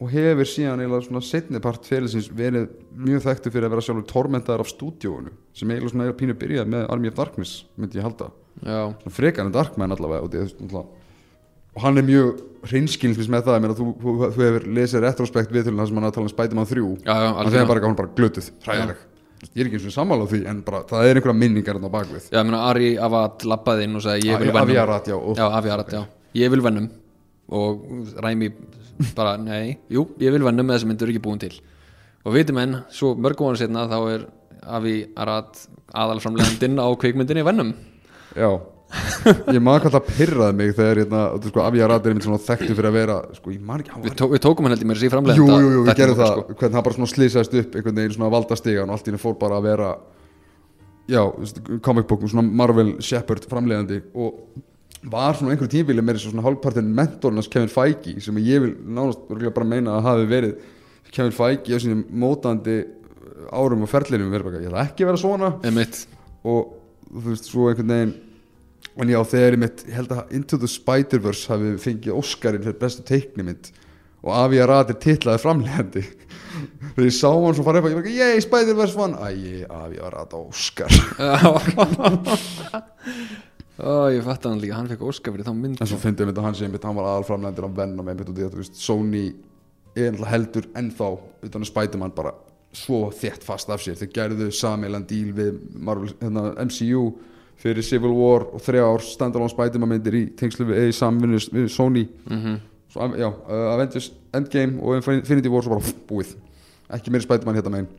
og 0.00 0.08
hefur 0.08 0.48
síðan 0.48 0.80
eiginlega 0.80 1.04
svona 1.04 1.20
setni 1.24 1.60
part 1.60 1.84
ferilsins 1.84 2.30
verið 2.32 2.70
mjög 2.96 3.24
þekktu 3.26 3.50
fyrir 3.52 3.66
að 3.68 3.74
vera 3.74 3.82
sjálfur 3.84 4.06
tormentaðar 4.08 4.62
af 4.64 4.70
stúdíóinu 4.70 5.32
sem 5.56 5.68
eiginlega 5.68 5.92
svona 5.92 6.06
er 6.08 6.16
pínu 6.16 6.36
byrjað 6.40 6.70
með 6.72 6.86
Army 6.94 7.10
of 7.10 7.18
Darkness 7.18 7.66
myndi 7.76 8.00
ég 8.00 8.06
halda. 8.06 8.30
Já, 8.64 8.80
svona 9.02 9.12
frekar 9.12 9.44
en 9.44 9.52
Darkman 9.52 9.92
allavega 9.92 10.24
og, 10.24 10.32
því, 10.32 10.40
og 10.80 11.84
hann 11.84 12.00
er 12.00 12.06
mjög 12.08 12.40
hreinskilins 12.70 13.28
með 13.32 13.46
það, 13.50 13.60
meina, 13.64 13.76
þú, 13.76 13.90
þú, 14.00 14.16
þú 14.24 14.46
hefur 14.46 14.66
lesið 14.80 15.04
retrospekt 15.04 15.52
við 15.52 15.68
til 15.68 15.76
þess 15.76 15.92
að 15.92 16.00
hann 16.00 16.08
að 16.08 16.16
tala 16.16 16.28
um 16.28 16.32
Spiderman 16.32 16.70
3 16.72 16.80
já, 17.04 17.12
já, 17.12 17.28
hann 17.36 17.52
segir 17.52 17.70
bara 17.70 17.80
að 17.80 17.88
er 17.90 18.00
bara 18.00 18.14
glötuð, 18.16 18.50
hræðileg. 18.64 19.06
Ég 19.40 19.60
er 19.62 19.68
ekki 19.70 19.78
eins 19.78 19.86
og 19.88 19.94
sammála 19.94 20.24
á 20.28 20.30
því 20.32 20.40
en 20.50 20.58
bara, 20.64 20.82
það 20.88 21.06
er 21.08 21.14
einhverja 21.16 21.40
minningar 21.40 21.76
á 21.80 21.88
bakvið 21.88 22.24
já, 22.26 22.34
ég 22.36 22.44
meina 22.48 22.60
Ari 22.68 22.90
Avad 23.00 23.46
lappaði 23.48 23.86
inn 23.88 23.96
og 23.96 24.04
sagði 24.04 24.28
ég 26.36 26.52
vil 26.52 26.60
vennum 26.64 26.88
Bara, 29.18 29.36
nei, 29.40 29.78
jú, 29.92 30.08
ég 30.20 30.34
vil 30.34 30.44
vennum 30.44 30.66
með 30.66 30.78
þess 30.78 30.86
að 30.86 30.92
myndur 30.92 31.12
ekki 31.12 31.24
búin 31.24 31.40
til. 31.42 31.54
Og 32.26 32.34
viti 32.36 32.52
menn, 32.56 32.82
svo 32.92 33.14
mörgum 33.16 33.48
ára 33.50 33.60
setna 33.62 33.86
þá 33.88 33.98
er 34.12 34.28
Aviarat 34.60 35.62
aðalframlegandinn 35.96 36.76
á 36.78 36.88
kvikmyndinni 37.00 37.44
vennum 37.46 37.72
já, 38.36 38.50
ég 39.50 39.62
maður 39.62 39.86
hvað 39.86 39.96
það 39.96 40.10
pyrraði 40.18 40.56
mig 40.58 40.72
þegar 40.76 41.00
hérna, 41.02 41.22
þú 41.40 41.52
sko, 41.52 41.64
Aviarat 41.64 42.06
er 42.06 42.14
einmitt 42.14 42.26
svona 42.26 42.42
þekktu 42.44 42.76
fyrir 42.76 42.90
að 42.90 42.96
vera 42.98 43.18
sko, 43.38 43.54
ekki, 43.80 43.94
hann 43.94 44.04
við, 44.04 44.12
var 44.12 44.18
tó 44.20 44.28
við 44.30 44.42
tókum 44.44 44.66
hann 44.66 44.74
held 44.74 44.84
ég 44.84 44.90
mér 44.90 45.00
að 45.00 45.02
sé 45.02 45.08
Jú, 45.08 45.14
framleganda 45.14 45.58
jú, 45.58 45.72
jú, 45.74 45.82
við 45.86 46.00
gerum 46.00 46.18
það, 46.20 46.32
sko. 46.36 46.56
hvernig 46.60 46.78
hann 46.78 46.86
bara 46.88 46.98
slýsaðist 47.14 47.58
upp 47.62 47.76
einhvern 47.78 48.00
veginn 48.00 48.16
svona 48.16 48.32
valdastigan 48.36 48.90
og 48.90 48.96
allt 48.96 49.08
í 49.08 49.12
henni 49.12 49.22
fór 49.22 49.38
bara 49.40 49.60
að 49.60 49.68
vera 49.70 49.90
já, 51.10 51.22
book 52.12 52.26
svona 52.30 52.46
Marvel 52.62 52.92
Shepard 53.02 53.46
framleiðandi 53.50 54.02
og 54.14 54.44
var 55.08 55.36
svona 55.36 55.54
einhverju 55.54 55.72
tímfíli 55.72 56.02
með 56.04 56.18
svona 56.26 56.44
hálfpartin 56.44 56.90
mentornas 56.96 57.48
Kevin 57.48 57.72
Feige 57.72 58.20
sem 58.20 58.36
ég 58.44 58.64
vil 58.64 58.74
nánast 58.84 59.22
bara 59.30 59.68
meina 59.68 59.96
að 59.96 60.06
hafi 60.08 60.26
verið 60.28 60.52
Kevin 61.10 61.34
Feige 61.34 61.76
á 61.76 61.78
sínum 61.80 62.02
mótandi 62.12 62.82
árum 63.50 63.86
og 63.86 63.90
ferlinum 63.90 64.32
verið 64.32 64.46
bara, 64.46 64.60
ég 64.60 64.68
ætla 64.68 64.84
ekki 64.84 65.04
að 65.04 65.10
vera 65.10 65.22
svona. 65.22 65.48
Einmitt. 65.64 65.94
og 66.44 66.60
þú 67.10 67.30
veist, 67.30 67.48
svo 67.48 67.70
einhvern 67.70 67.94
veginn 67.94 68.14
en 69.00 69.12
já, 69.12 69.20
þegar 69.32 69.56
ég 69.56 69.62
mitt, 69.62 69.84
ég 69.88 69.96
held 69.96 70.10
að 70.14 70.32
Into 70.36 70.56
the 70.60 70.68
Spider-Verse 70.68 71.50
hafi 71.50 71.68
fengið 71.80 72.18
Óskarinn 72.20 72.64
fyrir 72.66 72.80
bestu 72.80 73.02
teiknimynd 73.08 73.64
og 74.20 74.30
Avi 74.36 74.60
Arad 74.60 74.92
er 74.92 74.98
titlaði 75.00 75.40
framlegandi 75.40 76.02
þegar 76.92 77.06
ég 77.06 77.16
sá 77.16 77.30
hann 77.32 77.56
svo 77.56 77.64
fara 77.64 77.80
upp 77.80 77.88
og 77.88 77.94
ég 77.94 78.00
var 78.00 78.04
ekki, 78.04 78.20
yey, 78.20 78.42
Spider-Verse 78.44 78.96
vann 79.00 79.16
æ, 79.16 79.18
Avi 79.64 80.02
Arad 80.04 80.36
Óskar 80.36 80.90
Ó, 83.80 84.10
ég 84.12 84.24
fatt 84.26 84.44
hann 84.44 84.60
líka, 84.60 84.76
hann 84.76 84.90
fekk 84.90 85.02
óskar 85.08 85.32
fyrir 85.32 85.46
þá 85.46 85.54
mynd 85.56 85.80
en 85.80 85.88
svo 85.88 85.96
fyndi 86.00 86.24
ég 86.24 86.28
mitt 86.28 86.38
að 86.40 86.46
hann 86.48 86.58
sé 86.58 86.68
mitt, 86.68 86.84
hann 86.84 86.98
var 86.98 87.08
aðalframlegandir 87.14 87.64
á 87.64 87.70
Venom 87.80 88.10
einmitt 88.12 88.28
í 88.28 88.34
þetta, 88.36 88.52
þú 88.52 88.60
veist, 88.60 88.76
Sony 88.80 89.24
er 89.96 90.12
náttúrulega 90.12 90.30
heldur 90.34 90.68
ennþá 90.78 91.08
utan 91.48 91.64
að 91.64 91.70
Spider-Man 91.70 92.14
bara 92.16 92.34
svo 92.76 93.08
þétt 93.14 93.42
fast 93.46 93.70
af 93.72 93.82
sér. 93.82 93.96
Þeir 93.98 94.12
gerðu 94.14 94.50
samilan 94.54 95.06
díl 95.08 95.32
við 95.34 95.56
Marvel, 95.74 96.12
hérna, 96.20 96.52
MCU 96.62 97.06
fyrir 97.60 97.84
Civil 97.84 98.12
War 98.14 98.46
og 98.54 98.62
þrjá 98.64 98.84
ár 98.86 99.04
standalone 99.04 99.52
Spider-Man 99.52 99.90
myndir 99.94 100.16
í 100.16 100.22
tengslu 100.38 100.68
við, 100.68 100.92
samvinnu 100.96 101.40
við 101.50 101.70
Sony. 101.74 102.06
Mhm. 102.30 102.60
svo, 102.90 103.06
já, 103.14 103.28
uh, 103.30 103.74
Avengers 103.74 104.10
Endgame 104.34 104.80
og 104.82 104.96
Infinity 104.98 105.48
War 105.48 105.62
svo 105.62 105.74
bara 105.76 105.80
pff, 105.84 106.06
búið. 106.08 106.36
Ekki 106.90 107.10
meiri 107.10 107.26
Spider-Man 107.26 107.54
hérna 107.54 107.70
megin. 107.70 107.90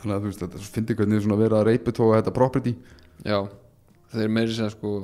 Þannig 0.00 0.16
að 0.16 0.20
þú 0.20 0.30
veist 0.30 0.42
þetta 0.42 0.64
finnir 0.74 0.96
hvernig 0.98 1.22
svona 1.24 1.38
verið 1.40 1.58
að 1.60 1.68
reyputóa 1.70 2.18
þetta 2.18 2.34
property. 2.34 2.74
Já, 3.24 3.38
þeir 4.12 4.32
meiri 4.36 4.54
segja 4.56 4.72
sko 4.74 4.94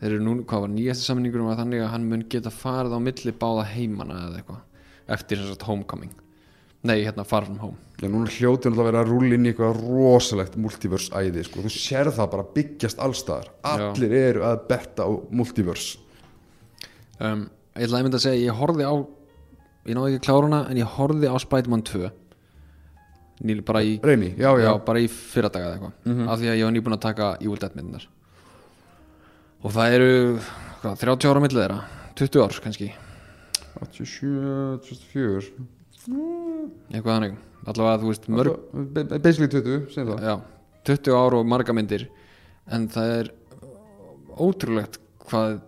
þeir 0.00 0.14
eru 0.14 0.24
nú, 0.24 0.34
hvað 0.48 0.64
var 0.66 0.72
nýjasti 0.74 1.06
samningur 1.08 1.42
um 1.44 1.52
að 1.52 1.62
þannig 1.64 1.84
að 1.84 1.92
hann 1.94 2.08
mun 2.10 2.26
geta 2.32 2.52
farið 2.54 2.96
á 2.96 3.00
milli 3.00 3.32
báða 3.36 3.64
heimana 3.72 4.18
eða 4.26 4.40
eitthvað 4.40 5.14
eftir 5.16 5.40
þess 5.42 5.56
að 5.56 5.68
homecoming 5.70 6.16
Nei, 6.80 7.02
hérna 7.04 7.26
Far 7.28 7.44
From 7.44 7.58
Home 7.60 7.76
Já, 8.00 8.08
núna 8.08 8.30
hljóti 8.32 8.70
náttúrulega 8.70 8.80
að 8.80 8.86
vera 8.88 9.00
að 9.04 9.10
rúlla 9.12 9.36
inn 9.36 9.44
í 9.44 9.50
eitthvað 9.50 9.80
rosalegt 9.84 10.54
multiverse 10.56 11.12
æði, 11.12 11.42
sko. 11.44 11.60
Þú 11.66 11.72
sér 11.74 12.08
það 12.16 12.30
bara 12.32 12.44
byggjast 12.54 13.02
allstaðar. 13.04 13.50
Allir 13.68 14.14
eru 14.16 14.44
að 14.48 14.62
betta 14.70 15.04
á 15.04 15.10
multiverse. 15.28 15.98
um, 17.20 17.42
Ég 17.76 17.84
ætlaði 17.84 18.00
einmitt 18.00 18.16
að 18.16 18.24
segja, 18.24 18.46
ég 18.48 18.56
horfði 18.56 18.88
á 18.88 18.94
ég 19.90 19.98
náði 19.98 20.14
ekki 20.14 20.24
kláruna 20.24 20.62
en 20.70 20.80
ég 20.80 20.88
horfði 20.96 21.28
á 21.28 21.36
Spider-Man 21.44 21.84
2 21.90 22.08
Nýl 23.40 23.62
bara 23.64 23.80
í 23.82 23.94
Reyni, 24.04 24.34
já, 24.36 24.50
já. 24.60 24.66
já, 24.66 24.72
bara 24.84 25.00
í 25.00 25.06
fyrradaga 25.08 25.70
eða 25.70 25.76
eitthvað. 25.78 26.24
Af 26.28 26.40
því 26.42 26.48
að 26.52 26.58
ég 26.60 26.66
var 26.66 26.74
nýbúin 26.76 26.96
að 26.96 27.04
taka 27.06 27.28
Evil 27.40 27.56
Dead 27.62 27.76
myndinar 27.78 28.04
og 29.60 29.72
það 29.76 29.94
eru 29.96 30.10
hvað, 30.82 30.98
30 31.04 31.28
ára 31.30 31.40
á 31.40 31.44
milli 31.44 31.58
þeirra? 31.60 31.78
20 32.20 32.42
ár 32.44 32.58
kannski, 32.64 32.88
87, 33.80 34.80
24. 34.84 35.50
eitthvað 36.90 37.12
þannig. 37.14 37.34
Allavega 37.68 38.00
þú 38.00 38.08
veist 38.10 38.28
mörg 38.32 38.54
Ba- 38.96 39.18
Basically 39.20 39.50
20, 39.52 39.82
segjum 39.92 40.14
það. 40.14 40.24
já, 40.24 40.34
20 40.88 41.16
ár 41.20 41.36
og 41.40 41.46
marga 41.48 41.74
myndir. 41.76 42.06
En 42.72 42.88
það 42.88 43.12
er 43.18 43.30
ótrúlegt 44.40 44.98
hvað 45.28 45.60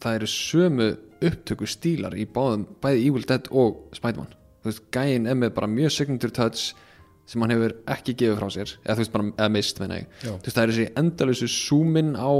það 0.00 0.18
eru 0.20 0.30
sömu 0.32 0.88
upptöku 1.28 1.66
stílar 1.68 2.14
í 2.16 2.24
báðum, 2.30 2.66
bæði 2.80 3.06
Evil 3.08 3.24
Dead 3.28 3.48
og 3.50 3.88
Spiderman. 3.96 4.32
Þú 4.62 4.70
veist, 4.70 4.84
gæinn 4.94 5.26
er 5.28 5.34
með 5.38 5.52
bara 5.56 5.66
mjög 5.70 5.92
signature 5.96 6.30
touch 6.34 6.72
sem 7.28 7.44
hann 7.44 7.52
hefur 7.52 7.76
ekki 7.94 8.14
gefið 8.22 8.38
frá 8.40 8.48
sér 8.54 8.72
eða 8.84 8.98
veist 9.02 9.12
bara, 9.14 9.28
eða 9.36 9.52
mist, 9.52 9.82
menna 9.82 10.00
ég. 10.00 10.08
Veist, 10.24 10.54
það 10.54 10.62
er 10.62 10.72
þessi 10.72 10.88
endalösu 11.02 11.48
zoom-in 11.52 12.14
á 12.16 12.30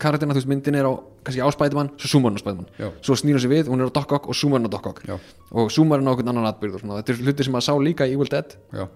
karakterina, 0.00 0.36
þú 0.36 0.42
veist, 0.42 0.50
myndin 0.52 0.78
er 0.78 0.86
á 0.86 0.92
kannski 1.26 1.42
á 1.42 1.48
Spiderman, 1.50 1.90
svo 1.98 2.10
zoomar 2.12 2.36
hann 2.36 2.62
á 2.62 2.64
Já. 2.78 2.88
svo 3.02 3.16
snýr 3.18 3.36
hann 3.36 3.42
sig 3.42 3.50
við, 3.50 3.70
hún 3.72 3.82
er 3.82 3.90
á 3.90 3.96
Doc 3.96 4.12
Ock 4.12 4.28
og 4.30 4.36
zoomar 4.36 4.60
hann 4.60 4.70
á 4.70 4.78
Já, 5.08 5.18
og 5.50 5.72
zoomar 5.72 5.98
hann 5.98 6.06
á 6.06 6.12
okkur 6.14 6.28
annan 6.28 6.46
svona, 6.78 7.00
þetta 7.00 7.12
er 7.12 7.22
hluti 7.24 7.44
sem 7.44 7.52
maður 7.52 7.66
sá 7.66 7.74
líka 7.82 8.06
í 8.06 8.14
Evil 8.14 8.28
Dead. 8.30 8.56
Já. 8.72 8.86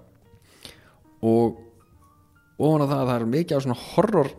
og 1.20 1.58
ofan 2.60 2.84
á 2.84 2.90
það 2.90 3.00
að 3.00 3.08
það 3.10 3.16
er 3.16 3.26
mikið 3.34 3.56
af 3.56 3.64
svona 3.64 3.80
horror 3.80 4.30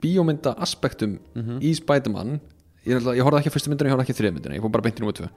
bíómynda 0.00 0.54
aspektum 0.58 1.18
í 1.60 1.72
Spiderman. 1.76 2.40
Ég, 2.84 3.00
ég 3.00 3.22
horfði 3.24 3.40
ekki 3.42 3.52
á 3.52 3.54
fyrstu 3.56 3.70
myndina, 3.70 3.90
ég 3.90 3.94
horfði 3.94 4.06
ekki 4.08 4.16
á 4.16 4.20
þriða 4.20 4.34
myndina 4.36 4.56
ég 4.56 4.64
fór 4.64 4.72
bara 4.72 4.84
beint 4.86 5.00
í 5.00 5.04
númer 5.04 5.16
tvö. 5.18 5.28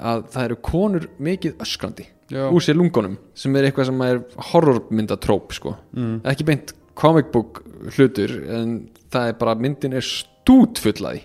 Að 0.00 0.22
það 0.32 0.46
eru 0.48 0.56
konur 0.64 1.08
mikið 1.20 1.60
öskrandi. 1.60 2.06
Úr 2.30 2.62
sér 2.64 2.78
lungunum 2.78 3.16
sem 3.34 3.56
er 3.58 3.68
eitthvað 3.68 3.90
sem 3.90 4.04
er 4.06 4.20
horrormyndatróp 4.50 5.54
sko. 5.56 5.74
mm. 5.96 6.20
ekki 6.32 6.46
beint 6.48 6.74
comic 6.98 7.30
book 7.34 7.62
hlutur 7.96 8.36
en 8.50 8.76
það 9.10 9.32
er 9.32 9.38
bara 9.40 9.56
myndin 9.58 9.96
er 9.98 10.06
stút 10.06 10.80
fullaði 10.82 11.24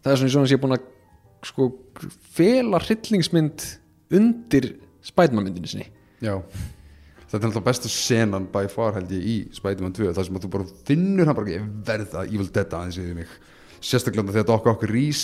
það 0.00 0.12
er 0.12 0.20
svona 0.22 0.34
sem 0.34 0.48
ég 0.48 0.58
er 0.58 0.62
búin 0.64 0.76
að 0.76 0.88
sko, 1.50 1.70
fela 2.36 2.80
hryllingsmynd 2.84 3.66
undir 4.16 4.74
Spiderman 5.04 5.46
myndinni 5.46 5.70
sinni 5.70 5.88
Já. 6.20 6.34
Þetta 7.30 7.38
er 7.38 7.46
alltaf 7.46 7.64
besta 7.64 7.88
senan 7.88 8.48
by 8.52 8.66
far 8.68 8.96
held 8.98 9.12
ég 9.14 9.22
í 9.24 9.36
Spider-Man 9.54 9.94
2 9.96 10.10
það 10.10 10.26
sem 10.26 10.36
að 10.36 10.44
þú 10.44 10.50
bara 10.56 10.66
finnur 10.88 11.30
hann 11.30 11.38
bara 11.38 11.52
ég 11.54 11.68
verð 11.86 12.16
að 12.18 12.34
Evil 12.34 12.48
Dead 12.50 12.74
aðeins 12.76 12.98
yfir 13.00 13.16
mig 13.16 13.30
sérstaklega 13.80 14.28
þegar 14.28 14.42
þetta 14.42 14.56
okkur 14.56 14.72
okkur 14.74 14.92
rís 14.92 15.22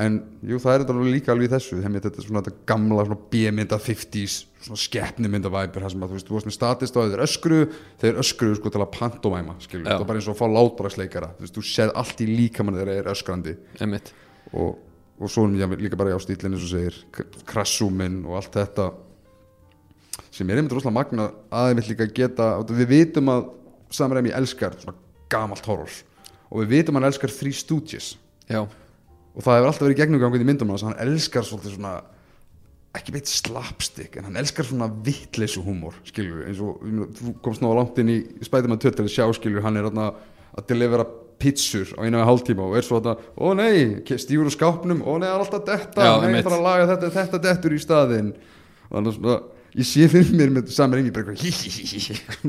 en 0.00 0.16
jú 0.42 0.58
það 0.58 0.74
er 0.74 0.82
þetta 0.82 1.04
líka 1.06 1.32
alveg 1.34 1.46
í 1.46 1.52
þessu 1.52 1.78
þetta 1.82 2.10
er 2.10 2.24
svona 2.26 2.42
þetta 2.42 2.66
gamla 2.66 3.18
B-mynda 3.30 3.78
50s 3.78 4.36
svona 4.64 4.80
skeppnimynda 4.80 5.52
væpir 5.52 5.84
það 5.84 5.94
sem 5.94 6.04
að 6.04 6.10
þú 6.10 6.18
veist 6.18 6.30
þú 6.30 6.36
veist 6.38 6.48
með 6.48 6.56
statist 6.56 6.98
og 6.98 7.12
þeir 7.12 7.22
öskru 7.26 7.60
þeir 8.02 8.18
öskru 8.24 8.50
sko 8.58 8.72
til 8.74 8.82
að 8.82 8.90
pantomæma 8.96 9.54
skilur 9.62 9.86
þetta 9.86 10.00
er 10.02 10.08
bara 10.08 10.20
eins 10.20 10.28
og 10.30 10.34
að 10.34 10.40
fá 10.40 10.56
látbaragsleikara 10.56 11.30
þú 11.36 11.46
veist 11.46 11.58
þú 11.58 11.64
séð 11.70 11.94
allt 12.02 12.24
í 12.24 12.28
líkamann 12.30 12.78
þegar 12.78 12.90
þeir 12.90 13.02
eru 13.04 13.14
öskrandi. 13.14 13.56
Og, 14.54 14.70
og 15.20 15.30
svo 15.30 15.46
er 15.46 15.70
mér 15.70 15.84
líka 15.84 15.98
bara 16.00 16.16
á 16.16 16.20
stílinn 16.22 16.56
eins 16.56 16.66
og 16.66 16.72
segir 16.72 16.98
krassúminn 17.46 18.22
og 18.26 18.40
allt 18.40 18.58
þetta 18.58 18.90
sem 20.34 20.50
er 20.50 20.58
einmitt 20.58 20.74
rosalega 20.74 20.98
magna 20.98 21.28
að 21.54 21.76
vill 21.78 21.92
líka 21.92 22.10
geta 22.10 22.54
út 22.58 22.72
af 22.72 22.80
við 22.82 22.90
vitum 22.90 23.30
að 23.30 23.52
Sam 23.94 24.14
Raimi 24.14 24.32
elskar 24.34 24.74
svona 24.80 24.96
gamalt 25.30 25.66
horror. 25.68 25.92
Og 26.50 26.64
við 26.64 26.80
vitum 26.80 26.96
að 26.96 27.04
hann 27.04 27.12
elskar 27.12 27.30
Three 27.30 27.54
Stooges. 27.54 28.14
Já, 28.50 28.64
og 29.34 29.42
það 29.42 29.58
hefur 29.58 29.70
alltaf 29.70 29.86
verið 29.86 30.00
gegnumgangið 30.02 30.44
í 30.44 30.48
myndum 30.50 30.74
hans 30.74 30.84
hann 30.86 30.98
elskar 31.04 31.46
svolítið 31.46 31.76
svona 31.76 31.94
ekki 32.94 33.16
beitt 33.16 33.30
slapstick 33.30 34.16
en 34.18 34.28
hann 34.28 34.38
elskar 34.38 34.68
svona 34.68 34.86
vittleysu 35.06 35.64
húmor 35.66 35.96
skilju 36.06 36.44
eins 36.46 36.62
og 36.62 36.84
þú 37.18 37.34
komst 37.42 37.64
ná 37.64 37.68
langt 37.74 37.98
inn 37.98 38.12
í 38.14 38.20
Spiderman 38.46 38.78
2 38.82 38.94
til 38.94 39.06
að 39.08 39.12
sjá 39.16 39.26
skilju 39.34 39.64
hann 39.64 39.80
er 39.80 39.88
þarna 39.88 40.12
að 40.54 40.68
delivera 40.70 41.06
pizzur 41.42 41.90
á 41.98 42.06
einu 42.06 42.20
og 42.20 42.28
hálftíma 42.28 42.66
og 42.68 42.76
er 42.78 42.86
svo 42.86 43.00
þarna 43.02 43.32
ó 43.34 43.46
nei, 43.58 43.98
úr 44.38 44.52
skápnum 44.54 45.02
ó 45.02 45.18
nei, 45.18 45.26
það 45.26 45.34
er 45.34 45.42
alltaf 45.42 45.64
detta, 45.66 46.06
Já, 46.06 46.12
nei, 46.22 46.30
ég 46.38 46.46
þarf 46.46 46.58
að 46.58 46.66
laga 46.68 46.86
þetta 46.92 47.10
þetta 47.18 47.40
dettur 47.48 47.74
í 47.74 47.80
staðinn. 47.82 48.30
Og 48.88 48.94
þannig 48.94 49.10
að 49.10 49.18
svona 49.18 49.36
ég 49.74 49.88
sé 49.88 50.08
fyrir 50.12 50.34
mér 50.38 50.54
með 50.54 50.74
samar 50.74 51.02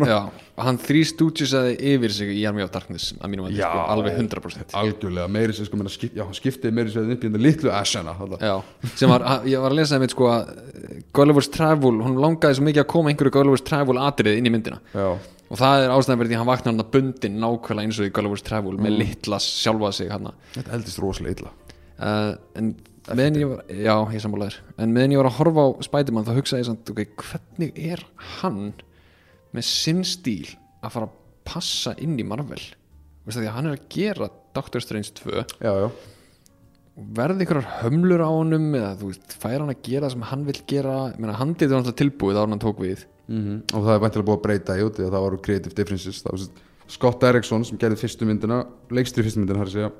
já 0.05 0.19
hann 0.63 0.77
þrý 0.79 1.01
stúdjusaði 1.09 1.75
yfir 1.93 2.13
sig 2.15 2.31
í 2.31 2.43
Army 2.47 2.63
of 2.63 2.71
Darkness 2.71 3.11
að 3.19 3.31
mínum 3.33 3.49
að 3.49 3.57
Já. 3.59 3.67
sko, 3.67 3.83
alveg 3.91 4.17
100% 4.21 4.75
algjörlega, 4.79 5.27
meiri 5.35 5.55
sem 5.55 5.67
sko 5.67 5.79
skip, 5.91 6.15
já, 6.15 6.23
hann 6.23 6.37
skiptið 6.37 6.75
meiri 6.77 6.93
sem 6.93 7.11
upp 7.11 7.25
í 7.25 7.29
þetta 7.29 7.41
litlu 7.43 7.73
ashana 7.75 8.15
þarna. 8.15 8.39
Já, 8.39 8.87
sem 8.95 9.11
var, 9.11 9.25
ég 9.49 9.63
var 9.65 9.75
að 9.75 9.79
lesa 9.81 9.97
einmitt 9.97 10.15
sko 10.15 10.29
að 10.31 10.53
Gulliver's 11.15 11.51
Travel, 11.51 11.93
hún 12.05 12.17
langaði 12.23 12.59
svo 12.59 12.67
mikið 12.69 12.85
að 12.85 12.89
koma 12.95 13.11
einhverju 13.11 13.35
Gulliver's 13.35 13.65
Travel 13.67 13.99
atrið 14.05 14.39
inn 14.39 14.47
í 14.47 14.55
myndina. 14.55 14.79
Já, 14.95 15.09
og 15.45 15.59
það 15.61 15.83
er 15.83 15.93
ástæðan 15.97 16.21
fyrir 16.21 16.31
því 16.31 16.37
að 16.37 16.43
hann 16.43 16.51
vaknar 16.53 16.71
hann 16.73 16.85
að 16.85 16.91
bundin 16.95 17.39
nákvæmlega 17.43 17.89
eins 17.89 17.99
og 17.99 18.07
í 18.07 18.15
Gulliver's 18.15 18.47
Travel 18.47 18.79
með 18.79 18.99
litla 19.03 19.41
sjálfa 19.43 19.91
sig 19.99 20.11
hann 20.13 20.31
þetta 20.55 20.77
eldist 20.79 21.03
rosalega 21.03 21.35
illa. 21.41 21.55
Uh, 21.95 22.31
en 22.59 22.75
meðan 23.11 23.39
ég 23.41 23.51
var 23.51 23.61
já, 23.69 23.95
ég 24.15 24.23
sammálaður, 24.23 24.57
en 24.81 24.95
meðan 24.95 25.13
ég 25.13 25.21
var 25.21 25.29
að 25.29 25.37
horfa 25.39 25.65
á 25.65 25.69
Spiderman 25.85 26.25
þá 26.25 26.33
hugsaði 26.39 26.63
ég 26.63 26.69
samt, 26.71 26.91
ok, 26.93 27.03
hvernig 27.21 27.77
er 27.91 28.01
hann 28.39 28.63
með 29.55 29.69
sinn 29.69 30.01
stíl 30.07 30.55
að 30.81 30.95
fara 30.95 31.09
að 31.09 31.21
passa 31.45 31.93
inn 32.01 32.17
í 32.17 32.25
Marvel? 32.27 32.61
Veistu, 33.25 33.41
því 33.41 33.49
að 33.49 33.55
hann 33.59 33.69
er 33.69 33.77
að 33.77 33.87
gera 33.93 34.29
Doctor 34.57 34.83
Strange 34.83 35.13
2 35.21 35.37
já, 35.37 35.71
já, 35.85 35.87
verði 36.95 37.43
ykkur 37.43 37.61
hömlur 37.81 38.23
á 38.23 38.29
honum 38.31 38.69
eða 38.77 38.93
þú 38.99 39.09
veist, 39.11 39.35
fær 39.41 39.57
hann 39.59 39.73
að 39.73 39.81
gera 39.83 40.07
það 40.07 40.15
sem 40.15 40.27
hann 40.29 40.45
vil 40.47 40.59
gera? 40.69 40.95
Ég 41.11 41.19
meina, 41.19 41.35
hann 41.39 41.51
er 41.51 41.71
náttúrulega 41.73 41.99
tilbúið 41.99 42.39
en 42.39 42.55
hann 42.55 42.63
tók 42.63 42.79
við. 42.83 43.03
Mm 43.25 43.57
og 43.73 43.81
það 43.87 43.95
er 43.95 44.03
vantilega 44.03 44.27
búið 44.29 44.37
að 44.37 44.43
breyta 44.45 44.77
í 44.77 44.85
úti 44.85 45.03
að 45.03 45.15
það 45.15 45.25
voru 45.25 45.41
creative 45.47 45.75
differences. 45.75 46.21
Það 46.23 46.35
var 46.35 46.93
Scott 46.95 47.23
Derrickson 47.23 47.65
sem 47.65 47.79
gerði 47.81 47.97
fyrstu 47.99 48.27
myndina 48.29 48.61
leikstri 48.93 49.25
fyrstu 49.25 49.41
myndina, 49.41 49.63
þar 49.63 49.71
að 49.71 49.75
segja 49.75 49.91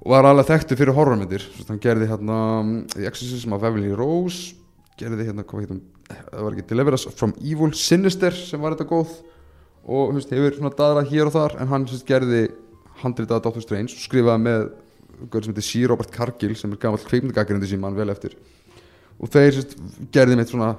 og 0.00 0.14
var 0.14 0.28
alveg 0.28 0.48
þekktu 0.48 0.78
fyrir 0.80 0.96
horrormyndir. 0.96 1.44
Hann 1.68 1.80
gerði 1.82 2.08
hérna 2.08 2.38
um, 2.60 2.72
The 2.94 3.04
Exorcism 3.08 3.52
of 3.56 3.64
Evelyn 3.66 3.96
Rose 3.98 4.56
gerði 5.00 5.30
hérna, 5.30 5.44
hvað 5.48 5.64
heitum 5.64 5.80
það 6.10 6.44
var 6.44 6.56
ekki 6.56 6.66
Deliver 6.70 6.96
Us 6.96 7.06
from 7.16 7.34
Evil 7.40 7.72
Sinister 7.76 8.34
sem 8.36 8.60
var 8.62 8.76
þetta 8.76 8.88
góð. 8.90 9.14
Og 9.90 10.14
veist, 10.16 10.32
hefur 10.34 10.56
svona 10.58 10.72
daðra 10.76 11.04
hér 11.08 11.30
og 11.30 11.34
þar 11.34 11.56
en 11.62 11.70
hann 11.70 11.86
veist, 11.88 12.06
gerði 12.08 12.48
handritaða 13.00 13.44
Doctor 13.46 13.64
Strange 13.64 13.96
og 13.96 14.02
skrifaði 14.02 14.44
með 14.44 14.66
gaur 15.32 15.44
sem 15.44 15.54
heitir 15.54 15.66
C. 15.66 15.84
Robert 15.88 16.12
Cargill 16.14 16.56
sem 16.58 16.72
er 16.72 16.80
gamall 16.80 17.06
kveikmyndagagrindi 17.06 17.70
sem 17.70 17.80
mann 17.80 17.96
vel 17.96 18.12
eftir. 18.12 18.36
Og 19.20 19.32
þeir 19.32 19.54
veist, 19.56 19.78
gerði 20.12 20.36
mitt 20.40 20.52
svona 20.52 20.74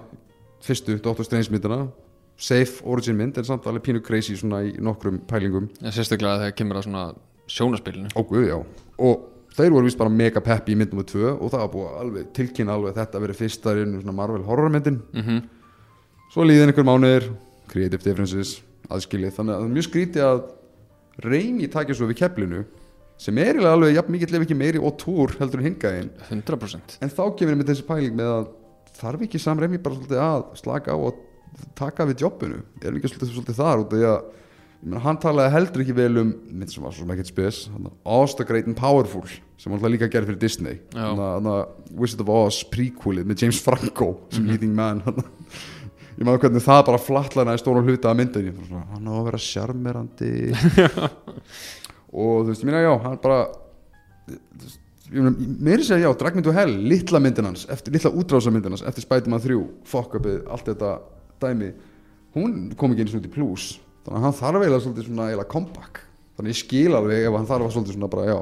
fyrstu 0.66 1.00
Doctor 1.02 1.28
Strange 1.28 1.54
myndina. 1.54 1.84
Safe 2.42 2.82
origin 2.90 3.18
mynd 3.18 3.38
en 3.38 3.46
samt 3.46 3.68
alveg 3.70 3.86
pínu 3.86 4.02
crazy 4.06 4.38
svona 4.38 4.64
í 4.66 4.74
nokkrum 4.82 5.20
pælingum. 5.30 5.68
Sérstaklega 5.82 6.46
þegar 6.46 6.58
kemur 6.58 6.80
að 6.80 6.88
svona 6.88 7.04
sjónaspilinu 7.52 8.14
og 8.16 8.30
guð 8.32 8.48
já 8.48 8.58
og 9.02 9.56
þeir 9.56 9.74
voru 9.74 9.88
vist 9.90 10.00
bara 10.00 10.14
mega 10.14 10.44
peppi 10.44 10.76
í 10.76 10.78
myndum 10.80 11.02
og 11.04 11.10
tvö 11.12 11.34
og 11.34 11.52
það 11.52 11.64
var 11.64 11.72
búið 11.74 11.88
að 11.90 12.04
alveg 12.04 12.30
tilkynna 12.38 12.76
alveg 12.78 12.94
að 12.94 13.02
þetta 13.02 13.24
verið 13.26 13.42
fyrsta 13.42 13.74
í 13.76 13.88
svona 13.90 14.16
Marvel 14.16 14.46
horrormyndin 14.48 15.02
mm 15.12 15.42
svo 16.32 16.46
líðin 16.48 16.72
einhver 16.72 16.88
mánuðir 16.88 17.26
creative 17.68 18.04
differences 18.06 18.62
aðskilið. 18.92 19.34
Þannig 19.36 19.52
að 19.52 19.58
það 19.58 19.66
er 19.66 19.74
mjög 19.76 19.88
skrítið 19.88 20.28
að 20.28 20.38
reyni 21.26 21.68
takja 21.72 21.98
svo 21.98 22.08
við 22.08 22.22
keflinu 22.22 22.62
sem 23.22 23.38
er 23.44 23.60
alveg 23.68 23.98
jafn 23.98 24.16
mikill 24.16 24.38
ef 24.38 24.46
ekki 24.46 24.58
meiri 24.58 24.80
og 24.82 24.96
túr 25.02 25.36
heldur 25.42 25.62
en 25.62 25.68
hingaðin 25.70 26.08
100% 26.30 26.96
en 27.04 27.12
þá 27.12 27.24
kemur 27.38 27.60
við 27.60 27.74
þessi 27.74 27.86
pæling 27.90 28.16
með 28.18 28.32
að 28.38 28.48
þarf 29.02 29.26
ekki 29.28 29.42
Sam 29.42 29.60
Raimi 29.62 29.82
bara 29.84 29.98
svolítið 29.98 30.24
að 30.24 30.46
slaka 30.62 30.96
á 30.96 30.98
og 30.98 31.20
taka 31.78 32.08
við 32.10 32.24
jobbinu? 32.24 32.62
Erum 32.82 32.98
ekki 33.02 33.12
svolítið, 33.12 33.34
svolítið 33.36 33.60
þar 33.60 33.84
út 33.84 33.92
af 33.92 34.00
því 34.00 34.08
að 34.10 34.41
hann 35.04 35.20
talaði 35.22 35.54
heldur 35.54 35.84
ekki 35.84 35.96
vel 35.98 36.22
um 36.24 36.32
mynd 36.50 36.72
sem 36.72 36.84
var 36.84 36.96
svo 36.96 37.06
ekkert 37.14 37.30
spes 37.30 37.60
and 37.70 38.78
Powerful 38.78 39.26
sem 39.62 39.74
hann 39.74 39.92
líka 39.94 40.10
gerði 40.10 40.32
fyrir 40.32 40.42
Disney. 40.42 40.80
Þarna 40.96 41.58
Wizard 41.94 42.24
of 42.26 42.32
Oz 42.34 42.64
prequelið 42.72 43.30
með 43.30 43.46
James 43.46 43.62
Franco 43.62 44.14
sem 44.34 44.48
leading 44.50 44.74
man 44.76 45.04
þarna. 45.06 45.28
ég 46.18 46.26
maður 46.26 46.48
hvernig 46.48 46.66
það 46.66 46.86
bara 46.90 47.02
flatlaði 47.02 47.58
í 47.58 47.62
stóra 47.62 47.86
hluta 47.86 48.10
af 48.10 48.18
myndinni. 48.18 48.56
Hann 48.72 49.12
á 49.12 49.14
að 49.14 49.28
vera 49.30 49.42
sjarmerandi. 49.46 50.34
Og 52.12 52.42
þú 52.42 52.50
veist, 52.50 52.66
meina 52.68 52.82
já 52.84 52.92
hann 53.06 53.22
bara 53.22 53.44
mér 55.12 55.82
er 55.82 55.84
segja 55.84 56.08
já, 56.08 56.18
Drag 56.18 56.36
Me 56.36 56.44
to 56.46 56.54
Hell 56.56 56.72
litla 56.88 57.20
myndin 57.20 57.50
hans, 57.50 57.66
eftir, 57.72 57.94
litla 57.94 58.12
útrása 58.16 58.52
myndin 58.54 58.76
hans 58.76 58.84
eftir 58.88 59.04
Spiderman 59.04 59.42
3, 59.44 59.58
fuck 59.88 60.16
upið 60.20 60.38
allt 60.48 60.70
þetta 60.72 60.92
dæmi, 61.42 61.72
hún 62.38 62.54
kom 62.80 62.94
ekki 62.94 63.06
eins 63.06 63.16
og 63.16 63.20
út 63.20 63.28
í 63.28 63.34
plus, 63.34 63.66
þannig 64.06 64.18
að 64.18 64.26
hann 64.28 64.40
þarf 64.40 64.62
eiginlega 64.62 64.84
svolítið 64.86 65.08
svona 65.10 65.28
eiginlega 65.30 65.52
comeback. 65.52 66.02
Þannig 66.38 66.56
ég 66.56 66.62
skil 66.62 66.96
alveg 66.98 67.28
ef 67.28 67.38
hann 67.38 67.50
þarf 67.52 67.68
að 67.68 67.76
svolítið 67.76 67.98
svona 67.98 68.12
bara 68.16 68.26
já, 68.30 68.38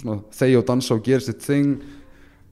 svona 0.00 0.18
þegi 0.38 0.56
og 0.60 0.66
dansa 0.70 0.96
og 0.96 1.04
gera 1.06 1.26
sitt 1.26 1.42
thing 1.44 1.82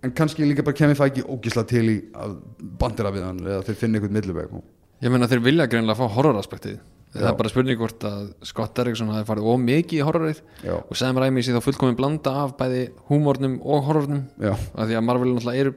en 0.04 0.14
kannski 0.16 0.46
líka 0.48 0.64
bara 0.64 0.76
kemur 0.76 0.98
það 0.98 1.10
ekki 1.12 1.26
ógisla 1.28 1.64
til 1.68 1.86
í 1.88 1.96
að 2.16 2.36
bandira 2.80 3.12
við 3.14 3.26
hann 3.26 3.42
eða 3.44 3.64
þeir 3.68 3.78
finna 3.82 4.00
einhvern 4.00 4.16
milliveg 4.16 4.54
ég 5.00 5.12
meina 5.12 5.28
þeir 5.28 5.44
vilja 5.44 5.68
greinlega 5.70 5.96
fá 5.96 6.16
horroraspektið. 6.16 6.80
Það 7.10 7.26
er 7.26 7.38
bara 7.40 7.50
spurning 7.50 7.78
hvort 7.80 8.04
að 8.06 8.26
Scott 8.46 8.74
Derrickson 8.76 9.08
hafi 9.10 9.26
farið 9.26 9.46
ómikið 9.50 9.98
í 9.98 10.04
horrorið 10.06 10.42
já, 10.62 10.74
og 10.78 10.92
Sam 10.98 11.18
Raimi 11.18 11.42
sé 11.42 11.54
þá 11.56 11.64
fullkomin 11.64 11.96
blanda 11.98 12.34
af 12.44 12.52
bæði 12.60 12.84
húmórnum 13.08 13.56
og 13.64 13.88
horrornum. 13.88 14.20
Af 14.38 14.84
því 14.86 14.98
að 15.00 15.06
Marvel 15.08 15.32
náttúrulega 15.32 15.64
eru 15.64 15.72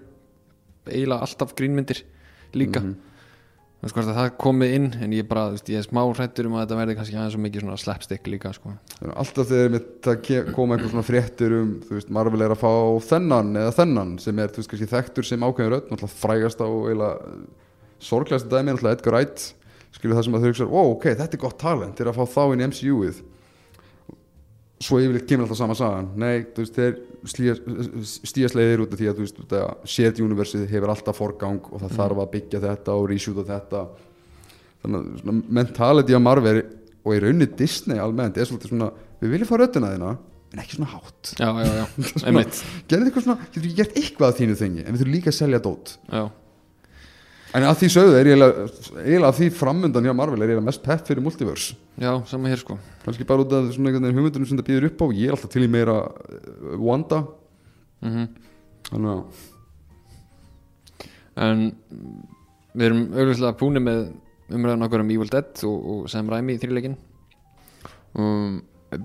eiginlega 0.86 1.25
alltaf 1.25 1.55
grínmyndir 1.57 2.03
líka. 2.53 2.84
Mhm. 2.84 2.93
þú 2.93 3.12
veist 3.84 3.97
hvort 3.97 4.09
að 4.11 4.19
það 4.19 4.29
komið 4.43 4.75
inn 4.77 4.86
en 5.03 5.15
ég 5.15 5.27
bara, 5.27 5.45
þú 5.49 5.57
veist, 5.57 5.71
ég 5.73 5.81
er 5.81 5.88
smá 5.88 6.01
hrættur 6.03 6.47
um 6.49 6.57
að 6.57 6.63
þetta 6.63 6.77
verði 6.79 6.97
kannski 6.99 7.17
aðeins 7.17 7.36
svo 7.36 7.41
mikið 7.43 7.65
svona 7.65 7.79
slapstick 7.81 8.29
líka 8.31 8.53
sko. 8.55 8.75
Alltaf 9.11 9.49
þegar 9.49 9.88
það 10.07 10.53
koma 10.55 10.77
eitthvað 10.77 10.93
svona 10.93 11.07
fréttir 11.07 11.57
um, 11.57 11.73
þú 11.84 11.97
veist, 11.97 12.13
Marvel 12.15 12.45
er 12.45 12.55
að 12.55 12.63
fá 12.63 12.71
þennan 13.09 13.51
eða 13.63 13.73
þennan 13.81 14.13
sem 14.23 14.39
er, 14.39 14.53
þú 14.53 14.63
veist, 14.63 14.71
kannski 14.71 14.91
þekktur 14.93 15.27
sem 15.27 15.43
ákveðin 15.43 15.73
rödd, 15.75 15.91
náttúrulega 15.91 16.21
frægast 16.21 16.63
á 16.63 16.67
sorglegasta 18.03 18.51
dæmi, 18.51 18.71
er 18.71 18.77
náttúrulega 18.77 18.97
Edgar 18.99 19.15
Wright 19.17 19.45
skilur 19.93 20.17
það 20.17 20.25
sem 20.27 20.36
að 20.36 20.43
þau 20.43 20.49
hugsa, 20.49 20.65
ó, 20.67 20.81
ok, 20.95 21.05
þetta 21.19 21.38
er 21.38 21.41
gott 21.43 21.59
talent 21.61 21.99
þeir 21.99 22.09
að 22.11 22.17
fá 22.19 22.25
þá 22.34 22.43
inn 22.53 22.63
í 22.63 22.67
MCU-ið 22.71 23.21
svo 24.84 24.99
yfirleitt 24.99 25.27
kemur 25.29 25.47
alltaf 25.47 25.59
sama 25.59 25.77
sagan. 25.79 26.09
Nei, 26.19 26.43
þú 26.55 26.65
veist, 26.65 26.77
þeir 26.77 26.97
stíast 28.27 28.57
leiðir 28.57 28.84
út 28.84 28.93
af 28.95 28.99
því 28.99 29.09
að, 29.09 29.19
þú 29.19 29.25
veist, 29.27 29.41
þetta 29.43 29.61
shared 29.95 30.21
universið 30.25 30.65
hefur 30.71 30.93
alltaf 30.93 31.19
forgang 31.19 31.61
og 31.71 31.84
það 31.86 31.95
þarf 31.99 32.23
að 32.25 32.31
byggja 32.36 32.63
þetta 32.67 32.97
og 32.99 33.07
reshoota 33.11 33.47
þetta. 33.49 33.84
Þannig 34.84 34.99
að 34.99 35.23
svona 35.23 35.38
mentality 35.61 36.17
af 36.17 36.23
Marvel 36.25 36.57
og 37.03 37.15
í 37.15 37.23
rauninni 37.23 37.49
Disney 37.59 37.99
almennt 38.03 38.38
er 38.39 38.47
svolítið 38.49 38.73
svona, 38.73 38.91
við 39.23 39.36
viljum 39.38 39.49
fá 39.49 39.55
röddina 39.59 39.91
þína 39.95 40.13
en 40.53 40.61
ekki 40.61 40.77
svona 40.77 40.91
hátt. 40.93 41.34
Já, 41.39 41.49
já, 41.65 41.71
já, 41.79 41.86
einmitt. 42.29 42.59
gerðu 42.91 43.09
eitthvað 43.09 43.25
svona, 43.25 43.47
getur 43.47 43.67
ekki 43.67 43.77
gert 43.79 43.95
eitthvað 43.97 44.27
af 44.29 44.39
þínu 44.39 44.57
þengi 44.59 44.84
en 44.84 44.91
við 44.93 45.01
þurfum 45.01 45.15
líka 45.17 45.31
að 45.31 45.38
selja 45.39 45.61
dót? 45.65 45.93
Já, 46.05 46.23
en 47.54 47.68
að 47.70 47.80
því 47.82 47.89
sögðu 47.93 48.20
er 48.20 48.30
eiginlega 48.34 49.28
að 49.30 49.39
því 49.39 49.49
framundan 49.58 50.08
hjá 50.08 50.16
Marvel 50.18 50.41
er 50.41 50.49
eiginlega 50.49 50.68
mest 50.68 50.84
pepp 50.86 51.06
fyrir 51.08 51.24
multiverse. 51.26 51.78
Já, 52.01 52.12
sama 52.30 52.49
hér 52.49 52.62
sko. 52.62 52.80
Kannski 53.04 53.28
bara 53.30 53.45
út 53.45 53.54
af 53.54 53.70
svona 53.76 53.91
einhvern 53.91 54.08
veginn 54.08 54.20
hugmyndunum 54.20 54.49
sem 54.49 54.60
það 54.60 54.70
býður 54.72 54.89
upp 54.89 55.04
á. 55.04 55.08
Ég 55.14 55.28
er 55.30 55.38
alltaf 55.38 55.54
til 55.54 55.66
í 55.68 55.70
meira 55.72 55.99
uh, 56.01 56.78
Wanda. 56.82 57.26
Mm 58.04 58.32
þannig 58.89 59.12
að 59.14 59.24
en 61.43 61.64
við 62.74 62.86
erum 62.88 63.01
auðvitað 63.14 63.58
búin 63.62 63.82
með 63.82 64.04
umræðan 64.54 64.86
okkur 64.88 65.04
um 65.04 65.14
Evil 65.16 65.32
Dead 65.32 65.64
og, 65.70 65.78
og 65.93 65.99
Sam 66.12 66.30
Raimi 66.30 66.58
í 66.58 66.62
þrjuleikin 66.62 66.97
um, 68.20 68.60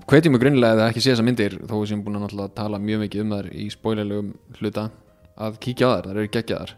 hvetjum 0.09 0.35
við 0.35 0.43
grunnilega 0.43 0.75
að 0.75 0.81
það 0.83 0.91
ekki 0.91 1.03
sé 1.05 1.13
þessar 1.13 1.27
myndir 1.29 1.57
þó 1.63 1.75
við 1.77 1.87
séum 1.91 2.03
búin 2.05 2.19
að 2.19 2.25
náttúrulega 2.25 2.57
tala 2.59 2.81
mjög 2.83 2.99
mikið 3.05 3.23
um 3.23 3.35
þær 3.35 3.47
í 3.53 3.69
spóilegum 3.73 4.29
hluta 4.59 4.83
að 5.39 5.59
kíkja 5.63 5.89
á 5.89 5.91
þær, 5.95 6.05
þær 6.09 6.19
eru 6.19 6.33
geggjaðar 6.35 6.75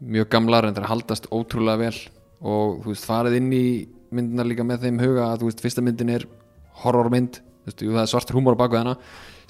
mjög 0.00 0.28
gamlar 0.32 0.68
en 0.68 0.76
þær 0.76 0.88
haldast 0.92 1.28
ótrúlega 1.34 1.82
vel. 1.86 1.96
Og 2.38 2.82
þú 2.84 2.92
veist, 2.92 3.08
farið 3.08 3.38
inn 3.40 3.48
í 3.54 3.64
myndina 4.14 4.46
líka 4.46 4.66
með 4.66 4.86
þeim 4.86 5.00
huga 5.02 5.32
að 5.32 5.42
þú 5.42 5.50
veist, 5.50 5.64
fyrsta 5.64 5.84
myndin 5.84 6.12
er 6.14 6.28
horrormynd, 6.84 7.40
þú 7.42 7.70
veist, 7.70 7.82
jú, 7.82 7.96
það 7.96 8.04
er 8.04 8.12
svartur 8.12 8.38
húmor 8.38 8.56
á 8.56 8.62
baku 8.62 8.78
hana, 8.78 8.94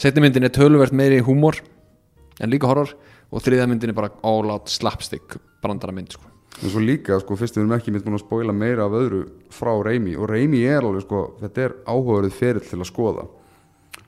setni 0.00 0.24
myndin 0.24 0.48
er 0.48 0.54
töluvert 0.54 0.96
meiri 0.96 1.20
húmor 1.24 1.60
en 2.40 2.50
líka 2.52 2.70
horror. 2.70 2.94
Og 3.28 3.44
þriða 3.44 3.66
myndin 3.68 3.92
er 3.92 3.96
bara 3.98 4.14
all 4.24 4.48
out 4.48 4.70
slapstick 4.72 5.36
brandara 5.60 5.92
mynd 5.92 6.14
sko. 6.16 6.24
en 6.62 6.70
svo 6.72 6.80
líka 6.80 7.20
sko 7.20 7.36
fyrst 7.38 7.54
við 7.54 7.62
erum 7.62 7.74
ekki 7.76 7.92
mynd 7.92 8.06
búin 8.06 8.16
að 8.16 8.22
spóila 8.24 8.54
meira 8.56 8.86
af 8.88 8.94
öðru 8.98 9.20
frá 9.52 9.70
Raimi 9.84 10.16
og 10.16 10.30
Raimi 10.30 10.64
er 10.66 10.82
alveg 10.82 11.04
sko 11.04 11.20
þetta 11.38 11.62
er 11.62 11.74
áhugaverið 11.86 12.32
ferill 12.34 12.64
til 12.64 12.78
að 12.80 12.88
skoða. 12.88 13.26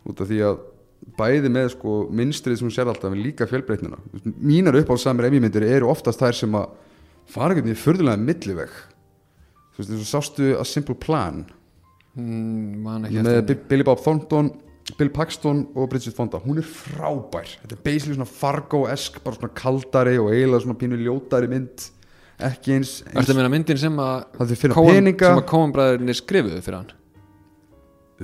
Út 0.08 0.22
af 0.24 0.30
því 0.30 0.40
að 0.48 0.56
bæði 1.20 1.52
með 1.52 1.68
sko 1.76 1.96
minnstrið 2.20 2.58
sem 2.60 2.68
hún 2.68 2.74
sér 2.74 2.90
alltaf 2.90 3.12
en 3.12 3.20
líka 3.22 3.46
fjölbreytnina. 3.50 4.00
Mínar 4.40 4.80
upp 4.80 4.90
á 4.92 4.96
sami 5.00 5.24
Raimi 5.26 5.42
myndir 5.44 5.66
eru 5.68 5.90
oftast 5.92 6.22
þær 6.22 6.38
sem 6.40 6.56
að 6.58 6.72
fara 7.30 7.52
einhvern 7.54 7.68
veginn 7.68 7.82
furðulega 7.84 8.24
milliveg. 8.24 8.72
Þú 9.76 9.82
veist, 9.84 9.92
þú 9.94 10.08
sástu 10.08 10.50
A 10.58 10.64
Simple 10.66 10.96
Plan? 10.98 11.44
Mm, 12.18 13.06
ekki 13.06 13.22
með 13.24 13.54
Billy 13.70 13.86
Bob 13.86 14.02
Thornton 14.02 14.50
Bill 14.98 15.10
Paxton 15.14 15.64
og 15.76 15.88
Bridget 15.92 16.16
Fonda. 16.16 16.40
Hún 16.42 16.58
er 16.60 16.66
frábær, 16.66 17.48
þetta 17.62 17.76
er 17.76 17.82
basically 17.84 18.16
svona 18.16 18.28
Fargo-esk, 18.28 19.20
bara 19.24 19.38
svona 19.38 19.52
kaldari 19.54 20.16
og 20.18 20.30
eiginlega 20.32 20.64
svona 20.64 20.78
pínu 20.80 20.98
ljótari 21.00 21.50
mynd. 21.50 21.84
Ekki 22.40 22.78
eins, 22.78 22.94
eins 23.12 23.28
að 23.28 23.36
meina 23.36 23.50
myndin 23.52 23.78
sem 23.78 23.98
að 24.00 24.24
Coen- 24.72 25.10
að 25.12 25.42
Coen-bræðurinn 25.50 26.16
skrifuðu 26.16 26.62
fyrir 26.64 26.78
hann 26.80 26.94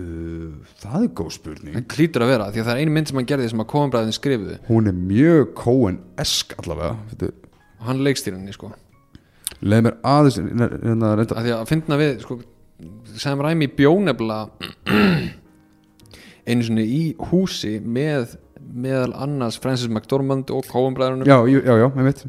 uh, 0.01 0.73
það 0.83 0.97
er 1.03 1.13
góð 1.21 1.31
spurning. 1.37 1.77
Það 1.77 1.87
klítur 1.95 2.25
að 2.27 2.33
vera, 2.33 2.49
því 2.53 2.63
að 2.63 2.69
það 2.69 2.75
er 2.75 2.83
einu 2.83 2.97
mynd 2.97 3.11
sem 3.11 3.21
hann 3.21 3.31
gerði 3.33 3.53
sem 3.53 3.63
að 3.65 3.71
Coen-bræðurinn 3.73 4.17
skrifuðu. 4.17 4.59
Hún 4.69 4.91
er 4.91 4.99
mjög 4.99 5.55
Coen-esk 5.61 6.57
allavega 6.63 7.31
og 7.77 7.89
hann 7.89 8.03
leikstýrinni 8.07 8.55
sko. 8.57 8.73
Leið 9.63 9.87
mér 9.87 9.99
aðeins 10.05 10.39
hérna, 10.41 11.13
að 11.25 11.43
því 11.47 11.55
að 11.57 11.67
finna 11.71 12.01
við 12.01 12.15
sko, 12.25 12.39
Sam 13.17 13.43
Raimi 13.45 13.69
bjónefla 13.73 14.41
einu 16.47 16.67
svona 16.67 16.85
í 16.85 17.01
húsi 17.31 17.79
með 17.81 18.37
meðal 18.67 19.13
annars 19.23 19.59
Francis 19.63 19.91
McDormand 19.91 20.51
og 20.55 20.67
Coen-bræðurinn 20.71 21.29
já, 21.29 21.39
já, 21.49 21.61
já, 21.65 21.87
ég 21.87 22.07
veit 22.09 22.23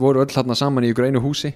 voru 0.00 0.22
öll 0.22 0.30
þarna 0.30 0.56
saman 0.58 0.86
í 0.86 0.92
ykkur 0.92 1.08
einu 1.08 1.22
húsi 1.24 1.52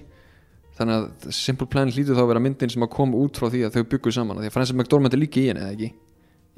þannig 0.79 0.99
að 0.99 1.33
Simple 1.35 1.67
Plan 1.69 1.91
hlýtur 1.91 2.15
þá 2.17 2.23
að 2.23 2.29
vera 2.33 2.43
myndin 2.43 2.71
sem 2.73 2.85
að 2.85 2.93
koma 2.95 3.19
út 3.19 3.39
frá 3.39 3.49
því 3.51 3.65
að 3.67 3.75
þau 3.75 3.89
byggu 3.93 4.13
saman 4.15 4.39
því 4.39 4.49
að 4.49 4.55
Francis 4.55 4.77
McDormand 4.77 5.17
er 5.17 5.21
líka 5.21 5.41
í 5.41 5.49
henni 5.49 5.65
eða 5.65 5.75
ekki? 5.75 5.89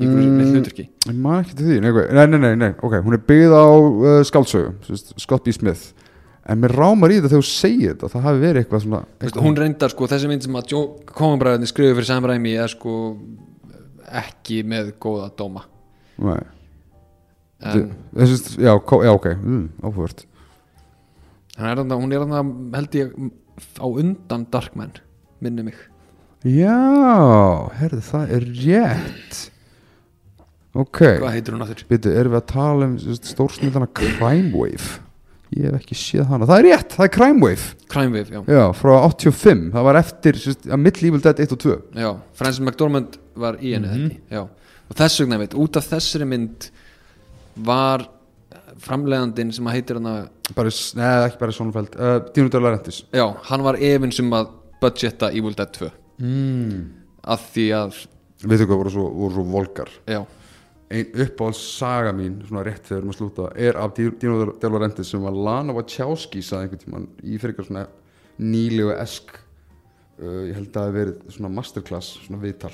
Í 0.02 0.06
ykkur 0.08 0.22
Mm. 0.22 0.54
hluturki 0.56 0.86
maður 1.14 1.42
ekki 1.44 1.58
til 1.58 1.66
því, 1.68 1.80
nei, 1.84 2.26
nei, 2.26 2.40
nei, 2.42 2.56
nei, 2.58 2.70
ok, 2.82 2.96
hún 3.06 3.18
er 3.18 3.22
byggð 3.28 3.54
á 3.54 3.66
uh, 3.70 4.22
sagt, 4.26 5.20
Scott 5.22 5.44
B. 5.46 5.54
Smith. 5.54 5.92
En 6.50 6.58
mér 6.58 6.74
rámar 6.74 7.14
í 7.14 7.20
þetta 7.20 7.30
þegar 7.36 7.44
þú 7.44 7.50
segir 7.52 7.92
þetta 7.94 8.10
það 8.10 8.26
hafi 8.26 8.42
verið 8.42 8.64
eitthvað 8.64 8.82
svona 8.86 9.02
Veist, 9.22 9.38
hún 9.46 9.60
reyndar 9.60 9.94
sko 9.94 10.08
þessi 10.10 10.32
mynd 10.32 10.46
sem 10.48 10.58
að 10.58 10.72
Coen-bræðurinn 11.12 11.70
skrifu 11.70 11.98
fyrir 12.00 12.10
Sam 12.10 12.26
Raimi 12.26 12.56
er 12.58 12.72
sko 12.72 12.96
ekki 14.22 14.64
með 14.66 14.90
góða 15.02 15.30
dóma. 15.38 15.68
Nei, 16.18 16.42
en 17.62 17.94
þessi, 18.18 18.58
já, 18.58 18.74
já, 18.74 19.12
ok. 19.14 19.28
Mm, 19.38 19.70
er 21.62 21.78
þarna, 21.78 22.00
hún 22.02 22.16
er 22.16 22.24
þarna 22.26 22.42
held 22.80 22.98
ég 22.98 23.14
á 23.80 23.86
undan 23.88 24.46
Darkman 24.52 24.92
minni 25.42 25.64
mig. 25.64 25.76
Já, 26.46 26.78
herði, 27.78 28.02
það 28.08 28.32
er 28.38 28.46
rétt. 28.66 29.40
Ok. 30.74 31.02
Hvað 31.20 31.34
heitir 31.36 31.54
hún 31.56 31.64
áttur? 31.66 31.82
Býtu, 31.90 32.12
erum 32.16 32.34
við 32.36 32.40
að 32.42 32.46
tala 32.54 32.88
um 32.88 32.94
stórsnýðana 33.20 33.90
Crime 33.98 34.52
Wave? 34.56 35.02
Ég 35.52 35.66
hef 35.68 35.82
ekki 35.82 35.98
séð 36.00 36.30
hana, 36.32 36.48
það 36.48 36.62
er 36.62 36.66
rétt, 36.70 36.94
það 36.96 37.06
er 37.10 37.12
Crime 37.18 37.44
Wave. 37.44 37.66
Crime 37.92 38.16
Wave, 38.16 38.32
já, 38.38 38.42
já, 38.56 38.62
frá 38.80 38.94
85, 39.04 39.66
það 39.74 39.84
var 39.90 40.00
eftir 40.00 40.40
að 40.48 40.80
Middle 40.80 41.10
Evil 41.10 41.24
Dead 41.26 41.42
1 41.44 41.52
og 41.58 41.60
2 41.66 41.74
já 42.00 42.10
Francis 42.40 42.62
McDormand 42.64 43.18
var 43.36 43.58
í 43.60 43.74
henni 43.76 43.90
Mhm. 43.92 44.06
þetta 44.30 44.38
já. 44.38 44.42
og 44.90 44.96
þess 45.02 45.20
vegna 45.20 45.38
veit, 45.44 45.54
út 45.60 45.76
af 45.76 45.90
þessari 45.92 46.28
mynd 46.32 46.70
var 47.68 48.08
framleiðandinn 48.82 49.54
sem 49.56 49.68
að 49.70 49.78
heitir 49.78 50.00
hann 50.00 50.10
að 50.12 50.22
bara, 50.58 50.74
neða, 50.98 51.28
ekki 51.28 51.40
bara 51.42 51.56
Sónfeld 51.56 51.96
uh, 51.98 52.18
Dino 52.36 52.52
De 52.52 52.62
Laurentiis. 52.62 53.04
Já, 53.14 53.26
hann 53.50 53.66
var 53.66 53.80
efins 53.80 54.20
um 54.24 54.36
að 54.38 54.52
budgeta 54.82 55.32
Evil 55.32 55.56
Dead 55.58 55.74
2 55.78 55.90
mm. 56.22 56.78
að 57.34 57.48
því 57.54 57.66
að, 57.78 58.00
veitu 58.44 58.68
hvað 58.68 58.82
voru 58.84 58.94
svo, 58.96 59.08
voru 59.22 59.38
svo 59.38 59.46
volgar. 59.54 59.92
Já, 60.10 60.22
ein 60.92 61.22
uppáhalds 61.26 61.62
saga 61.78 62.14
mín, 62.16 62.40
svona 62.48 62.66
rétt 62.68 62.84
þegar 62.88 62.98
við 62.98 63.02
erum 63.02 63.14
að 63.14 63.20
slúta 63.20 63.52
er 63.68 63.80
af 63.80 63.94
De 63.96 64.72
Laurentiis 64.72 65.14
sem 65.14 65.24
var 65.24 65.38
Lana 65.48 65.76
Wachowski 65.78 66.44
sagði 66.44 66.68
einhvern 66.68 66.84
tímann 66.86 67.08
í 67.22 67.38
fyrir 67.38 67.54
eitthvað 67.54 67.70
svona 67.70 67.86
nýlegu 68.42 68.96
esk 68.98 69.36
uh, 69.38 70.42
ég 70.50 70.58
held 70.58 70.72
að 70.72 70.74
það 70.74 70.88
hafi 70.88 70.98
verið 70.98 71.36
svona 71.36 71.54
masterclass, 71.56 72.16
svona 72.26 72.42
viðtal. 72.42 72.74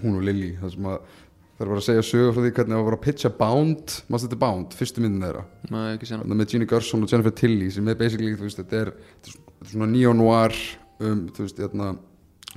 Hún 0.00 0.16
og 0.16 0.24
Lily, 0.24 0.54
það 0.60 0.74
sem 0.76 0.88
að 0.88 1.18
það 1.58 1.68
var 1.70 1.78
að 1.78 1.84
segja 1.86 2.02
sögur 2.08 2.32
frá 2.36 2.42
því 2.46 2.52
hvernig 2.56 2.74
það 2.78 2.86
var 2.88 2.96
að 2.96 3.02
pitcha 3.04 3.30
Bound, 3.38 3.96
maður 4.10 4.24
þetta 4.26 4.36
er 4.38 4.40
Bound, 4.42 4.76
fyrstu 4.78 5.02
myndin 5.04 5.26
þeirra? 5.26 5.42
Maður 5.70 5.92
ekki 5.98 6.08
sena 6.10 6.22
Þarna 6.24 6.38
með 6.40 6.50
Ginny 6.54 6.68
Gerson 6.72 7.04
og 7.06 7.12
Jennifer 7.12 7.34
Tilly 7.42 7.68
sem 7.74 7.88
er 7.92 7.98
basically, 8.00 8.32
þú 8.38 8.46
veist, 8.48 8.60
þetta 8.62 8.80
er, 8.80 8.90
þetta 9.22 9.32
er 9.36 9.70
svona- 9.72 9.88
er 9.88 9.92
neo-noir 9.94 10.56
um, 11.06 11.20
þú 11.36 11.46
veist, 11.46 11.60
hérna 11.62 11.90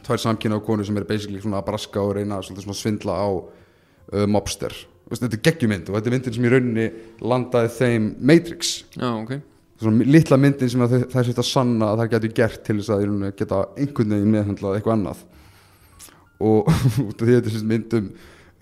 tvær 0.05 0.21
samkynna 0.25 0.57
á 0.59 0.65
konu 0.65 0.85
sem 0.87 0.97
er 0.99 1.05
basically 1.09 1.41
svona 1.43 1.59
að 1.61 1.67
braska 1.69 2.01
og 2.01 2.15
reyna 2.17 2.39
svona 2.45 2.75
svindla 2.77 3.15
á 3.19 3.27
uh, 3.31 4.25
mobster, 4.29 4.73
þetta 5.11 5.29
er 5.37 5.43
geggjumynd 5.49 5.89
og 5.91 5.99
þetta 5.99 6.09
er 6.11 6.15
myndin 6.17 6.35
sem 6.39 6.47
í 6.47 6.53
rauninni 6.55 6.87
landaði 7.21 7.71
þeim 7.77 8.09
Matrix, 8.25 8.73
já, 8.97 9.09
ok, 9.21 9.35
svona 9.81 10.07
litla 10.09 10.37
myndin 10.41 10.71
sem 10.71 10.81
að 10.85 10.95
þau- 10.95 11.07
þær 11.13 11.21
svolítið 11.29 11.43
að 11.45 11.49
sanna 11.51 11.91
að 11.93 12.01
þær 12.03 12.11
getur 12.15 12.33
gert 12.41 12.63
til 12.65 12.77
þess 12.79 12.93
að 12.95 13.03
rauninni 13.05 13.31
geta 13.37 13.61
einhvern 13.75 14.15
veginn 14.15 14.33
meðhandlað 14.33 14.77
eitthvað 14.79 14.95
annað. 14.97 15.23
Og 16.45 16.67
því 17.19 17.27
þetta 17.37 17.51
er 17.55 17.67
mynd 17.69 17.93
um, 17.99 18.07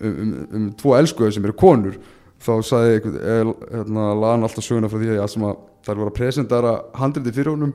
um, 0.00 0.14
um, 0.14 0.36
um 0.58 0.68
tvo 0.80 0.94
elskuðu 0.98 1.34
sem 1.34 1.46
eru 1.46 1.56
konur 1.58 1.98
þá 2.44 2.54
sagði 2.66 3.18
er, 3.20 3.50
hérna, 3.72 4.08
laðan 4.18 4.46
alltaf 4.48 4.66
söguna 4.66 4.90
frá 4.92 5.00
því 5.00 5.18
að 5.18 5.30
sem 5.32 5.44
að 5.48 5.60
þær 5.84 6.00
voru 6.00 6.10
að 6.10 6.18
presentara 6.18 6.72
handriti 6.98 7.34
fyrir 7.34 7.54
honum 7.54 7.74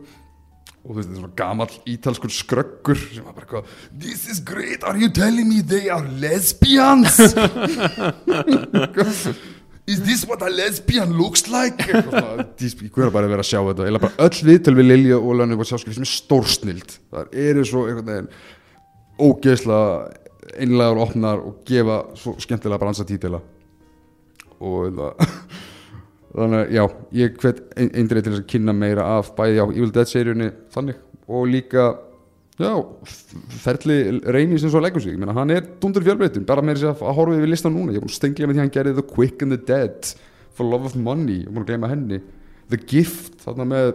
og 0.79 0.89
þú 0.89 0.97
veist, 0.97 1.09
þetta 1.09 1.15
er 1.15 1.21
svona 1.21 1.39
gamall 1.39 1.73
ítalskur 1.93 2.33
skröggur 2.33 2.99
sem 3.03 3.25
var 3.25 3.35
bara 3.37 3.45
eitthvað 3.45 3.63
This 3.99 4.27
is 4.31 4.39
great, 4.43 4.83
are 4.83 4.97
you 4.97 5.09
telling 5.13 5.49
me 5.49 5.61
they 5.61 5.89
are 5.93 6.05
lesbians? 6.21 7.19
Is 9.89 10.03
this 10.05 10.21
what 10.29 10.41
a 10.45 10.49
lesbian 10.53 11.15
looks 11.17 11.47
like? 11.49 11.81
Ég 11.89 12.91
hverja 12.93 13.09
bara 13.09 13.25
að 13.25 13.31
vera 13.33 13.41
að 13.41 13.49
sjá 13.49 13.59
þetta 13.71 13.87
Eða 13.89 14.01
bara 14.03 14.27
öll 14.27 14.41
viðtöl 14.51 14.75
við 14.77 14.85
Lilja 14.85 15.17
og 15.17 15.39
Lönnu 15.39 15.57
og 15.57 15.65
sjáskil 15.65 15.95
sem 15.95 16.05
er 16.05 16.11
stórsnild 16.11 16.89
Það 17.09 17.37
eru 17.49 17.63
svo 17.65 17.87
einhvern 17.87 18.11
veginn 18.11 18.29
ógeðslega 19.19 19.87
einlegar 20.59 20.99
opnar 21.03 21.41
og 21.43 21.63
gefa 21.67 22.01
svo 22.17 22.35
skemmtilega 22.41 22.81
bransatítila. 22.81 23.41
Og 24.59 24.93
það 24.95 25.25
þannig 26.35 26.59
að 26.59 26.75
já, 26.75 26.83
ég 27.17 27.39
hvet 27.41 27.63
eindrið 27.79 28.25
til 28.25 28.33
þess 28.33 28.43
að 28.43 28.51
kynna 28.53 28.75
meira 28.75 29.07
af 29.17 29.33
bæði 29.37 29.63
á 29.63 29.65
Evil 29.65 29.93
Dead 29.95 30.09
seríunni 30.09 30.49
þannig 30.73 30.99
og 31.29 31.47
líka 31.49 31.85
já, 32.59 32.73
ferli 33.63 33.97
reyni 34.25 34.59
sem 34.61 34.71
svo 34.71 34.81
leggur 34.83 35.01
sig, 35.03 35.15
ég 35.15 35.21
meina 35.21 35.35
hann 35.37 35.53
er 35.53 35.65
dundur 35.81 36.05
fjölbreytun 36.05 36.47
bara 36.49 36.63
með 36.65 36.83
þess 36.83 37.01
að 37.05 37.15
horfa 37.17 37.39
yfir 37.39 37.53
listan 37.53 37.75
núna. 37.75 37.95
Ég 37.95 38.01
er 38.01 38.05
búin 38.05 38.13
að 38.13 38.19
stengla 38.19 38.49
með 38.49 38.57
því 38.57 38.61
að 38.61 38.65
hann 38.65 38.75
gerði 38.77 38.95
The 38.99 39.07
Quick 39.09 39.45
and 39.45 39.55
the 39.55 39.61
Dead 39.69 40.13
For 40.57 40.67
Love 40.67 40.91
of 40.91 40.99
Money, 40.99 41.41
ég 41.43 41.49
er 41.49 41.55
búin 41.55 41.65
að 41.65 41.73
gleyma 41.73 41.91
henni. 41.91 42.21
The 42.69 42.79
Gift, 42.83 43.39
þarna 43.45 43.65
með 43.69 43.91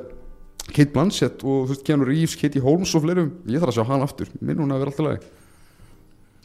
Kate 0.64 0.90
Blanchett 0.94 1.44
og 1.44 1.68
þú 1.68 1.74
veist 1.74 1.86
Keanu 1.86 2.08
Reeves, 2.08 2.38
Katie 2.40 2.62
Holmes 2.64 2.94
og 2.96 3.04
fleirum, 3.04 3.34
ég 3.46 3.60
þarf 3.62 3.74
að 3.74 3.78
sjá 3.78 3.88
hann 3.92 4.06
aftur. 4.06 4.30
Minn 4.40 4.62
hún 4.64 4.72
að 4.74 4.82
vera 4.82 4.94
alltaf 4.94 5.10
lagi 5.10 5.43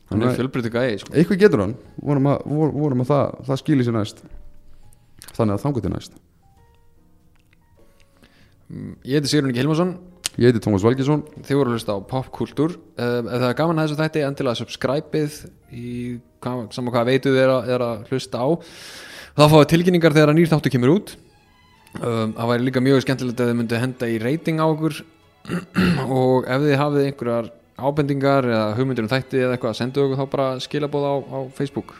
hann 0.09 0.25
er 0.25 0.35
fjölbreyttu 0.37 0.71
gæði 0.73 0.99
sko. 1.03 1.13
eitthvað 1.13 1.41
getur 1.43 1.63
hann. 1.65 1.75
Vorum 2.01 2.29
að, 2.31 2.45
vor- 2.49 2.73
vorum 2.75 3.03
að 3.05 3.11
það, 3.11 3.35
það 3.49 3.61
skýli 3.63 3.85
sér 3.87 3.97
næst. 3.97 4.23
Þannig 5.37 5.55
að 5.55 5.63
þangu 5.65 5.83
til 5.85 5.93
næst. 5.93 6.17
Mm, 8.69 8.95
ég 9.05 9.17
heiti 9.19 9.31
Sigrun 9.31 9.51
Ingi 9.53 9.61
Hilmarsson. 9.63 9.93
Ég 10.39 10.51
heiti 10.51 10.61
Tómas 10.63 10.83
Valgesson 10.85 11.23
þið 11.43 11.57
voru 11.57 11.71
að 11.71 11.77
hlusta 11.79 11.95
á 11.97 11.99
popkultúr. 12.09 12.75
Uh, 12.95 13.21
ef 13.25 13.31
það 13.41 13.47
er 13.49 13.57
gaman 13.59 13.81
að 13.81 13.87
þessu 13.89 13.99
þætti 13.99 14.25
endilega 14.27 14.59
subscribe-ið 14.59 15.39
saman 16.39 16.93
hvað 16.93 17.09
veitu 17.09 17.33
þið 17.33 17.41
er 17.43 17.73
er 17.75 17.83
að 17.83 18.05
hlusta 18.11 18.39
á. 18.39 18.47
Þá 19.39 19.43
fáið 19.51 19.67
tilkynningar 19.73 20.15
þegar 20.15 20.31
að 20.31 20.37
nýr 20.39 20.51
þáttu 20.51 20.71
kemur 20.73 20.93
út. 20.93 21.15
Um, 21.99 22.35
það 22.37 22.51
væri 22.53 22.67
líka 22.67 22.83
mjög 22.85 23.01
skemmtilegt 23.03 23.41
að 23.41 23.49
þið 23.49 23.57
myndu 23.59 23.81
henda 23.81 24.09
í 24.09 24.19
reyting 24.21 24.61
á 24.61 24.65
okkur. 24.69 24.99
Og 26.19 26.45
ef 26.45 26.65
þið 26.65 26.77
hafið 26.83 27.07
einhverjar 27.09 27.49
ábendingar 27.83 28.47
eða 28.47 28.73
hugmyndir 28.77 29.05
um 29.05 29.11
þætti 29.11 29.43
eða 29.43 29.57
eitthvað 29.57 29.77
sendu 29.79 30.05
okkur 30.05 30.19
þá 30.19 30.33
bara 30.33 30.49
skilabóð 30.63 31.07
á, 31.07 31.13
á 31.19 31.39
Facebook. 31.57 31.95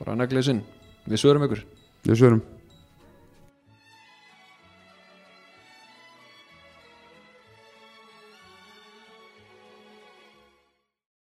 Bara 0.00 0.16
neglið 0.18 0.48
sinn, 0.48 0.64
við 1.06 1.22
svörum 1.24 1.46
ykkur. 1.48 1.64
Við 2.08 2.20
svörum 2.22 2.42